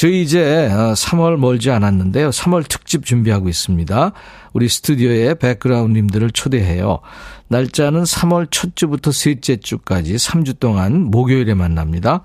저희 0.00 0.22
이제 0.22 0.70
3월 0.72 1.34
어, 1.34 1.36
멀지 1.36 1.70
않았는데요. 1.70 2.30
3월 2.30 2.66
특집 2.66 3.04
준비하고 3.04 3.50
있습니다. 3.50 4.12
우리 4.54 4.66
스튜디오에 4.66 5.34
백그라운드님들을 5.34 6.30
초대해요. 6.30 7.00
날짜는 7.48 8.04
3월 8.04 8.48
첫 8.50 8.74
주부터 8.76 9.12
셋째 9.12 9.58
주까지 9.58 10.14
3주 10.14 10.58
동안 10.58 11.02
목요일에 11.10 11.52
만납니다. 11.52 12.22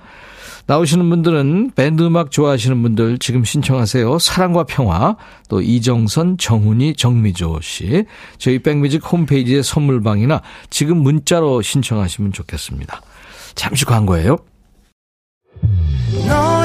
나오시는 0.68 1.10
분들은 1.10 1.72
밴드 1.76 2.04
음악 2.04 2.32
좋아하시는 2.32 2.82
분들 2.82 3.18
지금 3.20 3.44
신청하세요. 3.44 4.20
사랑과 4.20 4.64
평화, 4.64 5.18
또 5.50 5.62
이정선, 5.62 6.38
정훈이, 6.38 6.96
정미조 6.96 7.60
씨. 7.62 8.06
저희 8.38 8.60
백뮤직 8.60 9.02
홈페이지에 9.12 9.62
선물방이나 9.62 10.42
지금 10.70 11.00
문자로 11.00 11.62
신청하시면 11.62 12.32
좋겠습니다. 12.32 13.02
잠시 13.54 13.84
광고예요. 13.84 14.38
너의 16.26 16.65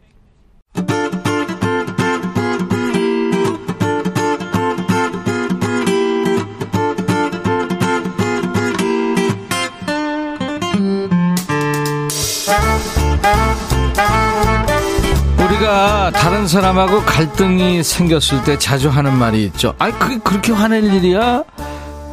우리가 15.71 16.11
다른 16.13 16.47
사람하고 16.47 17.01
갈등이 17.03 17.83
생겼을 17.83 18.43
때 18.43 18.57
자주 18.59 18.89
하는 18.89 19.17
말이 19.17 19.45
있죠. 19.45 19.73
아이, 19.79 19.91
그게 19.93 20.17
그렇게 20.17 20.51
화낼 20.51 20.83
일이야? 20.83 21.43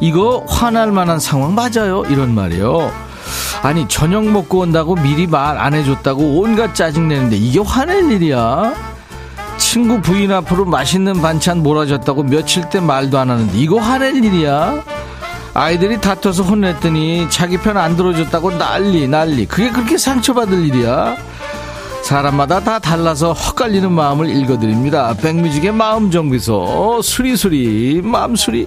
이거 0.00 0.44
화날 0.48 0.92
만한 0.92 1.18
상황 1.18 1.54
맞아요? 1.54 2.04
이런 2.08 2.34
말이요. 2.34 2.92
아니, 3.62 3.86
저녁 3.88 4.24
먹고 4.24 4.60
온다고 4.60 4.94
미리 4.94 5.26
말 5.26 5.58
안 5.58 5.74
해줬다고 5.74 6.40
온갖 6.40 6.74
짜증내는데 6.74 7.36
이게 7.36 7.58
화낼 7.58 8.10
일이야? 8.12 8.72
친구 9.56 10.00
부인 10.00 10.30
앞으로 10.32 10.64
맛있는 10.64 11.20
반찬 11.20 11.62
몰아줬다고 11.64 12.22
며칠 12.24 12.68
때 12.70 12.78
말도 12.80 13.18
안 13.18 13.30
하는데 13.30 13.58
이거 13.58 13.78
화낼 13.80 14.24
일이야? 14.24 14.82
아이들이 15.54 16.00
다퉈서 16.00 16.44
혼냈더니 16.44 17.26
자기 17.28 17.58
편 17.58 17.76
안 17.76 17.96
들어줬다고 17.96 18.56
난리 18.56 19.08
난리 19.08 19.46
그게 19.46 19.70
그렇게 19.70 19.98
상처받을 19.98 20.64
일이야? 20.66 21.16
사람마다 22.08 22.60
다 22.60 22.78
달라서 22.78 23.34
헛갈리는 23.34 23.92
마음을 23.92 24.34
읽어드립니다. 24.34 25.12
백뮤직의 25.12 25.72
마음 25.72 26.10
정비소 26.10 27.02
수리수리 27.02 28.00
마음수리 28.02 28.66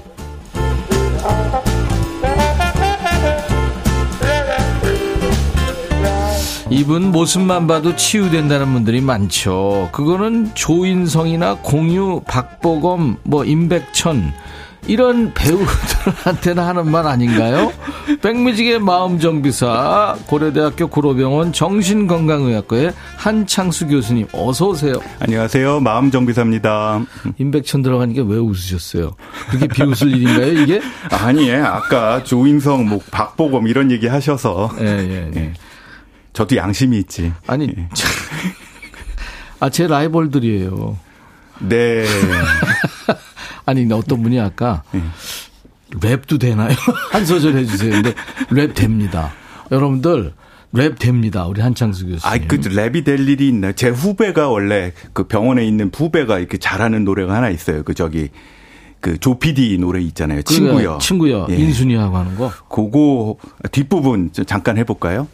이분 6.69 7.12
모습만 7.12 7.65
봐도 7.65 7.95
치유된다는 7.95 8.73
분들이 8.73 9.01
많죠. 9.01 9.89
그거는 9.91 10.51
조인성이나 10.54 11.56
공유, 11.63 12.21
박보검, 12.27 13.17
뭐 13.23 13.43
임백천 13.43 14.34
이런 14.91 15.34
배우들한테는 15.34 16.62
하는 16.62 16.91
말 16.91 17.08
아닌가요? 17.08 17.71
백뮤직의 18.21 18.80
마음정비사 18.80 20.17
고려대학교 20.27 20.89
구로병원 20.89 21.54
정신건강의학과의 21.54 22.91
한창수 23.15 23.88
교수님 23.88 24.27
어서 24.34 24.67
오세요. 24.67 24.95
안녕하세요. 25.21 25.80
마음정비사입니다. 25.80 27.06
임백천 27.38 27.84
들어가니까 27.84 28.23
왜 28.23 28.36
웃으셨어요? 28.36 29.15
그게 29.49 29.69
비웃을 29.69 30.10
일인가요 30.10 30.62
이게? 30.62 30.82
아니에요. 31.10 31.65
아까 31.67 32.21
조인성, 32.25 32.89
뭐 32.89 32.99
박보검 33.12 33.67
이런 33.67 33.91
얘기 33.91 34.08
하셔서. 34.08 34.71
예, 34.82 34.86
예, 34.86 35.32
예. 35.34 35.54
저도 36.34 36.58
양심이 36.58 36.97
있지. 36.97 37.32
아니, 37.47 37.69
예. 37.77 37.88
아, 39.62 39.69
제 39.69 39.88
라이벌들이에요. 39.88 40.97
네. 41.60 42.04
아니, 43.65 43.91
어떤 43.91 44.21
분이 44.24 44.39
아까 44.39 44.84
네. 44.91 45.02
랩도 45.91 46.39
되나요? 46.39 46.76
한 47.12 47.26
소절 47.26 47.56
해주세요. 47.58 47.91
근데 47.91 48.13
랩 48.50 48.74
됩니다. 48.74 49.32
여러분들, 49.71 50.34
랩 50.74 50.97
됩니다. 51.00 51.45
우리 51.47 51.62
한창수 51.62 52.06
교수님. 52.06 52.21
아이, 52.24 52.47
그 52.47 52.58
랩이 52.58 53.04
될 53.06 53.28
일이 53.28 53.47
있나요? 53.50 53.74
제 53.74 53.89
후배가 53.89 54.50
원래 54.50 54.93
그 55.13 55.24
병원에 55.28 55.65
있는 55.65 55.91
후배가 55.93 56.39
이렇게 56.39 56.58
잘하는 56.58 57.04
노래가 57.04 57.34
하나 57.36 57.50
있어요. 57.50 57.84
그 57.84 57.93
저기 57.93 58.30
그 59.02 59.17
조피디 59.17 59.78
노래 59.80 60.00
있잖아요. 60.02 60.43
친구요. 60.43 60.97
친구요. 61.02 61.47
예. 61.50 61.56
인순이하고 61.56 62.15
하는 62.17 62.36
거. 62.38 62.52
그거 62.69 63.36
뒷부분 63.71 64.32
좀 64.32 64.45
잠깐 64.45 64.78
해볼까요? 64.78 65.28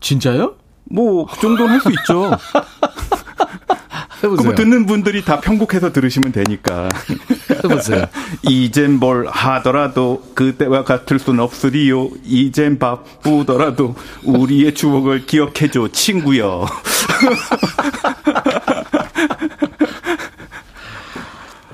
진짜요? 0.00 0.54
뭐, 0.90 1.26
그 1.26 1.40
정도는 1.40 1.72
할 1.74 1.80
수 1.80 1.90
있죠. 1.90 2.30
해보세요. 4.22 4.36
그거 4.36 4.54
듣는 4.54 4.86
분들이 4.86 5.24
다 5.24 5.40
편곡해서 5.40 5.92
들으시면 5.92 6.32
되니까. 6.32 6.88
해보세요. 7.64 8.06
이젠 8.42 8.98
뭘 8.98 9.26
하더라도 9.26 10.22
그때와 10.34 10.84
같을 10.84 11.18
순 11.18 11.40
없으리요. 11.40 12.10
이젠 12.24 12.78
바쁘더라도 12.78 13.94
우리의 14.24 14.74
추억을 14.74 15.26
기억해줘, 15.26 15.88
친구여. 15.92 16.66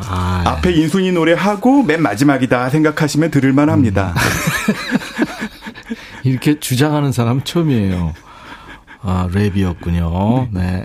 아, 0.06 0.42
앞에 0.46 0.72
인순이 0.72 1.12
노래하고 1.12 1.82
맨 1.82 2.02
마지막이다 2.02 2.68
생각하시면 2.70 3.30
들을만 3.30 3.70
합니다. 3.70 4.14
이렇게 6.24 6.58
주장하는 6.58 7.12
사람 7.12 7.42
처음이에요. 7.42 8.14
아, 9.02 9.28
랩이었군요. 9.32 10.48
네. 10.52 10.84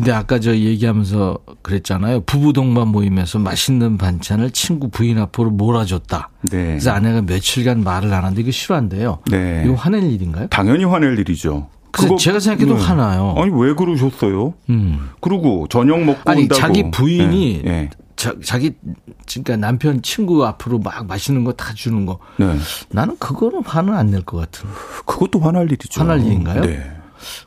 근데 0.00 0.12
아까 0.12 0.40
저 0.40 0.56
얘기하면서 0.56 1.38
그랬잖아요. 1.60 2.20
부부 2.22 2.54
동반 2.54 2.88
모임에서 2.88 3.38
맛있는 3.38 3.98
반찬을 3.98 4.50
친구 4.52 4.88
부인 4.88 5.18
앞으로 5.18 5.50
몰아줬다. 5.50 6.30
네. 6.50 6.64
그래서 6.68 6.90
아내가 6.92 7.20
며칠간 7.20 7.84
말을 7.84 8.10
안 8.14 8.24
하는데 8.24 8.40
이거 8.40 8.50
실화인데요. 8.50 9.18
네. 9.30 9.62
이거 9.66 9.74
화낼 9.74 10.02
일인가요? 10.04 10.46
당연히 10.48 10.84
화낼 10.84 11.18
일이죠. 11.18 11.68
그래서 11.92 12.16
제가 12.16 12.40
생각해도 12.40 12.76
화나요. 12.76 13.34
아니 13.36 13.50
왜 13.52 13.74
그러셨어요? 13.74 14.54
음. 14.70 15.10
그리고 15.20 15.66
저녁 15.68 16.02
먹고 16.02 16.30
아니 16.30 16.42
온다고. 16.42 16.58
자기 16.58 16.90
부인이 16.90 17.60
네, 17.62 17.70
네. 17.70 17.90
자, 18.16 18.32
자기 18.42 18.72
그러니까 19.28 19.56
남편 19.56 20.00
친구 20.00 20.46
앞으로 20.46 20.78
막 20.78 21.06
맛있는 21.06 21.44
거 21.44 21.52
다 21.52 21.74
주는 21.74 22.06
거 22.06 22.18
네. 22.38 22.56
나는 22.90 23.18
그거는 23.18 23.64
화는 23.66 23.92
안 23.94 24.10
낼 24.10 24.22
것 24.22 24.38
같은. 24.38 24.66
그것도 25.04 25.40
화날 25.40 25.66
일이죠. 25.66 26.00
화날 26.00 26.24
일인가요? 26.24 26.62
네. 26.62 26.90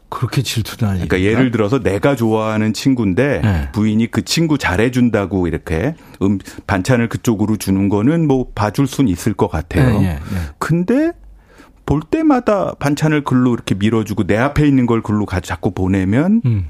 그렇게 0.10 0.42
질투날 0.42 0.98
일. 1.00 1.08
그러니까 1.08 1.22
예를 1.30 1.52
들어서 1.52 1.80
내가 1.80 2.16
좋아하는 2.16 2.74
친구인데 2.74 3.42
네. 3.44 3.72
부인이 3.72 4.12
그 4.12 4.24
친구 4.24 4.58
잘해준다고 4.58 5.48
이렇게 5.48 5.96
음 6.22 6.40
반찬을 6.68 7.10
그쪽으로 7.10 7.58
주는 7.58 7.90
거는 7.90 8.28
뭐 8.28 8.48
봐줄 8.54 8.88
순 8.88 9.08
있을 9.08 9.34
것 9.34 9.48
같아요. 9.50 10.00
네, 10.00 10.00
네, 10.00 10.14
네. 10.16 10.40
근데 10.60 11.12
볼 11.86 12.02
때마다 12.02 12.74
반찬을 12.80 13.24
글로 13.24 13.54
이렇게 13.54 13.76
밀어주고 13.76 14.26
내 14.26 14.38
앞에 14.38 14.66
있는 14.66 14.86
걸 14.86 15.02
글로 15.02 15.26
가 15.26 15.40
자꾸 15.42 15.72
보내면 15.72 16.42
음. 16.46 16.68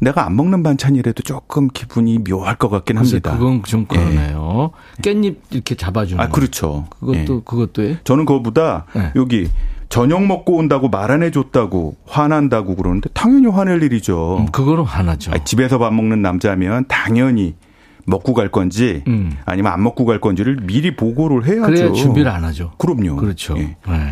내가 0.00 0.26
안 0.26 0.34
먹는 0.34 0.62
반찬이라도 0.62 1.22
조금 1.22 1.68
기분이 1.68 2.18
묘할 2.18 2.56
것 2.56 2.68
같긴 2.68 2.98
합니다. 2.98 3.36
그건 3.36 3.62
좀 3.62 3.84
그러네요. 3.86 4.72
깻잎 5.02 5.36
이렇게 5.50 5.74
잡아주는 5.76 6.20
아 6.20 6.28
거. 6.28 6.32
그렇죠. 6.32 6.86
그것도 6.98 7.18
예. 7.18 7.24
그것도 7.44 7.82
해? 7.82 7.98
저는 8.02 8.24
그거보다 8.24 8.86
네. 8.94 9.12
여기 9.14 9.48
저녁 9.90 10.24
먹고 10.24 10.56
온다고 10.56 10.88
말 10.88 11.10
안 11.10 11.22
해줬다고 11.24 11.96
화난다고 12.06 12.76
그러는데 12.76 13.10
당연히 13.12 13.46
화낼 13.48 13.82
일이죠. 13.82 14.38
음, 14.38 14.46
그거는 14.46 14.84
화나죠. 14.84 15.32
아니, 15.32 15.44
집에서 15.44 15.78
밥 15.78 15.92
먹는 15.92 16.22
남자면 16.22 16.84
당연히 16.88 17.54
먹고 18.06 18.32
갈 18.32 18.48
건지 18.48 19.02
음. 19.08 19.36
아니면 19.44 19.72
안 19.72 19.82
먹고 19.82 20.04
갈 20.04 20.20
건지를 20.20 20.56
미리 20.62 20.94
보고를 20.94 21.46
해야죠. 21.46 21.66
그래야 21.66 21.92
준비를 21.92 22.30
안 22.30 22.44
하죠. 22.44 22.72
그럼요. 22.78 23.16
그렇죠. 23.16 23.56
예. 23.58 23.76
네. 23.88 24.10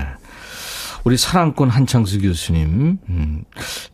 우리 1.05 1.17
사랑꾼 1.17 1.69
한창수 1.71 2.21
교수님, 2.21 2.99
음, 3.09 3.45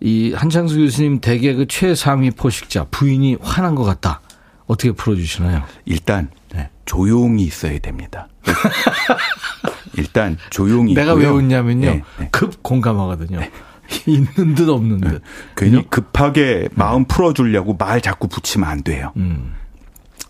이 0.00 0.32
한창수 0.32 0.78
교수님 0.78 1.20
대개 1.20 1.52
그 1.54 1.66
최상위 1.68 2.30
포식자 2.30 2.84
부인이 2.90 3.36
화난 3.42 3.74
것 3.74 3.84
같다. 3.84 4.22
어떻게 4.66 4.92
풀어주시나요? 4.92 5.62
일단 5.84 6.30
네. 6.54 6.70
조용히 6.86 7.44
있어야 7.44 7.78
됩니다. 7.78 8.28
일단 9.96 10.36
조용히 10.50 10.94
내가 10.94 11.12
있고요. 11.12 11.28
왜 11.28 11.30
웃냐면요. 11.30 11.86
네, 11.86 12.02
네. 12.18 12.28
급 12.30 12.62
공감하거든요. 12.62 13.40
있는 14.06 14.54
듯 14.54 14.68
없는 14.68 15.00
듯. 15.00 15.22
괜히? 15.56 15.84
급하게 15.88 16.68
마음 16.74 17.04
풀어주려고 17.04 17.76
말 17.76 18.00
자꾸 18.00 18.28
붙이면 18.28 18.68
안 18.68 18.82
돼요. 18.82 19.12
음. 19.16 19.54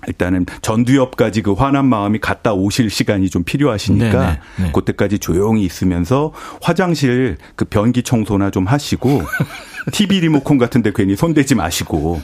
일단은 0.06 0.44
전두엽까지 0.60 1.40
그 1.40 1.52
화난 1.52 1.86
마음이 1.86 2.18
갔다 2.18 2.52
오실 2.52 2.90
시간이 2.90 3.30
좀 3.30 3.42
필요하시니까 3.42 4.20
네네, 4.20 4.40
네. 4.58 4.72
그때까지 4.72 5.18
조용히 5.18 5.64
있으면서 5.64 6.32
화장실 6.60 7.38
그 7.56 7.64
변기 7.64 8.02
청소나 8.02 8.50
좀 8.50 8.66
하시고 8.66 9.22
TV 9.92 10.20
리모컨 10.20 10.58
같은 10.58 10.82
데 10.82 10.92
괜히 10.94 11.16
손대지 11.16 11.54
마시고 11.54 12.20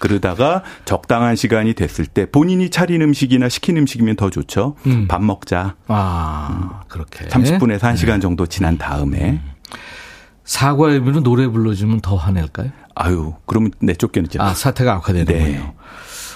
그러다가 0.00 0.64
적당한 0.84 1.36
시간이 1.36 1.74
됐을 1.74 2.06
때 2.06 2.26
본인이 2.28 2.70
차린 2.70 3.02
음식이나 3.02 3.48
시킨 3.48 3.76
음식이면 3.76 4.16
더 4.16 4.30
좋죠. 4.30 4.74
음. 4.86 5.06
밥 5.06 5.22
먹자. 5.22 5.76
아, 5.86 6.80
그렇게. 6.88 7.26
30분에서 7.28 7.80
1시간 7.80 8.20
정도 8.20 8.46
지난 8.46 8.78
다음에 8.78 9.40
사과 10.42 10.90
앨범으로 10.90 11.22
노래 11.22 11.46
불러주면 11.46 12.00
더 12.00 12.16
화낼까요? 12.16 12.70
아유, 12.96 13.34
그러면 13.46 13.70
내쫓겨있죠. 13.78 14.42
아, 14.42 14.54
사태가 14.54 14.94
악화되는군요. 14.94 15.38
네. 15.38 15.72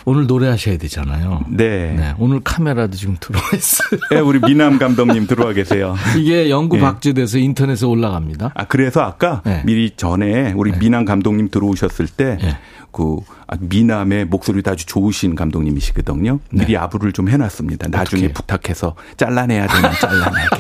오늘 0.07 0.27
노래하셔야 0.27 0.77
되잖아요. 0.77 1.45
네. 1.49 1.95
네, 1.97 2.15
오늘 2.19 2.41
카메라도 2.41 2.97
지금 2.97 3.17
들어와 3.19 3.45
있어요. 3.55 4.01
네, 4.11 4.21
우리 4.21 4.39
미남 4.39 4.79
감독님 4.79 5.27
들어와 5.27 5.53
계세요. 5.53 5.95
이게 6.19 6.51
연구 6.51 6.77
예. 6.77 6.81
박제돼서 6.81 7.39
인터넷에 7.39 7.87
올라갑니다. 7.87 8.53
아, 8.55 8.65
그래서 8.65 9.01
아까 9.01 9.41
네. 9.45 9.63
미리 9.65 9.91
전에 9.97 10.53
우리 10.53 10.73
네. 10.73 10.79
미남 10.79 11.05
감독님 11.07 11.49
들어오셨을 11.51 12.07
때, 12.09 12.37
네. 12.41 12.59
그, 12.95 13.17
아, 13.49 13.57
미남의 13.59 14.27
목소리도 14.27 14.71
아주 14.71 14.87
좋으신 14.87 15.35
감독님이시거든요. 15.35 16.39
미리 16.51 16.77
아부를 16.77 17.13
좀 17.13 17.29
해놨습니다. 17.29 17.89
나중에 17.89 18.23
네. 18.23 18.27
어떻게? 18.29 18.33
부탁해서 18.33 18.95
잘라내야 19.17 19.67
되면 19.67 19.93
잘라내게. 20.01 20.57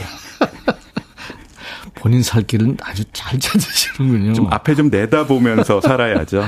본인 1.94 2.22
살 2.22 2.42
길은 2.42 2.76
아주 2.82 3.04
잘 3.12 3.38
찾으시는군요. 3.38 4.34
좀 4.34 4.52
앞에 4.52 4.74
좀 4.74 4.90
내다보면서 4.90 5.80
살아야죠. 5.80 6.44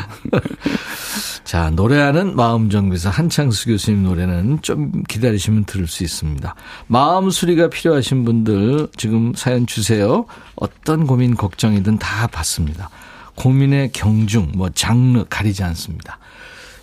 자, 1.44 1.70
노래하는 1.70 2.34
마음 2.34 2.68
정비사 2.68 3.08
한창수 3.08 3.68
교수님 3.68 4.02
노래는 4.02 4.58
좀 4.62 5.04
기다리시면 5.08 5.64
들을 5.64 5.86
수 5.86 6.02
있습니다. 6.02 6.54
마음 6.88 7.30
수리가 7.30 7.70
필요하신 7.70 8.24
분들 8.24 8.88
지금 8.96 9.32
사연 9.34 9.66
주세요. 9.66 10.26
어떤 10.56 11.06
고민 11.06 11.36
걱정이든 11.36 11.98
다 11.98 12.26
받습니다. 12.26 12.90
고민의 13.36 13.92
경중, 13.92 14.52
뭐 14.54 14.70
장르 14.70 15.24
가리지 15.28 15.62
않습니다. 15.62 16.18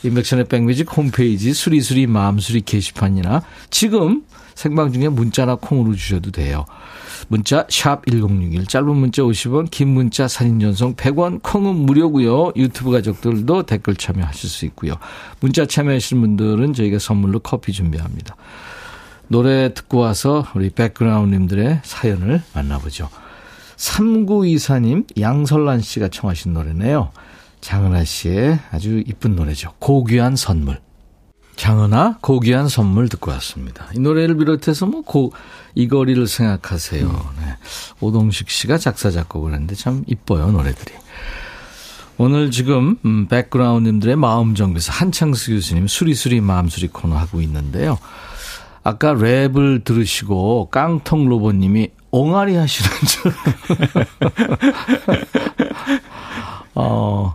인백션의 0.04 0.46
백뮤직 0.46 0.96
홈페이지 0.96 1.54
수리수리 1.54 2.08
마음수리 2.08 2.62
게시판이나 2.62 3.42
지금 3.70 4.24
생방 4.56 4.92
중에 4.92 5.10
문자나 5.10 5.56
콩으로 5.56 5.96
주셔도 5.96 6.32
돼요. 6.32 6.66
문자 7.28 7.66
샵 7.70 8.06
1061, 8.06 8.68
짧은 8.68 8.96
문자 8.96 9.22
50원, 9.24 9.72
긴 9.72 9.90
문자 9.90 10.28
사진 10.28 10.60
전송 10.60 10.96
100원, 10.96 11.42
콩은 11.42 11.76
무료고요. 11.76 12.52
유튜브 12.56 12.92
가족들도 12.92 13.64
댓글 13.64 13.96
참여하실 13.96 14.50
수 14.50 14.66
있고요. 14.66 14.96
문자 15.40 15.66
참여하시는 15.66 16.22
분들은 16.22 16.74
저희가 16.74 17.00
선물로 17.00 17.40
커피 17.40 17.72
준비합니다. 17.72 18.36
노래 19.30 19.74
듣고 19.74 20.00
와서 20.00 20.46
우리 20.54 20.70
백그라운드님들의 20.70 21.80
사연을 21.84 22.44
만나보죠. 22.54 23.10
3924님, 23.84 25.20
양설란 25.20 25.82
씨가 25.82 26.08
청하신 26.08 26.54
노래네요. 26.54 27.12
장은아 27.60 28.04
씨의 28.06 28.60
아주 28.72 29.04
이쁜 29.06 29.36
노래죠. 29.36 29.74
고귀한 29.80 30.36
선물. 30.36 30.80
장은아, 31.56 32.18
고귀한 32.22 32.68
선물 32.68 33.10
듣고 33.10 33.32
왔습니다. 33.32 33.88
이 33.94 34.00
노래를 34.00 34.38
비롯해서 34.38 34.86
뭐, 34.86 35.02
고, 35.02 35.34
이 35.76 35.88
거리를 35.88 36.26
생각하세요. 36.26 37.34
네. 37.40 37.58
오동식 38.00 38.50
씨가 38.50 38.78
작사, 38.78 39.12
작곡을 39.12 39.52
했는데 39.54 39.76
참 39.76 40.04
이뻐요, 40.08 40.52
노래들이. 40.52 40.94
오늘 42.18 42.52
지금, 42.52 42.98
음, 43.06 43.28
백그라운드님들의 43.28 44.16
마음 44.16 44.56
정비사 44.56 44.94
한창수 44.94 45.52
교수님 45.52 45.88
수리수리 45.88 46.42
마음수리 46.42 46.88
코너 46.88 47.18
하고 47.18 47.42
있는데요. 47.42 48.00
아까 48.84 49.14
랩을 49.14 49.84
들으시고 49.84 50.70
깡통 50.70 51.28
로봇님이 51.28 51.90
옹알이 52.12 52.56
하시는 52.56 52.90
줄. 53.08 53.34
어, 56.76 57.34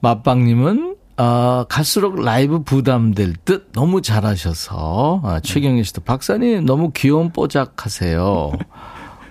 맛빵님은 0.00 0.96
아, 1.16 1.66
갈수록 1.68 2.22
라이브 2.22 2.62
부담될 2.62 3.34
듯 3.44 3.72
너무 3.72 4.02
잘하셔서 4.02 5.20
아, 5.22 5.40
최경희 5.40 5.84
씨도 5.84 6.02
박사님 6.02 6.64
너무 6.64 6.92
귀여운 6.94 7.30
뽀짝하세요. 7.30 8.52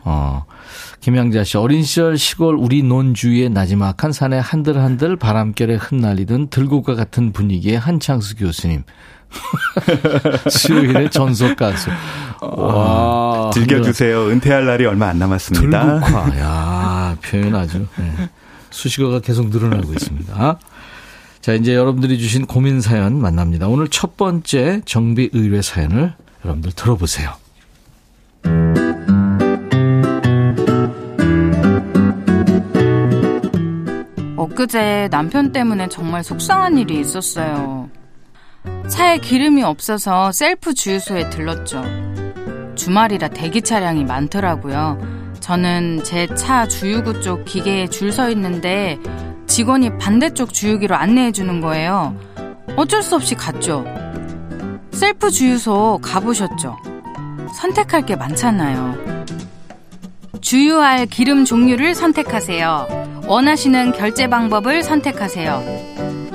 어, 0.06 0.46
김양자 1.00 1.44
씨, 1.44 1.58
어린 1.58 1.84
시절 1.84 2.18
시골 2.18 2.56
우리 2.56 2.84
논 2.84 3.14
주위의 3.14 3.50
나지막한 3.50 4.12
산에 4.12 4.38
한들한들 4.38 5.16
바람결에 5.16 5.76
흩날리던 5.76 6.50
들국과 6.50 6.96
같은 6.96 7.32
분위기의 7.32 7.80
한창수 7.80 8.36
교수님. 8.36 8.84
수요일의 10.50 11.10
전속 11.12 11.56
가수. 11.56 11.90
와. 12.42 13.52
즐겨주세요. 13.54 14.28
은퇴할 14.30 14.66
날이 14.66 14.86
얼마 14.86 15.08
안 15.08 15.20
남았습니다. 15.20 16.00
들국화. 16.00 16.40
야 16.40 17.18
표현 17.22 17.56
아주. 17.56 17.86
네. 17.98 18.30
수식어가 18.70 19.20
계속 19.20 19.50
늘어나고 19.50 19.94
있습니다. 19.94 20.60
자, 21.42 21.54
이제 21.54 21.74
여러분들이 21.74 22.20
주신 22.20 22.46
고민 22.46 22.82
사연 22.82 23.20
만납니다. 23.20 23.68
오늘 23.68 23.88
첫 23.88 24.18
번째 24.18 24.82
정비 24.86 25.30
의뢰 25.34 25.62
사연을 25.62 26.14
여러분들 26.44 26.72
들어보세요. 26.74 27.32
엊그제 34.36 35.10
남편 35.12 35.52
때문에 35.52 35.88
정말 35.90 36.24
속상한 36.24 36.78
일이 36.78 37.00
있었어요. 37.00 37.79
차에 38.90 39.20
기름이 39.20 39.64
없어서 39.64 40.32
셀프 40.32 40.74
주유소에 40.74 41.30
들렀죠. 41.30 41.84
주말이라 42.76 43.30
대기 43.30 43.62
차량이 43.62 44.04
많더라고요. 44.04 45.00
저는 45.40 46.04
제 46.04 46.28
차 46.36 46.68
주유구 46.68 47.22
쪽 47.22 47.46
기계에 47.46 47.88
줄 47.88 48.12
서 48.12 48.30
있는데 48.32 48.98
직원이 49.48 49.96
반대쪽 49.98 50.54
주유기로 50.54 50.96
안내해 50.96 51.32
주는 51.32 51.62
거예요. 51.62 52.16
어쩔 52.76 53.02
수 53.02 53.16
없이 53.16 53.36
갔죠. 53.36 53.86
셀프 54.92 55.30
주유소 55.32 56.00
가보셨죠? 56.02 56.78
선택할 57.58 58.06
게 58.06 58.16
많잖아요. 58.16 58.98
주유할 60.42 61.06
기름 61.08 61.46
종류를 61.46 61.94
선택하세요. 61.96 63.22
원하시는 63.28 63.92
결제 63.94 64.28
방법을 64.28 64.84
선택하세요. 64.84 65.64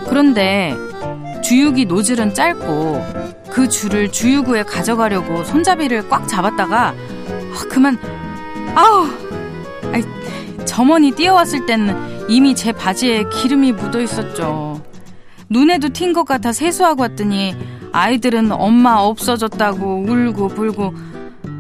그런데 0.09 0.75
주유기 1.45 1.85
노즐은 1.85 2.33
짧고 2.33 3.35
그 3.51 3.69
줄을 3.69 4.11
주유구에 4.11 4.63
가져가려고 4.63 5.45
손잡이를 5.45 6.09
꽉 6.09 6.27
잡았다가 6.27 6.89
아, 6.89 7.69
그만 7.69 7.99
아우 8.75 9.07
아이, 9.93 10.03
점원이 10.65 11.13
뛰어왔을 11.13 11.67
때는 11.67 12.31
이미 12.31 12.55
제 12.55 12.73
바지에 12.73 13.25
기름이 13.29 13.73
묻어 13.73 14.01
있었죠. 14.01 14.83
눈에도 15.51 15.89
튄 15.89 16.15
것 16.15 16.25
같아 16.25 16.51
세수하고 16.51 17.03
왔더니 17.03 17.55
아이들은 17.93 18.51
엄마 18.51 18.95
없어졌다고 18.95 20.07
울고 20.09 20.49
불고 20.49 20.95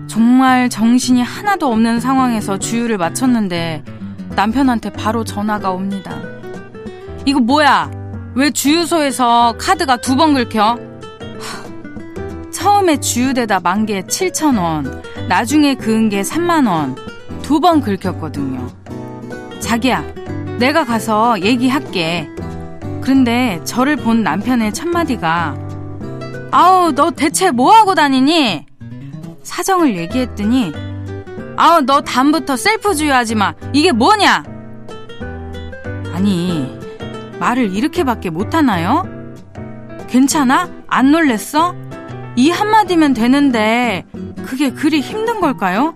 정말 0.08 0.70
정신이 0.70 1.22
하나도 1.22 1.70
없는 1.70 2.00
상황에서 2.00 2.58
주유를 2.58 2.96
마쳤는데 2.96 3.84
남편한테 4.34 4.90
바로 4.90 5.24
전화가 5.24 5.70
옵니다. 5.70 6.16
이거 7.26 7.38
뭐야? 7.38 8.03
왜 8.34 8.50
주유소에서 8.50 9.54
카드가 9.58 9.96
두 9.98 10.16
번 10.16 10.34
긁혀? 10.34 10.78
처음에 12.52 12.98
주유대다 12.98 13.60
만 13.60 13.84
개 13.86 14.00
7,000원, 14.02 15.02
나중에 15.28 15.74
그은 15.74 16.08
게 16.08 16.22
3만원, 16.22 16.96
두 17.42 17.60
번 17.60 17.80
긁혔거든요. 17.80 18.68
자기야, 19.60 20.02
내가 20.58 20.84
가서 20.84 21.40
얘기할게. 21.40 22.28
그런데 23.02 23.60
저를 23.64 23.96
본 23.96 24.22
남편의 24.22 24.72
첫마디가, 24.72 25.56
아우, 26.50 26.92
너 26.92 27.10
대체 27.10 27.50
뭐하고 27.50 27.94
다니니? 27.94 28.66
사정을 29.42 29.96
얘기했더니, 29.98 30.72
아우, 31.56 31.82
너 31.82 32.00
다음부터 32.00 32.56
셀프 32.56 32.94
주유하지 32.94 33.34
마. 33.34 33.54
이게 33.72 33.92
뭐냐? 33.92 34.42
아니, 36.14 36.78
말을 37.44 37.74
이렇게밖에 37.74 38.30
못하나요? 38.30 39.06
괜찮아? 40.08 40.70
안 40.88 41.10
놀랬어? 41.12 41.74
이 42.36 42.48
한마디면 42.48 43.12
되는데, 43.12 44.06
그게 44.46 44.70
그리 44.70 45.00
힘든 45.00 45.40
걸까요? 45.42 45.92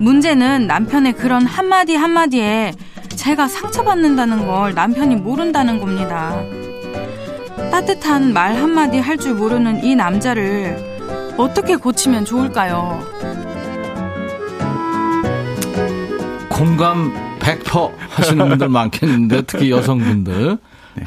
문제는 0.00 0.66
남편의 0.66 1.12
그런 1.12 1.46
한마디 1.46 1.94
한마디에 1.94 2.72
제가 3.10 3.46
상처받는다는 3.46 4.44
걸 4.46 4.74
남편이 4.74 5.14
모른다는 5.16 5.78
겁니다. 5.78 6.36
따뜻한 7.70 8.32
말 8.32 8.56
한마디 8.56 8.98
할 8.98 9.16
줄 9.18 9.34
모르는 9.34 9.84
이 9.84 9.94
남자를 9.94 10.76
어떻게 11.36 11.76
고치면 11.76 12.24
좋을까요? 12.24 13.00
공감 16.48 17.25
100% 17.46 17.92
하시는 18.10 18.48
분들 18.48 18.68
많겠는데 18.68 19.42
특히 19.42 19.70
여성분들. 19.70 20.58
네. 20.94 21.04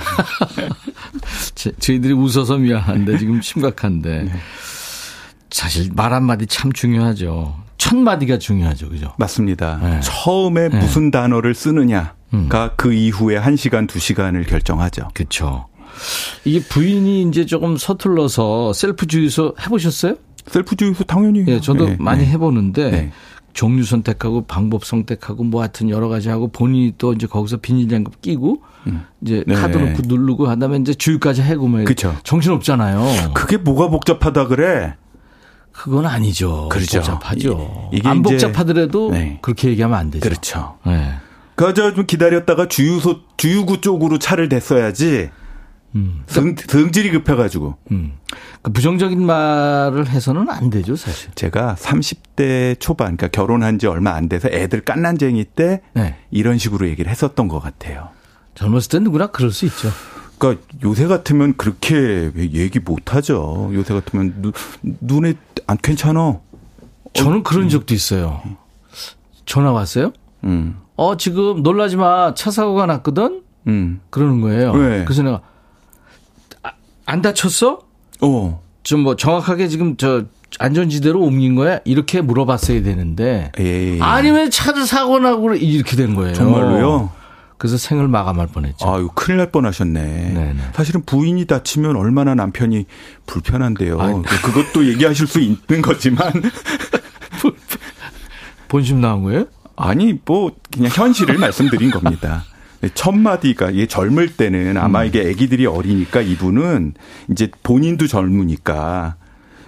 저희들이 1.79 2.13
웃어서 2.13 2.57
미안한데 2.57 3.17
지금 3.17 3.41
심각한데. 3.41 4.23
네. 4.23 4.31
사실 5.51 5.89
말 5.93 6.13
한마디 6.13 6.45
참 6.45 6.71
중요하죠. 6.71 7.55
첫 7.77 7.97
마디가 7.97 8.37
중요하죠. 8.37 8.89
그죠? 8.89 9.13
맞습니다. 9.17 9.79
네. 9.81 9.99
처음에 10.01 10.69
네. 10.69 10.79
무슨 10.79 11.11
단어를 11.11 11.55
쓰느냐가 11.55 12.13
음. 12.33 12.49
그 12.77 12.93
이후에 12.93 13.37
1 13.37 13.57
시간, 13.57 13.87
2 13.93 13.99
시간을 13.99 14.43
결정하죠. 14.43 15.09
그렇죠. 15.13 15.67
이게 16.45 16.61
부인이 16.61 17.23
이제 17.23 17.45
조금 17.45 17.77
서툴러서 17.77 18.73
셀프 18.73 19.07
주유소 19.07 19.55
해보셨어요? 19.61 20.15
셀프 20.45 20.75
주유소 20.75 21.03
당연히. 21.03 21.43
예, 21.47 21.59
저도 21.59 21.87
네, 21.87 21.97
많이 21.99 22.21
네. 22.25 22.31
해보는데 22.31 22.91
네. 22.91 23.11
종류 23.53 23.83
선택하고 23.83 24.45
방법 24.45 24.85
선택하고 24.85 25.43
뭐 25.43 25.61
하여튼 25.61 25.89
여러 25.89 26.07
가지 26.07 26.29
하고 26.29 26.47
본인이 26.47 26.93
또 26.97 27.13
이제 27.13 27.27
거기서 27.27 27.57
비닐장갑 27.57 28.21
끼고 28.21 28.61
음. 28.87 29.05
이제 29.21 29.43
네. 29.47 29.55
카드 29.55 29.77
놓고 29.77 30.03
누르고 30.05 30.47
한 30.47 30.59
다음에 30.59 30.77
이제 30.77 30.93
주유까지 30.93 31.41
해고 31.41 31.67
뭐. 31.67 31.83
정신 32.23 32.51
없잖아요. 32.51 33.33
그게 33.33 33.57
뭐가 33.57 33.89
복잡하다 33.89 34.47
그래? 34.47 34.95
그건 35.71 36.05
아니죠. 36.05 36.67
그렇죠. 36.69 36.99
복잡하죠. 36.99 37.89
이게 37.93 38.07
안 38.07 38.21
복잡하더라도 38.21 39.11
네. 39.11 39.39
그렇게 39.41 39.69
얘기하면 39.69 39.97
안 39.97 40.11
되죠. 40.11 40.21
그렇죠. 40.27 40.77
네. 40.85 41.13
그저 41.55 41.93
좀 41.93 42.05
기다렸다가 42.05 42.67
주유소 42.67 43.19
주유구 43.37 43.81
쪽으로 43.81 44.19
차를 44.19 44.49
댔어야지. 44.49 45.29
음. 45.95 46.23
등, 46.27 46.55
등질이 46.55 47.11
급해가지고. 47.11 47.75
음. 47.91 48.13
그 48.61 48.71
부정적인 48.71 49.25
말을 49.25 50.07
해서는 50.09 50.49
안 50.49 50.69
되죠, 50.69 50.95
사실. 50.95 51.31
제가 51.35 51.75
30대 51.79 52.79
초반, 52.79 53.17
그러니까 53.17 53.27
결혼한 53.29 53.79
지 53.79 53.87
얼마 53.87 54.11
안 54.11 54.29
돼서 54.29 54.49
애들 54.49 54.81
깐난쟁이 54.81 55.45
때 55.45 55.81
네. 55.93 56.17
이런 56.31 56.57
식으로 56.57 56.87
얘기를 56.87 57.09
했었던 57.09 57.47
것 57.47 57.59
같아요. 57.59 58.09
젊었을 58.55 58.89
때 58.89 58.99
누구나 58.99 59.27
그럴 59.27 59.51
수 59.51 59.65
있죠. 59.65 59.89
그러니까 60.37 60.65
요새 60.83 61.07
같으면 61.07 61.55
그렇게 61.57 62.31
얘기 62.35 62.79
못 62.79 63.13
하죠. 63.13 63.71
요새 63.73 63.93
같으면 63.93 64.35
누, 64.41 64.51
눈에 64.81 65.33
안 65.67 65.77
괜찮아. 65.77 66.39
저는 67.13 67.43
그런 67.43 67.63
음. 67.63 67.69
적도 67.69 67.93
있어요. 67.93 68.41
전화 69.45 69.71
왔어요? 69.71 70.13
음. 70.43 70.77
어, 70.95 71.17
지금 71.17 71.63
놀라지 71.63 71.97
마. 71.97 72.33
차 72.35 72.51
사고가 72.51 72.85
났거든? 72.85 73.41
음. 73.67 73.99
그러는 74.09 74.41
거예요. 74.41 74.75
네. 74.75 75.03
그래서 75.05 75.23
내가 75.23 75.37
아, 75.37 75.41
안 77.09 77.21
다쳤어? 77.21 77.79
어. 78.21 78.61
좀 78.83 79.03
뭐 79.03 79.15
정확하게 79.15 79.67
지금 79.67 79.97
저 79.97 80.23
안전지대로 80.57 81.21
옮긴 81.21 81.55
거야? 81.55 81.79
이렇게 81.85 82.21
물어봤어야 82.21 82.81
되는데. 82.81 83.51
에이. 83.59 83.99
아니면 84.01 84.49
차도 84.49 84.85
사고 84.85 85.19
나고 85.19 85.53
이렇게 85.55 85.95
된 85.95 86.15
거예요. 86.15 86.33
정말로요? 86.33 87.11
그래서 87.57 87.77
생을 87.77 88.07
마감할 88.07 88.47
뻔했죠. 88.47 88.89
아유, 88.89 89.09
큰일 89.13 89.37
날 89.37 89.51
뻔하셨네. 89.51 90.01
네네. 90.33 90.55
사실은 90.73 91.03
부인이 91.03 91.43
다치면 91.45 91.97
얼마나 91.97 92.33
남편이 92.33 92.85
불편한데요. 93.25 93.99
아니, 93.99 94.23
그것도 94.23 94.87
얘기하실 94.87 95.27
수 95.27 95.39
있는 95.41 95.81
거지만. 95.83 96.31
본심 98.69 99.01
나온 99.01 99.23
거예요? 99.23 99.45
아니, 99.75 100.17
뭐, 100.25 100.51
그냥 100.73 100.91
현실을 100.93 101.37
말씀드린 101.37 101.91
겁니다. 101.91 102.45
첫 102.93 103.13
마디가 103.13 103.71
이게 103.71 103.85
젊을 103.85 104.35
때는 104.35 104.77
아마 104.77 105.01
음. 105.01 105.07
이게 105.07 105.29
아기들이 105.29 105.65
어리니까 105.65 106.21
이분은 106.21 106.93
이제 107.29 107.49
본인도 107.63 108.07
젊으니까 108.07 109.15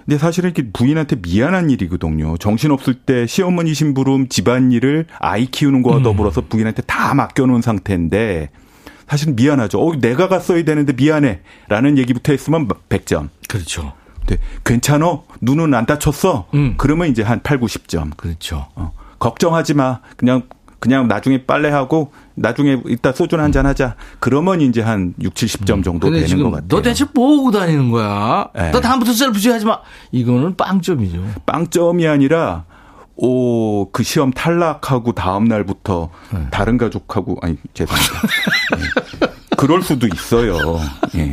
근데 0.04 0.18
사실은 0.18 0.50
이렇게 0.50 0.68
부인한테 0.72 1.16
미안한 1.22 1.70
일이거든요. 1.70 2.36
정신없을 2.38 2.94
때 2.94 3.26
시어머니 3.26 3.72
심부름 3.74 4.28
집안일을 4.28 5.06
아이 5.18 5.46
키우는 5.46 5.82
거와 5.82 5.98
음. 5.98 6.02
더불어서 6.02 6.42
부인한테 6.42 6.82
다 6.82 7.14
맡겨놓은 7.14 7.62
상태인데 7.62 8.50
사실은 9.08 9.36
미안하죠. 9.36 9.80
어, 9.80 9.94
내가 10.00 10.28
갔어야 10.28 10.64
되는데 10.64 10.92
미안해. 10.92 11.40
라는 11.68 11.98
얘기부터 11.98 12.32
했으면 12.32 12.66
100점. 12.66 13.28
그렇죠. 13.48 13.92
네. 14.26 14.38
괜찮어? 14.64 15.24
눈은 15.40 15.74
안 15.74 15.86
다쳤어? 15.86 16.48
음. 16.54 16.74
그러면 16.78 17.08
이제 17.08 17.22
한 17.22 17.40
8, 17.42 17.60
90점. 17.60 18.16
그렇죠. 18.16 18.66
어. 18.74 18.92
걱정하지 19.18 19.74
마. 19.74 20.00
그냥 20.16 20.42
그냥 20.82 21.06
나중에 21.06 21.46
빨래하고 21.46 22.10
나중에 22.34 22.82
이따 22.88 23.12
소주 23.12 23.38
한잔 23.38 23.66
하자. 23.66 23.94
그러면 24.18 24.60
이제 24.60 24.80
한 24.82 25.14
6, 25.22 25.32
70점 25.32 25.74
음. 25.74 25.82
정도 25.84 26.10
되는 26.10 26.42
것 26.42 26.50
같아요. 26.50 26.66
너 26.66 26.82
대체 26.82 27.04
뭐 27.14 27.38
하고 27.38 27.52
다니는 27.52 27.92
거야? 27.92 28.48
네. 28.52 28.72
너 28.72 28.80
다음부터 28.80 29.12
셀프지 29.12 29.48
하지 29.48 29.64
마. 29.64 29.78
이거는 30.10 30.56
빵점이죠. 30.56 31.24
빵점이 31.46 32.08
아니라 32.08 32.64
오, 33.14 33.92
그 33.92 34.02
시험 34.02 34.32
탈락하고 34.32 35.12
다음 35.12 35.44
날부터 35.44 36.10
네. 36.32 36.48
다른 36.50 36.78
가족하고 36.78 37.36
아니 37.42 37.56
죄송합니다. 37.74 38.20
네. 39.20 39.32
그럴 39.56 39.82
수도 39.82 40.08
있어요. 40.08 40.80
예. 41.14 41.30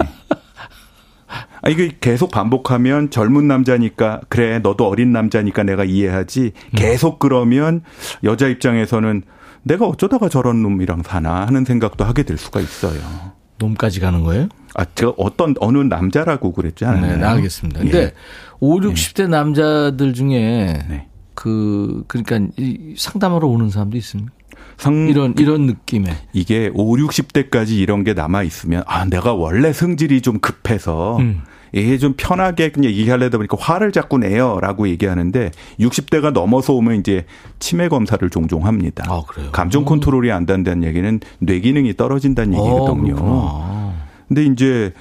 아, 1.62 1.70
이게 1.70 1.98
계속 2.00 2.30
반복하면 2.30 3.10
젊은 3.10 3.48
남자니까 3.48 4.22
그래 4.30 4.60
너도 4.60 4.88
어린 4.88 5.12
남자니까 5.12 5.64
내가 5.64 5.84
이해하지 5.84 6.52
계속 6.76 7.18
그러면 7.18 7.82
여자 8.24 8.48
입장에서는 8.48 9.24
내가 9.64 9.86
어쩌다가 9.86 10.30
저런 10.30 10.62
놈이랑 10.62 11.04
사나 11.04 11.46
하는 11.46 11.66
생각도 11.66 12.06
하게 12.06 12.24
될 12.24 12.38
수가 12.38 12.60
있어요. 12.60 13.00
놈까지 13.58 14.00
가는 14.00 14.24
거예요? 14.24 14.48
아, 14.76 14.86
제가 14.86 15.14
어떤 15.18 15.54
어느 15.60 15.80
남자라고 15.80 16.54
그랬지 16.54 16.86
않나요? 16.86 17.18
네, 17.18 17.24
알겠습니다. 17.26 17.82
근데 17.82 17.98
예. 18.00 18.14
5, 18.60 18.78
60대 18.80 19.24
네. 19.24 19.28
남자들 19.28 20.14
중에 20.14 20.82
네. 20.88 21.08
그 21.34 22.04
그러니까 22.08 22.40
이 22.58 22.96
상담하러 22.98 23.48
오는 23.48 23.70
사람도 23.70 23.98
있습니까? 23.98 24.32
상 24.78 25.10
이런 25.10 25.34
이런 25.38 25.66
느낌에 25.66 26.16
이게 26.32 26.72
5, 26.74 26.96
60대까지 26.96 27.72
이런 27.78 28.04
게 28.04 28.14
남아 28.14 28.44
있으면 28.44 28.84
아 28.88 29.06
내가 29.06 29.34
원래 29.34 29.74
성질이 29.74 30.22
좀 30.22 30.40
급해서 30.40 31.18
음. 31.18 31.42
이게 31.72 31.98
좀 31.98 32.14
편하게 32.18 32.70
그냥 32.70 32.92
얘기하려다 32.92 33.38
보니까 33.38 33.58
화를 33.60 33.92
자꾸 33.92 34.18
내요라고 34.18 34.88
얘기하는데 34.90 35.52
60대가 35.80 36.32
넘어서 36.32 36.74
오면 36.74 37.00
이제 37.00 37.26
치매 37.60 37.88
검사를 37.88 38.28
종종 38.30 38.66
합니다. 38.66 39.06
아, 39.08 39.22
그래요? 39.28 39.52
감정 39.52 39.86
컨트롤이 39.86 40.32
안 40.32 40.46
된다는 40.46 40.84
얘기는 40.84 41.20
뇌 41.40 41.60
기능이 41.60 41.96
떨어진다는 41.96 42.58
어, 42.58 42.66
얘기거든요. 42.66 43.16
어, 43.20 43.96
근데 44.28 44.46
이제 44.46 44.94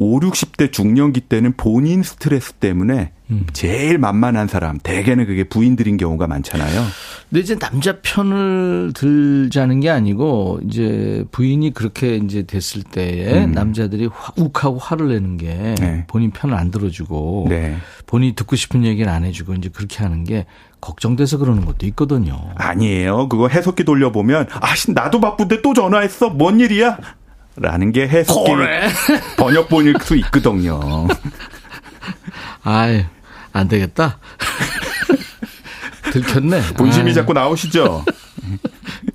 5, 0.00 0.20
60대 0.20 0.70
중년기 0.70 1.22
때는 1.22 1.54
본인 1.56 2.04
스트레스 2.04 2.52
때문에 2.52 3.10
음. 3.30 3.46
제일 3.52 3.98
만만한 3.98 4.46
사람, 4.46 4.78
대개는 4.80 5.26
그게 5.26 5.42
부인들인 5.42 5.96
경우가 5.96 6.28
많잖아요. 6.28 6.84
근데 7.28 7.40
이제 7.40 7.58
남자 7.58 7.98
편을 8.00 8.92
들자는 8.94 9.80
게 9.80 9.90
아니고 9.90 10.60
이제 10.64 11.24
부인이 11.32 11.74
그렇게 11.74 12.14
이제 12.16 12.44
됐을 12.44 12.84
때에 12.84 13.44
음. 13.44 13.52
남자들이 13.52 14.06
화, 14.06 14.32
욱하고 14.36 14.78
화를 14.78 15.08
내는 15.08 15.36
게 15.36 15.74
네. 15.80 16.04
본인 16.06 16.30
편을 16.30 16.54
안 16.54 16.70
들어주고 16.70 17.46
네. 17.48 17.76
본인이 18.06 18.36
듣고 18.36 18.54
싶은 18.54 18.84
얘기를 18.84 19.10
안 19.10 19.24
해주고 19.24 19.54
이제 19.54 19.68
그렇게 19.68 20.04
하는 20.04 20.22
게 20.22 20.46
걱정돼서 20.80 21.38
그러는 21.38 21.64
것도 21.66 21.86
있거든요. 21.88 22.52
아니에요. 22.54 23.28
그거 23.28 23.48
해석기 23.48 23.82
돌려보면 23.82 24.46
아, 24.52 24.74
나도 24.94 25.20
바쁜데 25.20 25.60
또 25.62 25.74
전화했어. 25.74 26.30
뭔 26.30 26.60
일이야? 26.60 26.98
라는 27.60 27.92
게 27.92 28.06
해석기 28.08 28.52
번역본일 29.36 29.96
수 30.02 30.16
있거든요. 30.16 31.06
아이, 32.62 33.04
안 33.52 33.68
되겠다. 33.68 34.18
들켰네. 36.12 36.74
본심이 36.74 37.06
아유. 37.06 37.14
자꾸 37.14 37.32
나오시죠? 37.32 38.04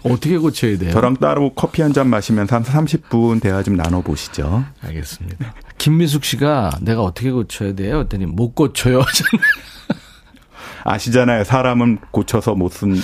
어떻게 0.04 0.38
고쳐야 0.38 0.78
돼요? 0.78 0.92
저랑 0.92 1.16
따로 1.18 1.54
커피 1.54 1.82
한 1.82 1.94
잔 1.94 2.10
마시면서 2.10 2.56
한 2.56 2.64
30분 2.64 3.42
대화 3.42 3.64
좀 3.64 3.76
나눠보시죠. 3.76 4.66
알겠습니다. 4.84 5.54
김미숙 5.78 6.24
씨가 6.24 6.72
내가 6.82 7.02
어떻게 7.02 7.32
고쳐야 7.32 7.74
돼요? 7.74 8.00
했더니 8.02 8.26
못 8.26 8.54
고쳐요. 8.54 9.02
아시잖아요. 10.84 11.44
사람은 11.46 12.00
고쳐서 12.12 12.56
못 12.56 12.70
쓴. 12.74 12.96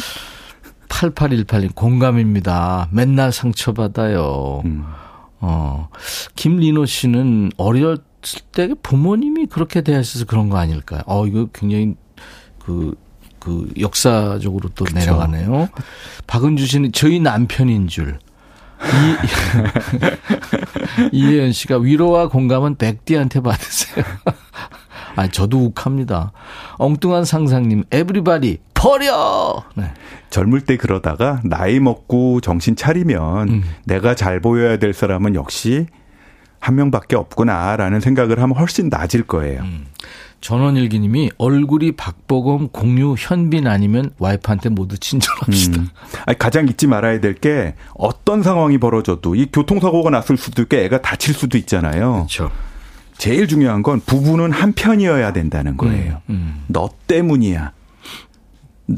8818님 0.90 1.74
공감입니다. 1.76 2.90
맨날 2.92 3.32
상처받아요. 3.32 4.62
음. 4.66 4.86
어, 5.42 5.90
김리노 6.36 6.86
씨는 6.86 7.52
어렸을 7.58 8.42
때 8.52 8.70
부모님이 8.82 9.46
그렇게 9.48 9.82
대하셔서 9.82 10.26
그런 10.26 10.50
거 10.50 10.58
아닐까요? 10.58 11.02
어, 11.06 11.26
이거 11.26 11.48
굉장히 11.54 11.96
그, 12.60 12.96
그 13.40 13.72
역사적으로 13.80 14.70
또 14.76 14.86
그쵸. 14.86 14.98
내려가네요. 14.98 15.70
박은주 16.28 16.66
씨는 16.66 16.92
저희 16.92 17.20
남편인 17.20 17.88
줄. 17.88 18.20
이, 18.82 19.18
이혜연 21.12 21.52
씨가 21.52 21.80
위로와 21.80 22.30
공감은 22.30 22.76
백디한테 22.76 23.42
받으세요. 23.42 24.06
아, 25.16 25.28
저도 25.28 25.66
욱합니다. 25.66 26.32
엉뚱한 26.78 27.26
상상님, 27.26 27.84
에브리바디, 27.92 28.60
버려! 28.80 29.64
네. 29.76 29.92
젊을 30.30 30.62
때 30.62 30.78
그러다가 30.78 31.42
나이 31.44 31.80
먹고 31.80 32.40
정신 32.40 32.76
차리면 32.76 33.50
음. 33.50 33.64
내가 33.86 34.16
잘 34.16 34.40
보여야 34.40 34.78
될 34.78 34.94
사람은 34.94 35.36
역시 35.36 35.88
한 36.60 36.76
명밖에 36.76 37.16
없구나라는 37.16 38.00
생각을 38.00 38.42
하면 38.42 38.56
훨씬 38.58 38.90
낮을 38.90 39.24
거예요. 39.24 39.62
음. 39.62 39.86
전원일기님이 40.42 41.32
얼굴이 41.38 41.94
박보검, 41.94 42.70
공유, 42.70 43.16
현빈 43.18 43.68
아니면 43.68 44.12
와이프한테 44.20 44.70
모두 44.70 44.98
친절합시다. 44.98 45.82
음. 45.82 45.90
아니, 46.26 46.38
가장 46.40 46.68
잊지 46.70 46.88
말아야 46.88 47.20
될 47.20 47.34
게 47.36 47.76
어떤 47.96 48.44
상황이 48.44 48.78
벌어져도 48.78 49.36
이 49.36 49.48
교통사고가 49.52 50.10
났을 50.10 50.38
수도 50.38 50.62
있고 50.62 50.78
애가 50.78 51.02
다칠 51.02 51.34
수도 51.34 51.58
있잖아요. 51.58 52.14
그렇죠. 52.28 52.52
제일 53.18 53.48
중요한 53.48 53.84
건 53.84 54.00
부부는 54.06 54.52
한 54.54 54.72
편이어야 54.72 55.34
된다는 55.34 55.76
거예요. 55.76 56.22
음, 56.30 56.36
음. 56.36 56.64
너 56.68 56.90
때문이야. 57.08 57.74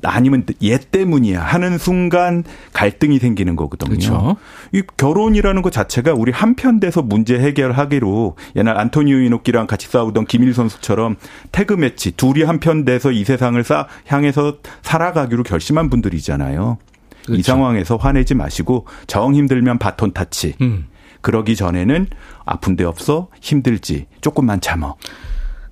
아니면 0.04 0.46
얘 0.64 0.78
때문이야 0.78 1.42
하는 1.42 1.78
순간 1.78 2.44
갈등이 2.74 3.20
생기는 3.20 3.56
거거든요. 3.56 3.90
그렇죠. 3.90 4.38
이 4.72 4.84
결혼이라는 4.98 5.62
것 5.62 5.72
자체가 5.72 6.14
우리 6.14 6.32
한편 6.32 6.80
돼서 6.80 7.02
문제 7.02 7.40
해결하기로 7.40 8.36
옛날 8.56 8.78
안토니오 8.80 9.20
이노키랑 9.20 9.68
같이 9.68 9.88
싸우던 9.88 10.26
김일 10.26 10.54
선수처럼 10.54 11.16
태그 11.52 11.74
매치 11.74 12.12
둘이 12.12 12.44
한편 12.44 12.86
돼서 12.86 13.12
이 13.12 13.24
세상을 13.24 13.62
싸 13.64 13.88
향해서 14.08 14.58
살아가기로 14.82 15.44
결심한 15.44 15.90
분들이잖아요. 15.90 16.78
그렇죠. 17.26 17.40
이 17.40 17.44
상황에서 17.44 17.98
화내지 17.98 18.34
마시고 18.36 18.88
정 19.08 19.36
힘들면 19.36 19.78
바톤 19.78 20.12
타치. 20.12 20.56
음. 20.62 20.88
그러기 21.22 21.56
전에는 21.56 22.08
아픈 22.46 22.76
데 22.76 22.84
없어 22.84 23.28
힘들지 23.42 24.08
조금만 24.22 24.60
참어. 24.60 24.96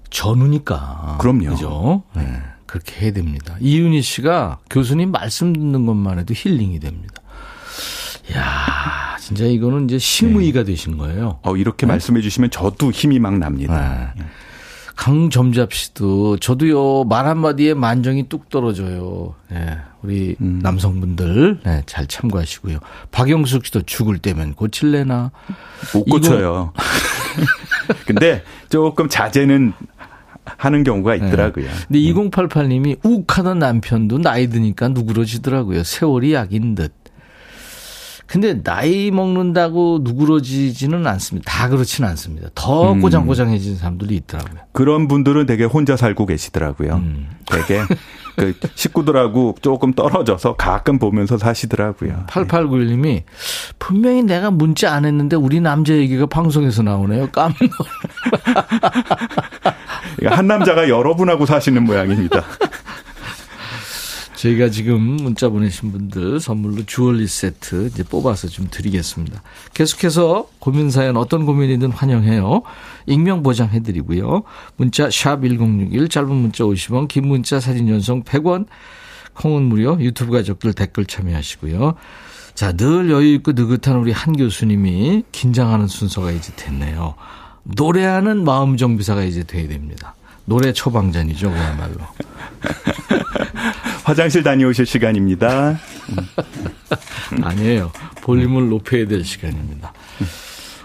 전우니까. 0.10 1.18
그럼요. 1.20 1.50
그죠? 1.50 2.04
네. 2.16 2.42
그렇게 2.70 3.04
해야 3.06 3.12
됩니다. 3.12 3.56
이윤희 3.60 4.04
씨가 4.04 4.60
교수님 4.70 5.10
말씀 5.10 5.54
듣는 5.54 5.88
것만 5.88 6.20
해도 6.20 6.36
힐링이 6.38 6.80
됩니다. 6.80 7.16
야 8.36 9.18
진짜 9.20 9.46
이거는 9.46 9.86
이제 9.86 9.98
심의가 9.98 10.60
네. 10.60 10.66
되신 10.66 11.00
거예요. 11.00 11.40
어, 11.42 11.58
이렇게 11.58 11.88
네? 11.88 11.94
말씀해 11.94 12.22
주시면 12.22 12.52
저도 12.52 12.92
힘이 12.92 13.18
막 13.18 13.40
납니다. 13.40 14.14
네. 14.16 14.24
강점잡 14.96 15.74
씨도 15.74 16.38
저도요 16.38 17.06
말 17.06 17.26
한마디에 17.26 17.74
만정이 17.74 18.30
뚝 18.30 18.50
떨어져요. 18.50 19.34
네, 19.50 19.80
우리 20.04 20.36
음. 20.40 20.60
남성분들 20.62 21.62
네, 21.64 21.82
잘 21.88 22.06
참고하시고요. 22.06 22.78
박영숙 23.10 23.66
씨도 23.66 23.84
죽을 23.84 24.20
때면 24.20 24.54
고칠래나 24.54 25.32
못 25.96 26.04
고쳐요. 26.04 26.74
근데 28.06 28.44
조금 28.70 29.10
자제는 29.10 29.74
하는 30.58 30.84
경우가 30.84 31.18
네. 31.18 31.28
있더라고요. 31.28 31.66
네. 31.66 31.72
근데 31.88 32.00
2088님이 32.00 32.98
욱하던 33.04 33.60
남편도 33.60 34.20
나이 34.20 34.48
드니까 34.48 34.90
누그러지더라고요. 34.90 35.84
세월이 35.84 36.34
약인 36.34 36.76
듯. 36.76 36.94
근데 38.30 38.62
나이 38.62 39.10
먹는다고 39.10 40.02
누그러지지는 40.04 41.08
않습니다. 41.08 41.52
다 41.52 41.68
그렇지는 41.68 42.08
않습니다. 42.10 42.50
더 42.54 42.94
음. 42.94 43.02
꼬장꼬장해진 43.02 43.78
사람들이 43.78 44.16
있더라고요. 44.18 44.62
그런 44.72 45.08
분들은 45.08 45.48
되게 45.48 45.64
혼자 45.64 45.98
살고 45.98 46.28
계시더라고요. 46.28 46.94
음. 46.94 47.28
되게 47.48 47.82
그 48.40 48.54
식구들하고 48.76 49.56
조금 49.62 49.94
떨어져서 49.94 50.56
가끔 50.56 50.98
보면서 50.98 51.38
사시더라고요. 51.38 52.26
8891님이 52.28 53.24
분명히 53.78 54.24
내가 54.24 54.50
문자 54.50 54.94
안 54.94 55.04
했는데 55.06 55.36
우리 55.36 55.60
남자 55.60 55.94
얘기가 55.94 56.26
방송에서 56.26 56.82
나오네요. 56.84 57.30
깜놀. 57.32 57.54
한 60.26 60.48
남자가 60.48 60.88
여러분하고 60.88 61.46
사시는 61.46 61.84
모양입니다. 61.84 62.44
저희가 64.40 64.70
지금 64.70 65.02
문자 65.02 65.50
보내신 65.50 65.92
분들 65.92 66.40
선물로 66.40 66.86
주얼리 66.86 67.28
세트 67.28 67.88
이제 67.88 68.04
뽑아서 68.04 68.48
좀 68.48 68.68
드리겠습니다. 68.72 69.44
계속해서 69.74 70.48
고민 70.60 70.90
사연 70.90 71.18
어떤 71.18 71.46
고민이든 71.46 71.92
환영해요. 71.92 72.62
익명 73.06 73.44
보장해 73.44 73.82
드리고요. 73.82 74.44
문자 74.78 75.10
샵 75.10 75.42
1061 75.42 76.08
짧은 76.08 76.34
문자 76.34 76.64
50원 76.64 77.10
긴 77.10 77.28
문자 77.28 77.60
사진 77.60 77.90
연속 77.90 78.24
100원 78.24 78.68
콩은 79.34 79.64
무료 79.64 80.00
유튜브 80.00 80.32
가족들 80.32 80.72
댓글 80.72 81.06
참여하시고요. 81.06 81.96
자, 82.54 82.72
늘 82.72 83.10
여유 83.10 83.34
있고 83.36 83.52
느긋한 83.52 83.98
우리 83.98 84.14
한 84.14 84.38
교수님이 84.38 85.24
긴장하는 85.34 85.88
순서가 85.88 86.32
이제 86.32 86.54
됐네요. 86.56 87.16
노래하는 87.64 88.46
마음 88.46 88.78
정비사가 88.78 89.24
이제 89.24 89.44
돼야 89.44 89.68
됩니다. 89.68 90.16
노래 90.46 90.74
처방전이죠, 90.74 91.52
그야말로. 91.52 91.98
화장실 94.10 94.42
다녀오실 94.42 94.88
시간입니다. 94.88 95.78
아니에요. 97.44 97.92
볼륨을 98.24 98.68
높여야 98.68 99.06
될 99.06 99.24
시간입니다. 99.24 99.94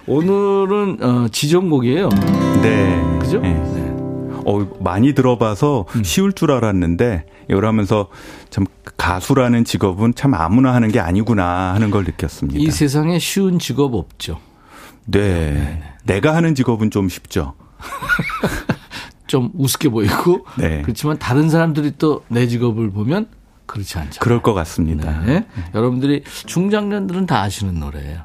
오늘은 0.07 1.03
어, 1.03 1.29
지정곡이에요. 1.29 2.11
네. 2.61 3.19
그죠? 3.19 3.41
네. 3.41 3.55
네. 3.55 3.95
어, 4.45 4.69
많이 4.79 5.15
들어봐서 5.15 5.87
음. 5.97 6.05
쉬울 6.05 6.35
줄 6.35 6.51
알았는데 6.51 7.25
이러면서 7.49 8.11
참 8.51 8.67
가수라는 8.99 9.65
직업은 9.65 10.15
참 10.15 10.35
아무나 10.35 10.75
하는 10.75 10.91
게 10.93 11.01
아니구나 11.01 11.73
하는 11.73 11.91
걸 11.91 12.05
느꼈습니다. 12.05 12.61
이 12.61 12.71
세상에 12.71 13.19
쉬운 13.19 13.59
직업 13.59 13.95
없죠. 13.95 14.39
네. 15.07 15.21
네. 15.21 15.83
내가 16.05 16.35
하는 16.35 16.55
직업은 16.55 16.91
좀 16.91 17.09
쉽죠. 17.09 17.55
좀 19.27 19.51
우습게 19.55 19.89
보이고 19.89 20.47
네. 20.59 20.83
그렇지만 20.83 21.19
다른 21.19 21.49
사람들이 21.51 21.93
또 21.99 22.23
내 22.29 22.47
직업을 22.47 22.91
보면 22.91 23.27
그렇지 23.67 23.99
않죠. 23.99 24.21
그럴 24.21 24.43
것 24.43 24.53
같습니다. 24.55 25.21
네. 25.21 25.41
네. 25.41 25.47
여러분들이 25.75 26.23
중장년들은 26.25 27.27
다 27.27 27.41
아시는 27.43 27.81
노래예요. 27.81 28.25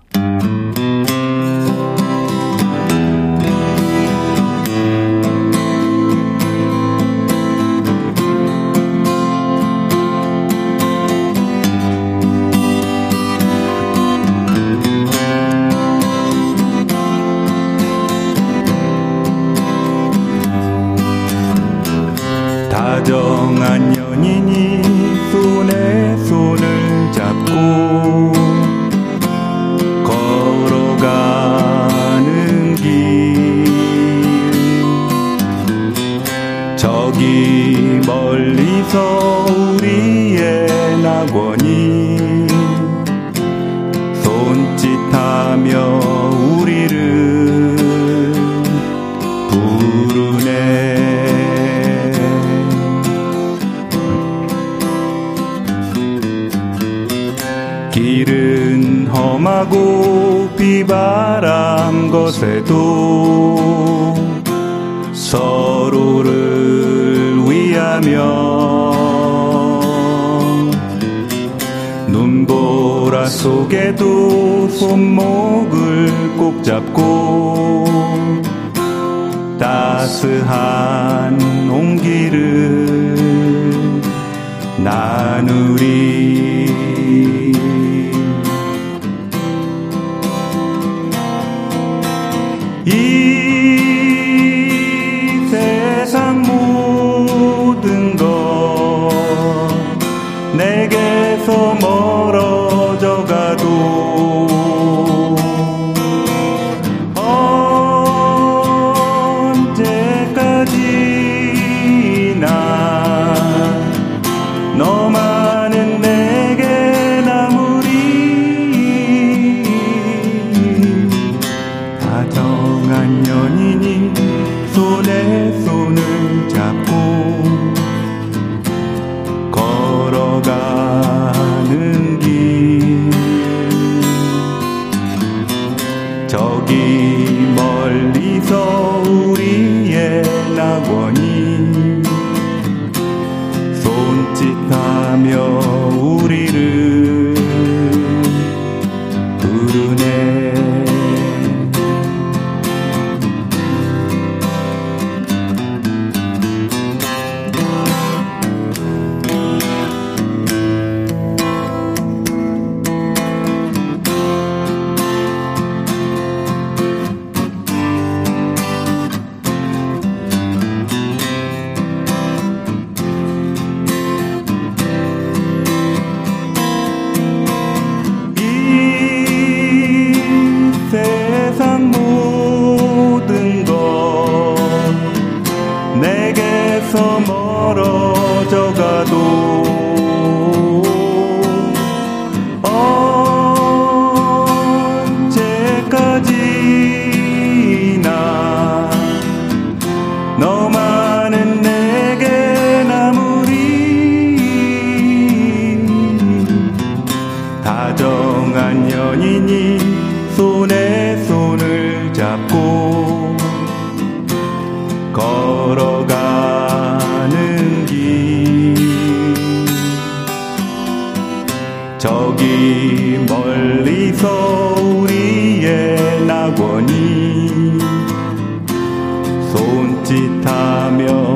있다면 230.40 231.29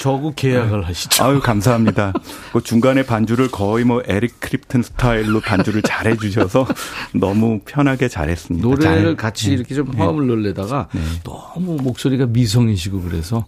저구 0.00 0.32
계약을 0.34 0.86
하시죠. 0.88 1.22
아유, 1.22 1.40
감사합니다. 1.40 2.14
그 2.54 2.62
중간에 2.62 3.02
반주를 3.04 3.48
거의 3.50 3.84
뭐 3.84 4.02
에릭 4.06 4.40
크립튼 4.40 4.82
스타일로 4.82 5.40
반주를 5.40 5.82
잘 5.82 6.06
해 6.06 6.16
주셔서 6.16 6.66
너무 7.14 7.60
편하게 7.66 8.08
잘했습니다. 8.08 8.66
노래를 8.66 9.04
잘, 9.04 9.16
같이 9.16 9.48
네. 9.48 9.54
이렇게 9.56 9.74
좀 9.74 9.92
화음을 9.94 10.26
네. 10.26 10.34
넣으려다가 10.34 10.88
네. 10.92 11.00
너무 11.22 11.76
목소리가 11.76 12.24
미성이시고 12.26 13.02
그래서 13.02 13.44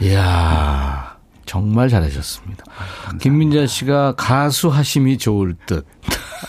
이야 0.00 1.16
정말 1.44 1.88
잘하셨습니다. 1.88 2.64
아, 3.08 3.16
김민자 3.18 3.66
씨가 3.66 4.14
가수 4.16 4.68
하심이 4.68 5.18
좋을 5.18 5.56
듯. 5.66 5.84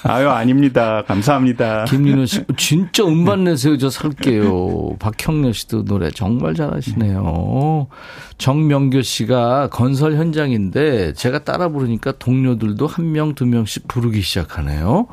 아유, 0.03 0.29
아닙니다. 0.29 1.03
감사합니다. 1.07 1.85
김민호 1.85 2.25
씨, 2.25 2.43
진짜 2.57 3.03
음반 3.03 3.43
내세요. 3.43 3.77
저 3.77 3.89
살게요. 3.89 4.97
박형렬 4.99 5.53
씨도 5.53 5.85
노래 5.85 6.09
정말 6.11 6.53
잘하시네요. 6.53 7.87
정명교 8.37 9.01
씨가 9.01 9.69
건설 9.69 10.15
현장인데 10.15 11.13
제가 11.13 11.43
따라 11.43 11.69
부르니까 11.69 12.13
동료들도 12.13 12.85
한 12.87 13.11
명, 13.11 13.35
두 13.35 13.45
명씩 13.45 13.87
부르기 13.87 14.21
시작하네요. 14.21 15.07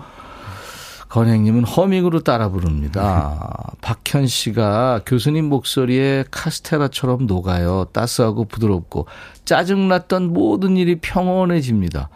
건행님은 1.09 1.65
허밍으로 1.65 2.21
따라 2.21 2.49
부릅니다. 2.49 3.75
박현 3.83 4.27
씨가 4.27 5.03
교수님 5.05 5.45
목소리에 5.51 6.25
카스테라처럼 6.31 7.27
녹아요. 7.27 7.85
따스하고 7.93 8.47
부드럽고 8.47 9.07
짜증났던 9.45 10.33
모든 10.33 10.79
일이 10.79 10.99
평온해집니다. 11.01 12.09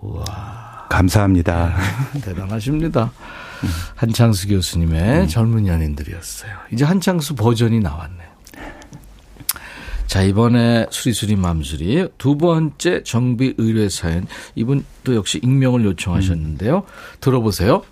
우와. 0.00 0.71
감사합니다. 0.92 1.74
대단하십니다. 2.22 3.10
한창수 3.94 4.48
교수님의 4.48 5.20
음. 5.22 5.26
젊은 5.26 5.66
연인들이었어요. 5.66 6.52
이제 6.70 6.84
한창수 6.84 7.34
버전이 7.34 7.80
나왔네요. 7.80 8.32
자, 10.06 10.22
이번에 10.22 10.86
수리수리 10.90 11.36
맘수리 11.36 12.08
두 12.18 12.36
번째 12.36 13.02
정비 13.04 13.54
의뢰 13.56 13.88
사연. 13.88 14.26
이분도 14.54 15.14
역시 15.14 15.40
익명을 15.42 15.84
요청하셨는데요. 15.84 16.84
들어보세요. 17.20 17.82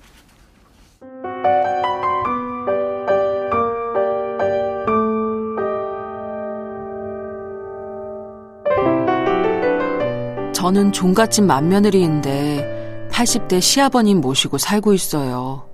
저는 10.53 10.93
종갓집 10.93 11.45
맏며느리인데 11.45 12.80
80대 13.21 13.61
시아버님 13.61 14.23
모시고 14.23 14.57
살고 14.57 14.95
있어요. 14.95 15.67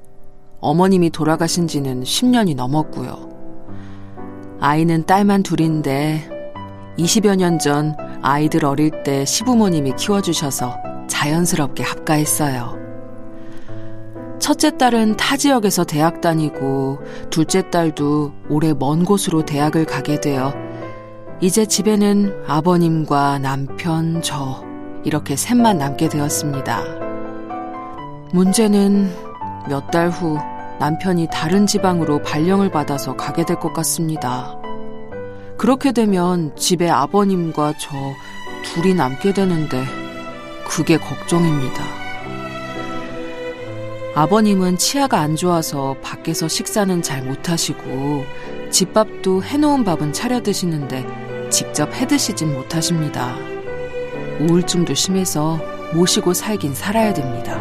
어머님이 0.59 1.11
돌아가신 1.11 1.69
지는 1.69 2.03
10년이 2.03 2.57
넘었고요. 2.57 3.29
아이는 4.59 5.07
딸만 5.07 5.45
둘인데 5.45 6.29
20여 6.99 7.37
년 7.37 7.61
전 7.61 7.95
아이들 8.21 8.65
어릴 8.65 8.91
때 9.05 9.25
시부모님이 9.25 9.95
키워주셔서 9.97 10.77
자연스럽게 11.07 11.85
합가했어요. 11.85 12.77
첫째 14.41 14.77
딸은 14.77 15.17
타 15.17 15.37
지역에서 15.37 15.85
대학 15.85 16.21
다니고 16.21 16.99
둘째 17.31 17.71
딸도 17.71 18.33
올해 18.49 18.75
먼 18.75 19.05
곳으로 19.05 19.45
대학을 19.45 19.85
가게 19.85 20.21
되어 20.21 20.53
이제 21.41 21.65
집에는 21.65 22.43
아버님과 22.49 23.39
남편, 23.39 24.21
저, 24.21 24.65
이렇게 25.05 25.37
셋만 25.37 25.79
남게 25.79 26.09
되었습니다. 26.09 27.06
문제는 28.33 29.11
몇 29.69 29.91
달 29.91 30.11
후 30.11 30.39
남편이 30.79 31.29
다른 31.33 31.67
지방으로 31.67 32.23
발령을 32.23 32.71
받아서 32.71 33.17
가게 33.17 33.45
될 33.45 33.59
것 33.59 33.73
같습니다. 33.73 34.57
그렇게 35.57 35.93
되면 35.93 36.55
집에 36.57 36.89
아버님과 36.91 37.75
저 37.81 37.91
둘이 38.65 38.95
남게 38.95 39.33
되는데 39.33 39.85
그게 40.67 40.99
걱정입니다. 40.99 41.83
아버님은 44.15 44.79
치아가 44.79 45.21
안 45.21 45.37
좋아서 45.37 45.95
밖에서 46.03 46.49
식사는 46.49 47.03
잘 47.03 47.23
못하시고 47.23 48.25
집밥도 48.71 49.43
해놓은 49.45 49.85
밥은 49.85 50.13
차려 50.13 50.43
드시는데 50.43 51.07
직접 51.51 51.95
해 51.95 52.07
드시진 52.07 52.53
못하십니다. 52.53 53.35
우울증도 54.41 54.95
심해서 54.95 55.59
모시고 55.95 56.35
살긴 56.35 56.75
살아야 56.75 57.15
됩니다. 57.15 57.61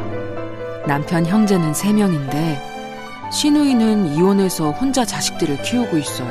남편 0.88 1.26
형제는 1.26 1.72
3명인데 1.72 3.32
시누이는 3.32 4.14
이혼해서 4.16 4.72
혼자 4.72 5.04
자식들을 5.04 5.62
키우고 5.64 5.98
있어요. 5.98 6.30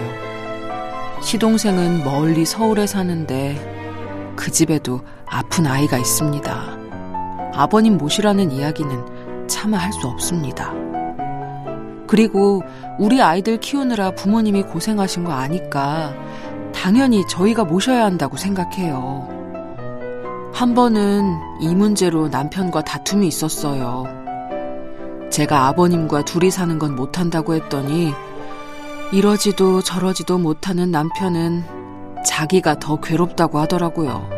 시동생은 1.21 2.05
멀리 2.05 2.45
서울에 2.45 2.87
사는데 2.87 4.33
그 4.37 4.51
집에도 4.51 5.01
아픈 5.27 5.67
아이가 5.67 5.99
있습니다. 5.99 6.79
아버님 7.55 7.97
모시라는 7.99 8.53
이야기는 8.53 9.47
차마 9.49 9.79
할 9.79 9.93
수 9.93 10.07
없습니다. 10.07 10.73
그리고 12.07 12.63
우리 12.99 13.21
아이들 13.23 13.59
키우느라 13.59 14.13
부모님이 14.13 14.63
고생하신 14.63 15.25
거 15.25 15.33
아니까 15.33 16.15
당연히 16.73 17.27
저희가 17.27 17.65
모셔야 17.65 18.05
한다고 18.05 18.37
생각해요. 18.37 19.29
한 20.53 20.75
번은 20.75 21.25
이 21.61 21.75
문제로 21.75 22.29
남편과 22.29 22.83
다툼이 22.83 23.27
있었어요. 23.27 24.24
제가 25.31 25.67
아버님과 25.67 26.25
둘이 26.25 26.51
사는 26.51 26.79
건 26.79 26.95
못한다고 26.95 27.55
했더니 27.55 28.13
이러지도 29.13 29.83
저러지도 29.83 30.39
못하는 30.39 30.91
남편은 30.91 31.65
자기가 32.25 32.79
더 32.79 33.01
괴롭다고 33.01 33.59
하더라고요. 33.59 34.29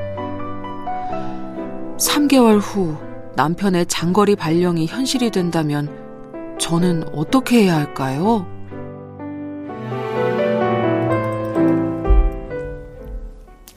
3개월 1.98 2.58
후 2.60 2.96
남편의 3.36 3.86
장거리 3.86 4.36
발령이 4.36 4.86
현실이 4.86 5.30
된다면 5.30 5.88
저는 6.58 7.04
어떻게 7.14 7.64
해야 7.64 7.76
할까요? 7.76 8.46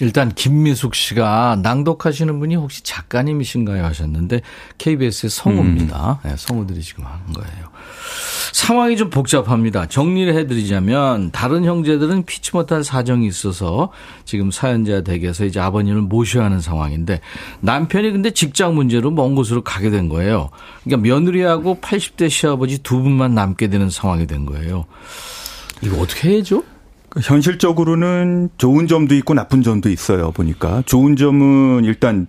일단 0.01 0.33
김미숙 0.33 0.95
씨가 0.95 1.59
낭독하시는 1.61 2.39
분이 2.39 2.55
혹시 2.55 2.83
작가님이신가요 2.83 3.83
하셨는데 3.83 4.41
KBS의 4.77 5.29
성우입니다. 5.29 6.19
음. 6.23 6.29
네, 6.29 6.35
성우들이 6.37 6.81
지금 6.81 7.05
하는 7.05 7.33
거예요. 7.33 7.69
상황이 8.53 8.95
좀 8.97 9.09
복잡합니다. 9.09 9.87
정리를 9.87 10.33
해드리자면 10.33 11.31
다른 11.31 11.65
형제들은 11.65 12.23
피치 12.25 12.51
못할 12.53 12.83
사정이 12.83 13.27
있어서 13.27 13.91
지금 14.25 14.51
사연자 14.51 15.01
댁에서 15.01 15.45
이제 15.45 15.59
아버님을 15.59 16.01
모셔야 16.03 16.45
하는 16.45 16.61
상황인데 16.61 17.19
남편이 17.59 18.11
근데 18.11 18.31
직장 18.31 18.75
문제로 18.75 19.11
먼 19.11 19.35
곳으로 19.35 19.63
가게 19.63 19.89
된 19.89 20.07
거예요. 20.07 20.49
그러니까 20.83 21.07
며느리하고 21.07 21.79
80대 21.81 22.29
시아버지 22.29 22.79
두 22.79 23.01
분만 23.01 23.35
남게 23.35 23.67
되는 23.67 23.89
상황이 23.89 24.25
된 24.27 24.45
거예요. 24.45 24.85
이거 25.81 26.01
어떻게 26.01 26.29
해야죠? 26.29 26.61
그 26.61 26.78
현실적으로는 27.21 28.49
좋은 28.57 28.87
점도 28.87 29.15
있고 29.15 29.33
나쁜 29.33 29.61
점도 29.61 29.89
있어요. 29.89 30.31
보니까 30.31 30.83
좋은 30.85 31.15
점은 31.15 31.83
일단 31.85 32.27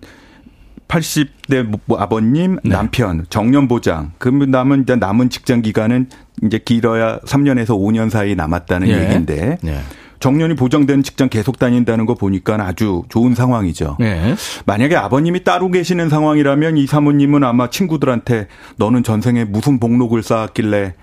80대 0.87 1.63
뭐, 1.63 1.79
뭐 1.85 1.99
아버님, 1.99 2.57
네. 2.63 2.71
남편, 2.71 3.25
정년 3.29 3.67
보장. 3.67 4.11
그러면 4.17 4.51
남은 4.51 4.83
이제 4.83 4.95
남은 4.95 5.29
직장 5.29 5.61
기간은 5.61 6.09
이제 6.43 6.57
길어야 6.57 7.19
3년에서 7.19 7.69
5년 7.69 8.09
사이 8.09 8.35
남았다는 8.35 8.87
예. 8.89 9.03
얘기인데. 9.03 9.57
예. 9.65 9.79
정년이 10.19 10.55
보장되는 10.55 11.01
직장 11.01 11.29
계속 11.29 11.57
다닌다는 11.57 12.05
거 12.05 12.13
보니까 12.13 12.55
아주 12.63 13.01
좋은 13.09 13.33
상황이죠. 13.33 13.97
네. 13.99 14.35
만약에 14.67 14.95
아버님이 14.95 15.43
따로 15.43 15.71
계시는 15.71 16.09
상황이라면 16.09 16.77
이 16.77 16.85
사모님은 16.85 17.43
아마 17.43 17.71
친구들한테 17.71 18.47
너는 18.77 19.01
전생에 19.01 19.45
무슨 19.45 19.79
복록을 19.79 20.21
쌓았길래 20.21 20.93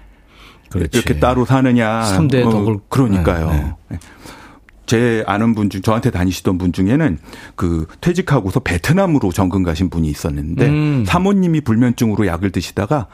그렇지. 0.70 0.98
이렇게 0.98 1.18
따로 1.18 1.44
사느냐. 1.44 2.02
3대 2.02 2.46
어, 2.46 2.50
덕을. 2.50 2.78
그러니까요. 2.88 3.50
네, 3.50 3.74
네. 3.88 3.98
제 4.86 5.22
아는 5.26 5.54
분 5.54 5.68
중, 5.68 5.82
저한테 5.82 6.10
다니시던 6.10 6.56
분 6.56 6.72
중에는 6.72 7.18
그 7.56 7.86
퇴직하고서 8.00 8.60
베트남으로 8.60 9.32
정근 9.32 9.62
가신 9.62 9.90
분이 9.90 10.08
있었는데 10.08 10.66
음. 10.66 11.04
사모님이 11.06 11.60
불면증으로 11.60 12.26
약을 12.26 12.50
드시다가 12.52 13.06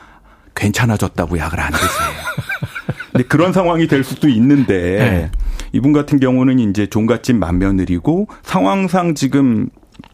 괜찮아졌다고 0.54 1.36
약을 1.36 1.58
안 1.58 1.72
드세요. 1.72 2.08
근데 3.10 3.26
그런 3.26 3.52
상황이 3.52 3.88
될 3.88 4.04
수도 4.04 4.28
있는데 4.28 4.98
네. 4.98 5.30
이분 5.72 5.92
같은 5.92 6.20
경우는 6.20 6.60
이제 6.60 6.86
종갓집 6.86 7.36
맏며느리고 7.36 8.28
상황상 8.44 9.16
지금 9.16 9.68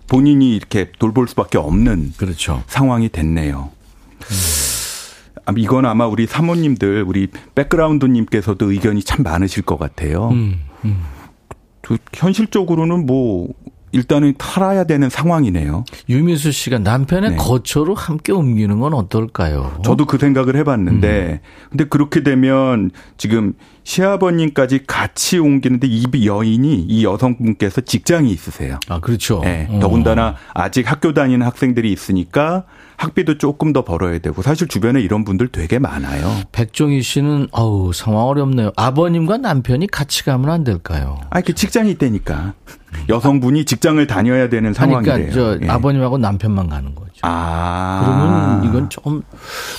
본인이 0.09 0.57
이렇게 0.57 0.91
돌볼 0.99 1.28
수밖에 1.28 1.59
없는 1.59 2.14
그렇죠. 2.16 2.62
상황이 2.68 3.11
됐네요. 3.11 3.70
음. 4.20 4.70
이건 5.57 5.87
아마 5.87 6.07
우리 6.07 6.26
사모님들, 6.26 7.05
우리 7.07 7.28
백그라운드님께서도 7.55 8.70
의견이 8.70 9.03
참 9.03 9.22
많으실 9.22 9.62
것 9.62 9.78
같아요. 9.78 10.28
음, 10.31 10.61
음. 10.85 11.03
현실적으로는 12.14 13.07
뭐 13.07 13.49
일단은 13.93 14.35
살아야 14.39 14.85
되는 14.85 15.11
상황이네요. 15.11 15.85
유미수 16.09 16.53
씨가 16.53 16.78
남편의 16.78 17.31
네. 17.31 17.37
거처로 17.37 17.95
함께 17.95 18.33
옮기는 18.33 18.78
건 18.78 18.95
어떨까요? 18.95 19.81
저도 19.85 20.07
그 20.07 20.18
생각을 20.18 20.57
해봤는데, 20.57 21.41
음. 21.43 21.68
근데 21.70 21.85
그렇게 21.85 22.22
되면 22.22 22.91
지금 23.16 23.55
시아버님까지 23.83 24.85
같이 24.87 25.39
옮기는데 25.39 25.89
이 25.89 26.05
여인이 26.24 26.83
이 26.83 27.05
여성분께서 27.05 27.81
직장이 27.81 28.31
있으세요. 28.31 28.78
아 28.89 29.01
그렇죠. 29.01 29.41
네. 29.43 29.66
더군다나 29.81 30.37
아직 30.55 30.89
학교 30.89 31.12
다니는 31.12 31.45
학생들이 31.45 31.91
있으니까 31.91 32.64
학비도 33.01 33.38
조금 33.38 33.72
더 33.72 33.82
벌어야 33.82 34.18
되고 34.18 34.42
사실 34.42 34.68
주변에 34.68 35.01
이런 35.01 35.24
분들 35.24 35.48
되게 35.48 35.78
많아요. 35.78 36.42
백종희 36.53 37.01
씨는 37.01 37.48
어우 37.51 37.94
상황 37.94 38.26
어렵네요. 38.26 38.72
아버님과 38.76 39.38
남편이 39.38 39.86
같이 39.86 40.22
가면 40.22 40.51
안 40.51 40.64
될까요? 40.64 41.18
아, 41.30 41.40
그 41.40 41.55
직장이 41.55 41.90
있다니까. 41.92 42.53
여성분이 43.09 43.64
직장을 43.64 44.07
다녀야 44.07 44.51
되는 44.51 44.74
상황이래요. 44.74 45.30
그러니까 45.30 45.32
저 45.32 45.59
예. 45.64 45.68
아버님하고 45.70 46.18
남편만 46.18 46.68
가는 46.68 46.94
거죠. 46.94 47.11
아. 47.22 48.03
그러면 48.05 48.64
이건 48.64 48.90
조금 48.90 49.22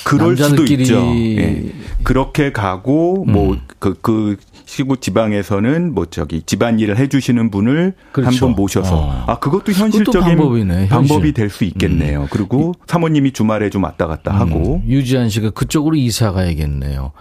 그럴 0.04 0.36
수도 0.36 0.50
남자들끼리 0.50 0.84
있죠. 0.84 0.96
예. 0.96 1.72
그렇게 2.04 2.52
가고 2.52 3.26
뭐 3.26 3.54
음. 3.54 3.62
그그 3.78 4.38
시구 4.72 5.02
지방에서는 5.02 5.94
뭐 5.94 6.06
저기 6.06 6.44
집안일을 6.44 6.96
해주시는 6.98 7.52
분을 7.52 7.94
그렇죠. 8.14 8.46
한번 8.46 8.56
모셔서 8.56 8.96
어. 8.96 9.24
아 9.28 9.38
그것도 9.38 9.74
현실적인 9.74 10.38
방법이네, 10.38 10.88
방법이. 10.88 11.28
음. 11.28 11.34
될수 11.34 11.66
있겠네요. 11.66 12.30
그리고 12.32 12.74
사모님이 12.88 13.34
주말에 13.34 13.70
좀 13.70 13.84
왔다 13.84 14.08
갔다 14.08 14.34
하고 14.34 14.76
음, 14.76 14.84
유지한 14.90 15.28
씨가 15.28 15.50
그쪽으로 15.50 15.98
이사 15.98 16.32
가야겠네요. 16.32 17.12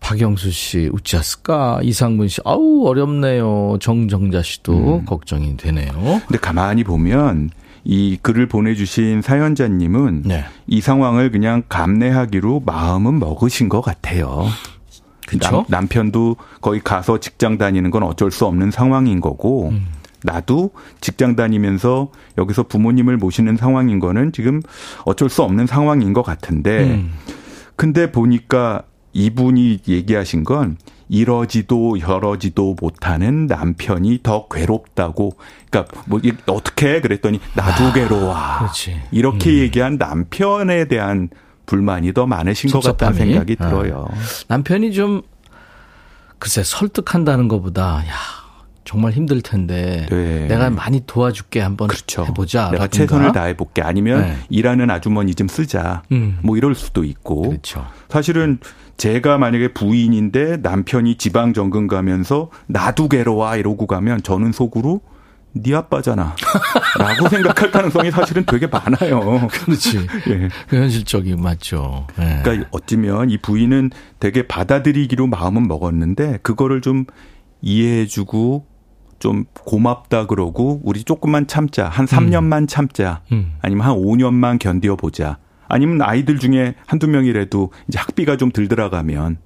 박영수 0.00 0.50
씨 0.50 0.90
우찌았을까? 0.92 1.82
이상문 1.84 2.26
씨 2.26 2.40
아우 2.44 2.88
어렵네요. 2.88 3.78
정정자 3.80 4.42
씨도 4.42 4.72
음. 4.72 5.04
걱정이 5.04 5.56
되네요. 5.56 5.92
근데 6.26 6.38
가만히 6.40 6.82
보면 6.82 7.50
이 7.84 8.18
글을 8.20 8.48
보내주신 8.48 9.22
사연자님은 9.22 10.22
네. 10.24 10.44
이 10.66 10.80
상황을 10.80 11.30
그냥 11.30 11.62
감내하기로 11.68 12.64
마음은 12.66 13.20
먹으신 13.20 13.68
것 13.68 13.82
같아요. 13.82 14.46
그쵸? 15.28 15.66
남, 15.68 15.86
편도 15.88 16.36
거기 16.60 16.80
가서 16.80 17.18
직장 17.18 17.58
다니는 17.58 17.90
건 17.90 18.02
어쩔 18.02 18.30
수 18.30 18.46
없는 18.46 18.70
상황인 18.70 19.20
거고 19.20 19.68
음. 19.68 19.86
나도 20.22 20.70
직장 21.00 21.36
다니면서 21.36 22.10
여기서 22.38 22.64
부모님을 22.64 23.18
모시는 23.18 23.56
상황인 23.56 24.00
거는 24.00 24.32
지금 24.32 24.62
어쩔 25.04 25.28
수 25.28 25.42
없는 25.42 25.66
상황인 25.66 26.12
것 26.12 26.22
같은데 26.22 26.84
음. 26.84 27.12
근데 27.76 28.10
보니까 28.10 28.82
이분이 29.12 29.80
얘기하신 29.86 30.44
건 30.44 30.76
이러지도 31.08 31.98
저러지도 31.98 32.76
못하는 32.80 33.46
남편이 33.46 34.20
더 34.22 34.46
괴롭다고 34.48 35.36
그러니까 35.70 36.02
뭐 36.06 36.20
어떻게 36.46 36.94
해? 36.94 37.00
그랬더니 37.00 37.40
나도 37.54 37.92
괴로워 37.92 38.34
아, 38.34 38.58
그렇지. 38.58 39.00
이렇게 39.10 39.50
음. 39.50 39.56
얘기한 39.58 39.96
남편에 39.96 40.86
대한 40.86 41.30
불만이 41.72 42.14
더 42.14 42.26
많으신 42.26 42.70
것 42.70 42.80
같다는 42.82 43.14
섭섭함이? 43.14 43.32
생각이 43.32 43.56
아. 43.60 43.68
들어요. 43.68 44.08
남편이 44.48 44.92
좀 44.92 45.22
글쎄 46.38 46.62
설득한다는 46.64 47.46
것보다 47.46 48.02
야 48.06 48.14
정말 48.84 49.12
힘들 49.12 49.42
텐데 49.42 50.06
네. 50.08 50.46
내가 50.48 50.70
많이 50.70 51.02
도와줄게 51.06 51.60
한번 51.60 51.88
그렇죠. 51.88 52.24
해보자. 52.24 52.70
내가 52.70 52.84
라든가. 52.84 52.88
최선을 52.88 53.32
다해 53.32 53.54
볼게. 53.54 53.82
아니면 53.82 54.22
네. 54.22 54.36
일하는 54.48 54.90
아주머니 54.90 55.34
좀 55.34 55.46
쓰자. 55.46 56.02
음. 56.10 56.38
뭐 56.42 56.56
이럴 56.56 56.74
수도 56.74 57.04
있고. 57.04 57.42
그렇죠. 57.42 57.86
사실은 58.08 58.58
제가 58.96 59.36
만약에 59.36 59.74
부인인데 59.74 60.56
남편이 60.62 61.16
지방 61.16 61.52
정근 61.52 61.86
가면서 61.86 62.50
나도 62.66 63.08
괴로워 63.08 63.54
이러고 63.56 63.86
가면 63.86 64.22
저는 64.22 64.52
속으로 64.52 65.02
네 65.62 65.74
아빠잖아. 65.74 66.34
라고 66.98 67.28
생각할 67.28 67.70
가능성이 67.70 68.10
사실은 68.10 68.44
되게 68.44 68.66
많아요. 68.66 69.48
그렇지. 69.48 70.06
예. 70.28 70.48
그 70.68 70.76
현실적이 70.76 71.36
맞죠. 71.36 72.06
예. 72.18 72.40
그러니까 72.42 72.68
어찌면 72.70 73.30
이 73.30 73.38
부인은 73.38 73.90
되게 74.20 74.46
받아들이기로 74.46 75.26
마음은 75.26 75.68
먹었는데 75.68 76.38
그거를 76.42 76.80
좀 76.80 77.04
이해해주고 77.62 78.66
좀 79.18 79.44
고맙다 79.64 80.26
그러고 80.26 80.80
우리 80.84 81.02
조금만 81.04 81.46
참자 81.46 81.88
한 81.88 82.06
3년만 82.06 82.68
참자 82.68 83.22
음. 83.32 83.54
아니면 83.60 83.86
한 83.86 83.96
5년만 83.96 84.58
견뎌 84.58 84.96
보자 84.96 85.38
아니면 85.68 86.02
아이들 86.02 86.38
중에 86.38 86.74
한두 86.86 87.08
명이라도 87.08 87.72
이제 87.88 87.98
학비가 87.98 88.36
좀 88.36 88.52
들 88.52 88.68
들어가면 88.68 89.38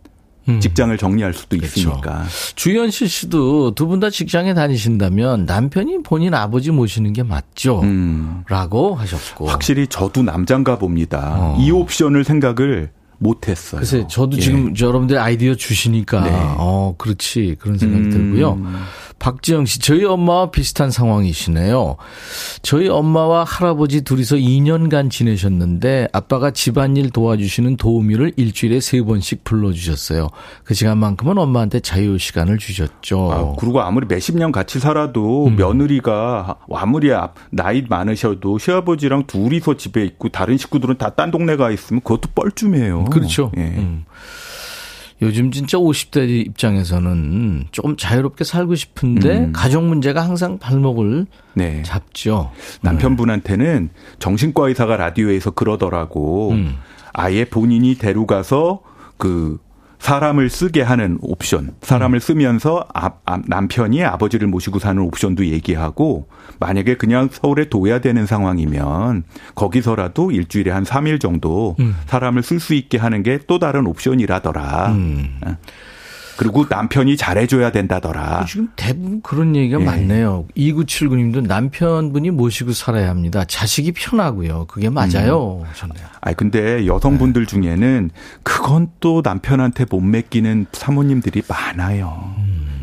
음. 0.48 0.58
직장을 0.60 0.96
정리할 0.98 1.32
수도 1.32 1.56
그렇죠. 1.56 1.80
있으니까 1.80 2.24
주현실 2.56 3.08
씨도 3.08 3.74
두 3.74 3.86
분 3.86 4.00
다 4.00 4.10
직장에 4.10 4.54
다니신다면 4.54 5.44
남편이 5.44 6.02
본인 6.02 6.34
아버지 6.34 6.70
모시는 6.72 7.12
게 7.12 7.22
맞죠? 7.22 7.80
음, 7.82 8.42
라고 8.48 8.94
하셨고. 8.94 9.46
확실히 9.46 9.86
저도 9.86 10.22
남장가 10.22 10.78
봅니다 10.78 11.36
어. 11.38 11.56
이 11.60 11.70
옵션을 11.70 12.24
생각을 12.24 12.90
못했어요. 13.18 13.78
글쎄, 13.78 14.04
저도 14.10 14.36
예. 14.38 14.40
지금 14.40 14.74
여러분들 14.76 15.16
아이디어 15.16 15.54
주시니까, 15.54 16.24
네. 16.24 16.30
어, 16.34 16.96
그렇지. 16.98 17.54
그런 17.60 17.78
생각이 17.78 18.02
음. 18.06 18.10
들고요. 18.10 18.58
박지영 19.26 19.66
씨, 19.66 19.78
저희 19.78 20.04
엄마와 20.04 20.50
비슷한 20.50 20.90
상황이시네요. 20.90 21.94
저희 22.62 22.88
엄마와 22.88 23.44
할아버지 23.44 24.02
둘이서 24.02 24.34
2년간 24.34 25.12
지내셨는데 25.12 26.08
아빠가 26.12 26.50
집안일 26.50 27.10
도와주시는 27.10 27.76
도우미를 27.76 28.32
일주일에 28.36 28.80
세 28.80 29.00
번씩 29.00 29.44
불러주셨어요. 29.44 30.26
그 30.64 30.74
시간만큼은 30.74 31.38
엄마한테 31.38 31.78
자유 31.78 32.18
시간을 32.18 32.58
주셨죠. 32.58 33.32
아, 33.32 33.54
그리고 33.60 33.80
아무리 33.80 34.06
몇십 34.08 34.36
년 34.36 34.50
같이 34.50 34.80
살아도 34.80 35.46
음. 35.46 35.54
며느리가 35.54 36.56
아무리 36.72 37.12
앞- 37.12 37.36
나이 37.50 37.84
많으셔도 37.88 38.58
시아버지랑 38.58 39.28
둘이서 39.28 39.76
집에 39.76 40.04
있고 40.04 40.30
다른 40.30 40.56
식구들은 40.58 40.98
다 40.98 41.10
딴 41.14 41.30
동네 41.30 41.54
가 41.54 41.70
있으면 41.70 42.00
그것도 42.00 42.30
뻘쭘해요. 42.34 43.04
그렇죠. 43.04 43.52
예. 43.56 43.60
음. 43.60 44.04
요즘 45.22 45.52
진짜 45.52 45.78
50대 45.78 46.28
입장에서는 46.28 47.66
조금 47.70 47.96
자유롭게 47.96 48.44
살고 48.44 48.74
싶은데 48.74 49.38
음. 49.38 49.52
가족 49.52 49.84
문제가 49.84 50.22
항상 50.22 50.58
발목을 50.58 51.26
네. 51.54 51.82
잡죠. 51.82 52.50
남편분한테는 52.82 53.90
정신과 54.18 54.68
의사가 54.68 54.96
라디오에서 54.96 55.52
그러더라고. 55.52 56.50
음. 56.50 56.76
아예 57.12 57.44
본인이 57.44 57.94
데려가서 57.94 58.80
그 59.16 59.58
사람을 60.02 60.50
쓰게 60.50 60.82
하는 60.82 61.16
옵션, 61.20 61.76
사람을 61.80 62.18
쓰면서 62.18 62.88
아, 62.92 63.12
아, 63.24 63.40
남편이 63.46 64.02
아버지를 64.02 64.48
모시고 64.48 64.80
사는 64.80 65.00
옵션도 65.00 65.46
얘기하고 65.46 66.26
만약에 66.58 66.96
그냥 66.96 67.28
서울에 67.30 67.68
둬야 67.68 68.00
되는 68.00 68.26
상황이면 68.26 69.22
거기서라도 69.54 70.32
일주일에 70.32 70.72
한 70.72 70.82
3일 70.82 71.20
정도 71.20 71.76
음. 71.78 71.94
사람을 72.06 72.42
쓸 72.42 72.58
수 72.58 72.74
있게 72.74 72.98
하는 72.98 73.22
게 73.22 73.38
또 73.46 73.58
다른 73.58 73.86
옵션이라더라. 73.86 74.92
음. 74.92 75.38
그리고 76.36 76.66
남편이 76.68 77.16
잘해줘야 77.16 77.72
된다더라. 77.72 78.44
지금 78.46 78.68
대부분 78.76 79.20
그런 79.22 79.54
얘기가 79.56 79.80
예. 79.80 79.84
많네요. 79.84 80.46
2979님도 80.56 81.46
남편분이 81.46 82.30
모시고 82.30 82.72
살아야 82.72 83.08
합니다. 83.10 83.44
자식이 83.44 83.92
편하고요. 83.92 84.66
그게 84.66 84.88
맞아요. 84.88 85.62
하셨네요. 85.66 86.06
아니 86.20 86.36
근데 86.36 86.86
여성분들 86.86 87.46
중에는 87.46 88.10
그건 88.42 88.88
또 89.00 89.22
남편한테 89.24 89.84
못 89.90 90.00
맡기는 90.00 90.66
사모님들이 90.72 91.42
많아요. 91.48 92.34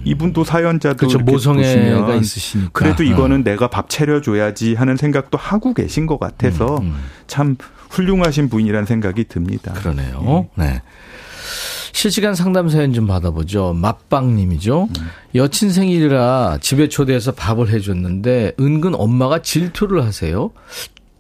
이분도 0.04 0.43
사연자도 0.43 1.08
그렇죠. 1.08 1.20
모성애가 1.20 2.16
있으시니까. 2.16 2.70
그래도 2.74 3.04
어. 3.04 3.06
이거는 3.06 3.43
내가 3.43 3.68
밥 3.70 3.89
차려줘야지 3.89 4.76
하는 4.76 4.95
생각도 4.97 5.38
하고 5.38 5.74
계신 5.74 6.06
것 6.06 6.20
같아서 6.20 6.78
음, 6.78 6.86
음. 6.86 6.95
참 7.28 7.58
훌륭하신 7.89 8.50
분이라는 8.50 8.86
생각이 8.86 9.26
듭니다. 9.26 9.74
그러네요. 9.74 10.47
네. 10.56 10.82
실시간 11.92 12.36
상담 12.36 12.70
사연 12.70 12.94
좀 12.94 13.08
받아보죠. 13.08 13.74
맛빵님이죠. 13.74 14.90
여친 15.36 15.72
생일이라 15.72 16.60
집에 16.62 16.88
초대해서 16.90 17.32
밥을 17.34 17.70
해줬는데 17.70 18.54
은근 18.60 18.96
엄마가 18.96 19.42
질투를 19.42 20.04
하세요. 20.04 20.52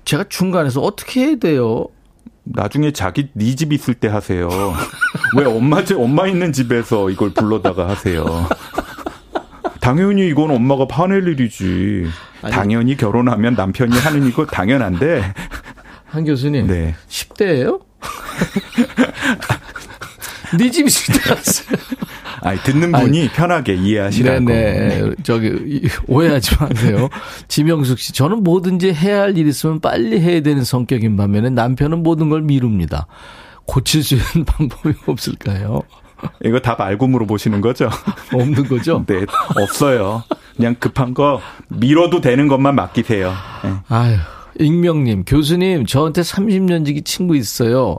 제가 0.05 0.25
중간에서 0.29 0.81
어떻게 0.81 1.21
해야 1.25 1.35
돼요? 1.35 1.87
나중에 2.43 2.91
자기 2.91 3.29
네 3.33 3.53
집 3.55 3.73
있을 3.73 3.93
때 3.93 4.07
하세요. 4.07 4.47
왜 5.37 5.45
엄마 5.45 5.83
집 5.83 5.99
엄마 5.99 6.27
있는 6.27 6.51
집에서 6.53 7.09
이걸 7.09 7.31
불러다가 7.33 7.87
하세요. 7.89 8.25
당연히 9.81 10.27
이건 10.27 10.51
엄마가 10.51 10.87
파낼 10.87 11.27
일이지. 11.27 12.05
당연히 12.51 12.95
결혼하면 12.97 13.53
남편이 13.55 13.97
하는 13.97 14.27
이거 14.27 14.45
당연한데. 14.45 15.33
한 16.05 16.25
교수님. 16.25 16.67
네. 16.67 16.95
10대예요? 17.07 17.81
네 20.57 20.71
집이 20.71 20.89
10대였어요. 20.89 21.77
아니, 22.41 22.59
듣는 22.61 22.91
분이 22.91 23.29
편하게 23.29 23.75
이해하시라고. 23.75 24.45
네네. 24.45 25.11
저기, 25.23 25.47
이- 25.47 25.89
오해하지 26.07 26.55
마세요. 26.59 27.09
지명숙 27.47 27.99
씨, 27.99 28.13
저는 28.13 28.43
뭐든지 28.43 28.93
해야 28.93 29.21
할 29.23 29.37
일 29.37 29.47
있으면 29.47 29.79
빨리 29.79 30.19
해야 30.19 30.41
되는 30.41 30.63
성격인 30.63 31.17
반면에 31.17 31.49
남편은 31.49 32.01
모든 32.03 32.29
걸 32.29 32.41
미룹니다. 32.41 33.07
고칠 33.65 34.01
수 34.03 34.15
있는 34.15 34.43
방법이 34.45 34.95
없을까요? 35.05 35.81
이거 36.43 36.59
답 36.59 36.81
알고 36.81 37.07
물어보시는 37.07 37.61
거죠? 37.61 37.89
없는 38.33 38.67
거죠? 38.67 39.05
네, 39.07 39.25
없어요. 39.55 40.23
그냥 40.57 40.75
급한 40.79 41.13
거 41.13 41.41
미뤄도 41.69 42.21
되는 42.21 42.47
것만 42.47 42.75
맡기세요. 42.75 43.33
네. 43.63 43.73
아유. 43.89 44.17
익명님, 44.59 45.25
교수님, 45.25 45.85
저한테 45.85 46.21
30년 46.21 46.85
지기 46.85 47.01
친구 47.01 47.35
있어요. 47.35 47.97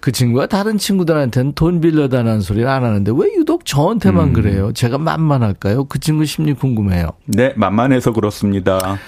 그 0.00 0.12
친구가 0.12 0.46
다른 0.46 0.78
친구들한테는 0.78 1.52
돈 1.54 1.80
빌려달라는 1.80 2.40
소리를 2.40 2.68
안 2.68 2.84
하는데 2.84 3.12
왜 3.14 3.34
유독 3.36 3.64
저한테만 3.64 4.28
음. 4.28 4.32
그래요? 4.32 4.72
제가 4.72 4.98
만만할까요? 4.98 5.84
그 5.84 5.98
친구 5.98 6.24
심리 6.24 6.54
궁금해요. 6.54 7.10
네, 7.26 7.52
만만해서 7.56 8.12
그렇습니다. 8.12 8.98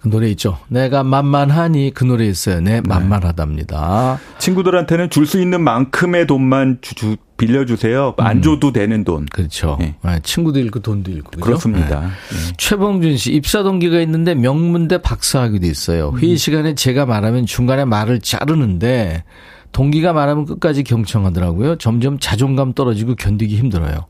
그 0.00 0.08
노래 0.08 0.28
있죠. 0.30 0.58
내가 0.68 1.02
만만하니 1.02 1.92
그 1.94 2.04
노래 2.04 2.24
있어요. 2.26 2.60
네, 2.60 2.80
만만하답니다. 2.86 4.18
친구들한테는 4.38 5.10
줄 5.10 5.26
수 5.26 5.40
있는 5.40 5.62
만큼의 5.62 6.26
돈만 6.26 6.78
주, 6.80 6.94
주 6.94 7.16
빌려주세요. 7.36 8.14
안 8.18 8.38
음. 8.38 8.42
줘도 8.42 8.72
되는 8.72 9.04
돈. 9.04 9.26
그렇죠. 9.26 9.76
네. 9.78 9.94
친구도 10.22 10.58
잃고 10.58 10.80
돈도 10.80 11.10
잃고. 11.10 11.30
그죠? 11.32 11.44
그렇습니다. 11.44 12.00
네. 12.00 12.08
최봉준 12.56 13.16
씨, 13.16 13.32
입사 13.32 13.62
동기가 13.62 14.00
있는데 14.00 14.34
명문대 14.34 15.02
박사학위도 15.02 15.66
있어요. 15.66 16.12
회의 16.18 16.36
시간에 16.36 16.74
제가 16.74 17.06
말하면 17.06 17.46
중간에 17.46 17.84
말을 17.84 18.20
자르는데 18.20 19.24
동기가 19.72 20.12
말하면 20.12 20.46
끝까지 20.46 20.82
경청하더라고요. 20.82 21.76
점점 21.76 22.18
자존감 22.18 22.72
떨어지고 22.72 23.14
견디기 23.14 23.56
힘들어요. 23.56 24.06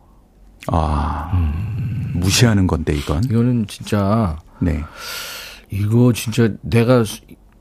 아, 0.68 1.30
음. 1.34 2.12
무시하는 2.14 2.66
건데 2.66 2.94
이건. 2.94 3.22
이거는 3.24 3.66
진짜. 3.68 4.38
네. 4.60 4.82
이거 5.70 6.12
진짜 6.12 6.50
내가 6.62 7.04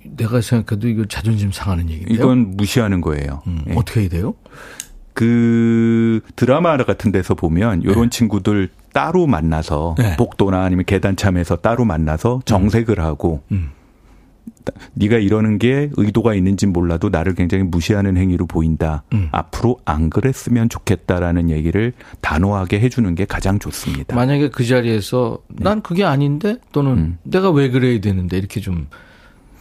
내가 0.03 0.41
생각해도 0.41 0.87
이거 0.87 1.05
자존심 1.05 1.51
상하는 1.51 1.89
얘기인데요. 1.89 2.15
이건 2.15 2.55
무시하는 2.57 3.01
거예요. 3.01 3.41
음, 3.47 3.61
네. 3.65 3.75
어떻게 3.75 4.01
해야 4.01 4.09
돼요? 4.09 4.33
그 5.13 6.21
드라마 6.35 6.77
같은 6.77 7.11
데서 7.11 7.35
보면 7.35 7.83
요런 7.83 8.03
네. 8.03 8.09
친구들 8.09 8.69
따로 8.93 9.27
만나서 9.27 9.95
네. 9.97 10.15
복도나 10.15 10.63
아니면 10.63 10.85
계단 10.85 11.15
참에서 11.15 11.57
따로 11.57 11.85
만나서 11.85 12.41
정색을 12.45 12.99
하고 12.99 13.43
음. 13.51 13.71
네가 14.93 15.17
이러는 15.17 15.57
게 15.57 15.89
의도가 15.95 16.33
있는지 16.33 16.67
몰라도 16.67 17.09
나를 17.09 17.33
굉장히 17.35 17.63
무시하는 17.63 18.17
행위로 18.17 18.45
보인다. 18.45 19.03
음. 19.13 19.29
앞으로 19.31 19.79
안 19.85 20.09
그랬으면 20.09 20.69
좋겠다라는 20.69 21.49
얘기를 21.49 21.93
단호하게 22.21 22.79
해주는 22.79 23.15
게 23.15 23.25
가장 23.25 23.59
좋습니다. 23.59 24.15
만약에 24.15 24.49
그 24.49 24.65
자리에서 24.65 25.39
네. 25.47 25.63
난 25.63 25.81
그게 25.81 26.03
아닌데 26.03 26.57
또는 26.71 26.91
음. 26.97 27.17
내가 27.23 27.49
왜 27.49 27.69
그래야 27.69 27.99
되는데 27.99 28.37
이렇게 28.37 28.59
좀 28.59 28.87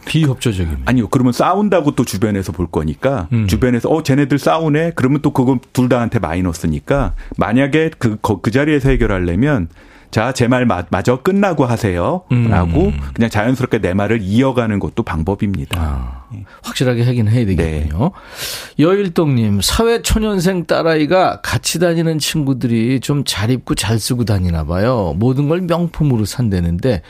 비협조적입니다. 0.05 0.83
아니요. 0.85 1.07
그러면 1.09 1.33
싸운다고 1.33 1.91
또 1.91 2.05
주변에서 2.05 2.51
볼 2.51 2.67
거니까 2.67 3.27
음. 3.33 3.47
주변에서 3.47 3.89
어 3.89 4.01
쟤네들 4.01 4.39
싸우네. 4.39 4.93
그러면 4.95 5.21
또 5.21 5.31
그건 5.31 5.59
둘 5.73 5.89
다한테 5.89 6.19
마이너스니까 6.19 7.15
만약에 7.37 7.91
그, 7.97 8.17
그 8.17 8.51
자리에서 8.51 8.89
해결하려면 8.89 9.67
자, 10.11 10.31
제 10.31 10.47
말 10.47 10.65
마저 10.65 11.21
끝나고 11.21 11.65
하세요. 11.65 12.23
음. 12.31 12.49
라고 12.49 12.91
그냥 13.13 13.29
자연스럽게 13.29 13.77
내 13.79 13.93
말을 13.93 14.19
이어가는 14.21 14.79
것도 14.79 15.03
방법입니다. 15.03 15.79
아, 15.79 16.23
확실하게 16.63 17.03
하긴 17.03 17.27
해야 17.27 17.45
되겠군요. 17.45 17.99
네. 17.99 18.83
여일동님, 18.83 19.61
사회 19.61 20.01
초년생 20.01 20.65
딸아이가 20.65 21.41
같이 21.41 21.79
다니는 21.79 22.17
친구들이 22.19 22.99
좀 23.01 23.23
잘 23.25 23.51
입고 23.51 23.75
잘 23.75 23.99
쓰고 23.99 24.25
다니나 24.25 24.63
봐요. 24.65 25.13
모든 25.17 25.47
걸 25.49 25.61
명품으로 25.61 26.25
산다는데 26.25 27.03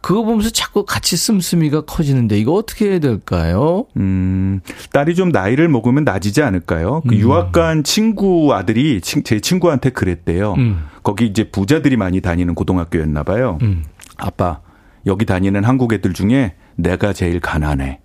그거 0.00 0.22
보면서 0.22 0.50
자꾸 0.50 0.84
같이 0.84 1.16
씀씀이가 1.16 1.82
커지는데 1.82 2.38
이거 2.38 2.52
어떻게 2.52 2.90
해야 2.90 2.98
될까요? 2.98 3.86
음, 3.96 4.60
딸이 4.92 5.14
좀 5.14 5.30
나이를 5.30 5.68
먹으면 5.68 6.04
낮이지 6.04 6.42
않을까요? 6.42 7.02
그 7.06 7.14
음. 7.14 7.18
유학 7.20 7.52
간 7.52 7.84
친구 7.84 8.54
아들이 8.54 9.00
제 9.00 9.40
친구한테 9.40 9.90
그랬대요. 9.90 10.54
음. 10.54 10.84
거기 11.02 11.26
이제 11.26 11.50
부자들이 11.50 11.96
많이 11.96 12.20
다니는 12.20 12.54
고등학교였나 12.54 13.22
봐요. 13.22 13.58
음. 13.62 13.84
아빠, 14.16 14.60
여기 15.06 15.26
다니는 15.26 15.64
한국 15.64 15.92
애들 15.92 16.12
중에 16.12 16.54
내가 16.76 17.12
제일 17.12 17.40
가난해. 17.40 18.00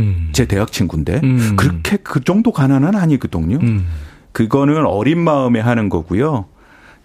음. 0.00 0.30
제 0.32 0.46
대학 0.46 0.72
친구인데 0.72 1.20
음. 1.22 1.54
그렇게 1.56 1.96
그 1.98 2.24
정도 2.24 2.50
가난은 2.50 2.96
아니거든요. 2.96 3.58
그거는 4.32 4.86
어린 4.86 5.20
마음에 5.20 5.60
하는 5.60 5.88
거고요. 5.88 6.46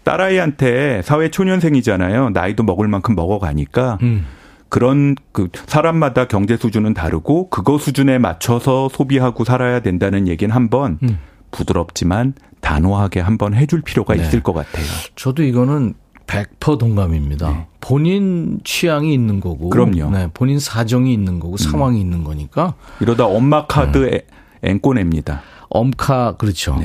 딸아이한테 0.08 1.01
사회 1.03 1.30
초년생이잖아요. 1.30 2.30
나이도 2.30 2.64
먹을 2.64 2.88
만큼 2.88 3.16
먹어가니까 3.16 3.97
음. 4.01 4.26
그런 4.70 5.16
그 5.32 5.49
사람마다 5.66 6.28
경제 6.28 6.55
수준은 6.58 6.93
다르고 6.93 7.49
그거 7.49 7.78
수준에 7.78 8.18
맞춰서 8.18 8.89
소비하고 8.89 9.43
살아야 9.43 9.82
된다는 9.82 10.28
얘기는 10.28 10.53
한번 10.53 10.97
음. 11.03 11.20
부드럽지만 11.51 12.34
단호하게 12.62 13.20
한번 13.20 13.53
해줄 13.53 13.82
필요가 13.82 14.16
네. 14.16 14.24
있을 14.24 14.41
것 14.41 14.53
같아요. 14.53 14.86
저도 15.16 15.43
이거는 15.43 15.93
100% 16.26 16.78
동감입니다. 16.78 17.49
네. 17.49 17.68
본인 17.80 18.60
취향이 18.66 19.14
있는 19.14 19.39
거고, 19.39 19.70
그럼요. 19.70 20.12
네, 20.12 20.28
본인 20.34 20.60
사정이 20.60 21.14
있는 21.14 21.39
거고, 21.39 21.53
음. 21.53 21.58
상황이 21.58 22.01
있는 22.01 22.26
거니까. 22.26 22.74
이러다 22.99 23.26
엄마 23.26 23.66
카드 23.66 23.99
네. 23.99 24.22
앵꼬 24.62 24.95
냅니다. 24.95 25.41
엄카 25.70 26.36
그렇죠. 26.38 26.78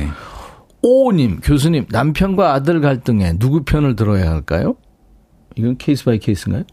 네. 0.83 0.89
오님 0.89 1.41
교수님 1.41 1.87
남편과 1.91 2.53
아들 2.55 2.81
갈등에 2.81 3.39
누구 3.39 3.63
편을 3.65 3.97
들어야 3.97 4.31
할까요? 4.31 4.77
이건 5.57 5.77
case 5.79 6.05
by 6.05 6.19
case인가요? 6.19 6.65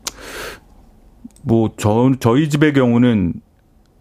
뭐 1.43 1.69
저 1.77 2.11
저희 2.19 2.49
집의 2.49 2.73
경우는 2.73 3.33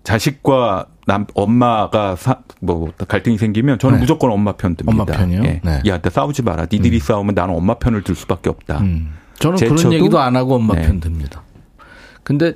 자식과 0.04 0.86
남 1.06 1.26
엄마가 1.34 2.16
사, 2.16 2.38
뭐 2.60 2.90
갈등이 3.06 3.38
생기면 3.38 3.78
저는 3.78 3.96
네. 3.96 4.00
무조건 4.00 4.30
엄마 4.32 4.52
편 4.52 4.74
듭니다. 4.76 5.02
엄마 5.02 5.04
편이요? 5.04 5.42
예. 5.44 5.60
네. 5.62 5.82
야, 5.86 5.98
나 6.00 6.10
싸우지 6.10 6.42
마라. 6.42 6.66
니들이 6.70 6.96
음. 6.96 7.00
싸우면 7.00 7.34
나는 7.34 7.54
엄마 7.54 7.74
편을 7.74 8.02
들 8.02 8.14
수밖에 8.14 8.48
없다. 8.50 8.78
음. 8.80 9.14
저는 9.38 9.58
그런 9.58 9.92
얘기도 9.92 10.18
안 10.18 10.36
하고 10.36 10.56
엄마 10.56 10.74
네. 10.74 10.82
편 10.86 11.00
듭니다. 11.00 11.42
근데 12.22 12.54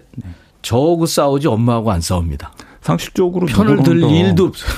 저하고 0.62 1.07
싸우지 1.07 1.48
엄마하고 1.48 1.90
안 1.90 2.00
싸웁니다. 2.00 2.53
상식적으로 2.80 3.46
편을 3.46 3.82
들 3.82 4.03
일도 4.03 4.46
없어요. 4.46 4.70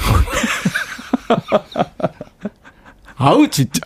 아우 3.17 3.49
진짜. 3.49 3.81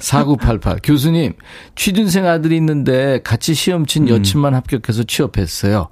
4988 0.00 0.80
교수님 0.82 1.34
취준생 1.74 2.26
아들이 2.26 2.56
있는데 2.56 3.20
같이 3.22 3.54
시험 3.54 3.86
친 3.86 4.04
음. 4.04 4.08
여친만 4.08 4.54
합격해서 4.54 5.04
취업했어요. 5.04 5.88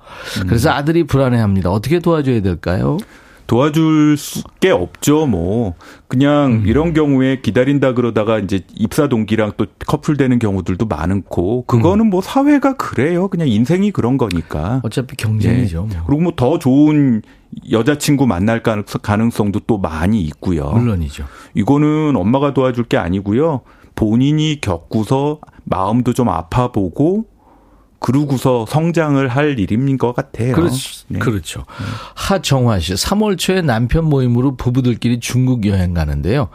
그래서 0.46 0.70
아들이 0.70 1.04
불안해합니다. 1.04 1.70
어떻게 1.70 1.98
도와줘야 1.98 2.40
될까요? 2.42 2.98
도와줄 3.46 4.16
게 4.60 4.70
없죠, 4.70 5.26
뭐. 5.26 5.74
그냥 6.08 6.62
음. 6.62 6.66
이런 6.66 6.92
경우에 6.94 7.40
기다린다 7.40 7.94
그러다가 7.94 8.38
이제 8.38 8.60
입사 8.74 9.08
동기랑 9.08 9.52
또 9.56 9.66
커플 9.86 10.16
되는 10.16 10.38
경우들도 10.38 10.86
많고, 10.86 11.64
그거는 11.66 12.06
음. 12.06 12.10
뭐 12.10 12.20
사회가 12.20 12.76
그래요. 12.76 13.28
그냥 13.28 13.48
인생이 13.48 13.90
그런 13.92 14.16
거니까. 14.18 14.80
어차피 14.84 15.16
경쟁이죠. 15.16 15.86
네. 15.90 15.96
뭐. 15.96 16.06
그리고 16.06 16.22
뭐 16.22 16.32
더 16.36 16.58
좋은 16.58 17.22
여자친구 17.70 18.26
만날 18.26 18.62
가능성도 18.62 19.60
또 19.66 19.78
많이 19.78 20.20
있고요. 20.22 20.70
물론이죠. 20.70 21.24
이거는 21.54 22.14
엄마가 22.16 22.52
도와줄 22.52 22.84
게 22.84 22.96
아니고요. 22.98 23.62
본인이 23.94 24.60
겪고서 24.60 25.38
마음도 25.64 26.12
좀 26.12 26.28
아파보고 26.28 27.24
그러고서 28.06 28.66
성장을 28.68 29.26
할 29.26 29.58
일인 29.58 29.98
것 29.98 30.14
같아요. 30.14 30.54
그렇죠. 30.54 30.76
네. 31.08 31.18
그렇죠. 31.18 31.64
하정화 32.14 32.78
씨, 32.78 32.94
3월 32.94 33.36
초에 33.36 33.62
남편 33.62 34.04
모임으로 34.04 34.54
부부들끼리 34.54 35.18
중국 35.18 35.66
여행 35.66 35.92
가는데요. 35.92 36.48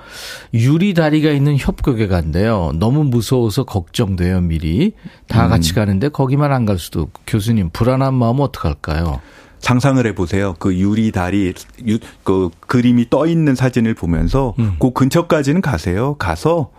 유리 0.54 0.93
다리가 0.93 1.30
있는 1.30 1.58
협곡에 1.58 2.08
간대요. 2.08 2.72
너무 2.76 3.04
무서워서 3.04 3.66
걱정돼요, 3.66 4.39
미리. 4.39 4.93
다 5.28 5.47
음. 5.47 5.49
같이 5.49 5.74
가는데 5.76 6.08
거기만 6.08 6.54
안 6.54 6.62
갈 6.66 6.80
수도 6.80 7.02
없고. 7.02 7.22
교수님, 7.28 7.72
불안한 7.74 8.14
마음 8.14 8.39
어떡할까요? 8.39 9.20
상상을 9.60 10.08
해보세요. 10.08 10.56
그 10.58 10.74
유리 10.78 11.12
다리, 11.12 11.54
유, 11.86 11.99
그 12.24 12.49
그림이 12.62 13.10
떠 13.10 13.28
있는 13.28 13.56
사진을 13.56 13.93
보면서 13.95 14.54
음. 14.60 14.78
그 14.80 14.91
근처까지는 14.93 15.60
가세요. 15.60 16.16
가서 16.18 16.72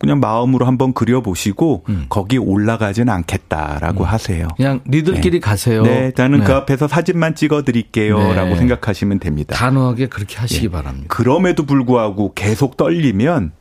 그냥 0.00 0.18
마음으로 0.18 0.66
한번 0.66 0.92
그려보시고 0.92 1.84
음. 1.88 2.06
거기 2.08 2.38
올라가지는 2.38 3.12
않겠다라고 3.12 4.04
음. 4.04 4.08
하세요. 4.08 4.48
그냥 4.56 4.80
니들끼리 4.88 5.38
네. 5.38 5.40
가세요. 5.40 5.82
네, 5.82 6.10
저는 6.12 6.40
네. 6.40 6.44
그 6.46 6.54
앞에서 6.54 6.88
사진만 6.88 7.36
찍어드릴게요라고 7.36 8.50
네. 8.50 8.56
생각하시면 8.56 9.20
됩니다. 9.20 9.54
단호하게 9.54 10.08
그렇게 10.08 10.38
하시기 10.38 10.62
네. 10.66 10.72
바랍니다. 10.72 11.06
그럼에도 11.08 11.66
불구하고 11.66 12.32
계속 12.34 12.76
떨리면 12.76 13.52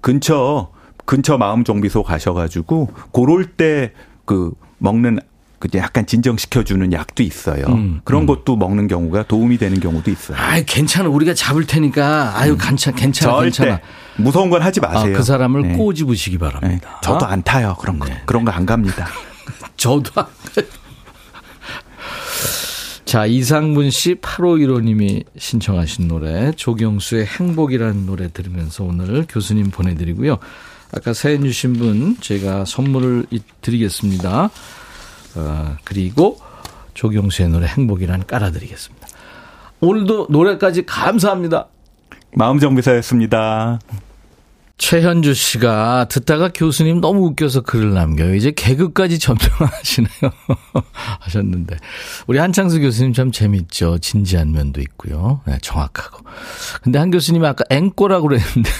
근처 0.00 0.70
근처 1.04 1.36
마음 1.36 1.64
정비소 1.64 2.02
가셔가지고 2.02 2.88
고럴 3.10 3.44
때 3.44 3.92
그 4.24 4.52
먹는 4.78 5.18
그 5.64 5.78
약간 5.78 6.04
진정시켜주는 6.04 6.92
약도 6.92 7.22
있어요. 7.22 7.64
음, 7.68 8.02
그런 8.04 8.24
음. 8.24 8.26
것도 8.26 8.54
먹는 8.56 8.86
경우가 8.86 9.22
도움이 9.22 9.56
되는 9.56 9.80
경우도 9.80 10.10
있어요. 10.10 10.36
아, 10.36 10.60
괜찮아. 10.60 11.08
우리가 11.08 11.32
잡을 11.32 11.66
테니까. 11.66 12.38
아유, 12.38 12.52
음. 12.52 12.58
괜찮아, 12.60 12.94
괜찮아, 12.94 13.40
괜찮아. 13.40 13.80
무서운 14.16 14.50
건 14.50 14.60
하지 14.60 14.80
마세요. 14.80 15.14
아, 15.14 15.16
그 15.16 15.22
사람을 15.22 15.62
네. 15.62 15.76
꼬집으시기 15.78 16.36
바랍니다. 16.36 16.90
네. 16.90 16.98
저도 17.02 17.24
안 17.24 17.42
타요. 17.42 17.76
그런 17.80 17.98
거. 17.98 18.06
네. 18.06 18.20
그런 18.26 18.44
거 18.44 18.52
안 18.52 18.66
갑니다. 18.66 19.08
저도 19.78 20.20
안 20.20 20.26
자, 23.06 23.24
이상분 23.24 23.90
씨 23.90 24.16
8515님이 24.16 25.24
신청하신 25.38 26.08
노래 26.08 26.52
조경수의 26.52 27.24
행복이라는 27.24 28.04
노래 28.04 28.30
들으면서 28.30 28.84
오늘 28.84 29.24
교수님 29.28 29.70
보내드리고요. 29.70 30.38
아까 30.92 31.14
사연 31.14 31.42
주신 31.42 31.72
분 31.72 32.16
제가 32.20 32.66
선물을 32.66 33.26
드리겠습니다. 33.62 34.50
어, 35.36 35.76
그리고 35.84 36.38
조경수의 36.94 37.48
노래 37.48 37.66
행복이란 37.66 38.26
깔아드리겠습니다. 38.26 39.08
오늘도 39.80 40.28
노래까지 40.30 40.86
감사합니다. 40.86 41.66
마음정비사였습니다. 42.32 43.78
최현주 44.76 45.34
씨가 45.34 46.06
듣다가 46.08 46.50
교수님 46.52 47.00
너무 47.00 47.26
웃겨서 47.26 47.60
글을 47.60 47.94
남겨요. 47.94 48.34
이제 48.34 48.50
개그까지 48.50 49.18
점령하시네요. 49.20 50.32
하셨는데. 51.20 51.76
우리 52.26 52.38
한창수 52.38 52.80
교수님 52.80 53.12
참 53.12 53.30
재밌죠. 53.30 53.98
진지한 53.98 54.50
면도 54.50 54.80
있고요. 54.80 55.42
네, 55.46 55.58
정확하고. 55.62 56.24
근데 56.82 56.98
한 56.98 57.10
교수님이 57.12 57.46
아까 57.46 57.64
앵꼬라고 57.70 58.26
그랬는데. 58.28 58.70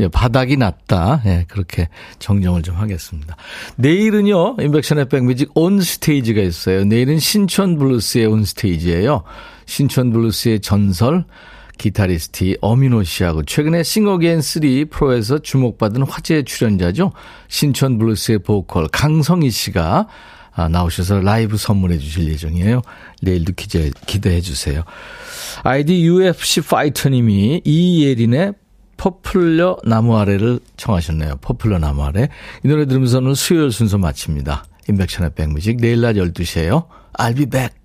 예, 0.00 0.08
바닥이 0.08 0.56
났다. 0.56 1.22
예, 1.26 1.44
그렇게 1.48 1.88
정정을 2.18 2.62
좀 2.62 2.76
하겠습니다. 2.76 3.36
내일은요, 3.76 4.56
임백천의 4.60 5.08
백뮤직 5.08 5.50
on 5.54 5.80
stage가 5.80 6.40
있어요. 6.42 6.84
내일은 6.84 7.18
신촌 7.18 7.78
블루스의 7.78 8.26
on 8.26 8.44
stage예요. 8.44 9.22
신촌 9.66 10.12
블루스의 10.12 10.60
전설, 10.60 11.24
기타리스트 11.78 12.56
엄인호 12.60 13.04
씨하고 13.04 13.42
최근에 13.44 13.82
싱어게인 13.82 14.42
3 14.42 14.62
프로에서 14.90 15.38
주목받은 15.38 16.02
화제 16.02 16.42
출연자죠. 16.42 17.12
신촌 17.48 17.98
블루스의 17.98 18.40
보컬 18.40 18.86
강성희 18.88 19.50
씨가 19.50 20.06
아, 20.52 20.68
나오셔서 20.68 21.20
라이브 21.20 21.56
선물해 21.56 21.98
주실 21.98 22.28
예정이에요. 22.32 22.82
내일도 23.22 23.52
기대, 23.56 23.90
기대해 24.06 24.40
주세요. 24.40 24.82
아이디 25.62 26.04
UFC 26.04 26.60
파이터님이 26.62 27.62
이예린의 27.64 28.52
포플러 29.00 29.78
나무 29.84 30.18
아래를 30.18 30.60
청하셨네요. 30.76 31.36
포플러 31.36 31.78
나무 31.78 32.04
아래. 32.04 32.28
이 32.62 32.68
노래 32.68 32.84
들으면서는 32.84 33.34
수요일 33.34 33.72
순서 33.72 33.96
마칩니다. 33.96 34.66
임백천의 34.90 35.30
백뮤직 35.34 35.78
내일 35.78 36.02
낮 36.02 36.16
12시에요. 36.16 36.84
I'll 37.14 37.34
be 37.34 37.46
back. 37.46 37.79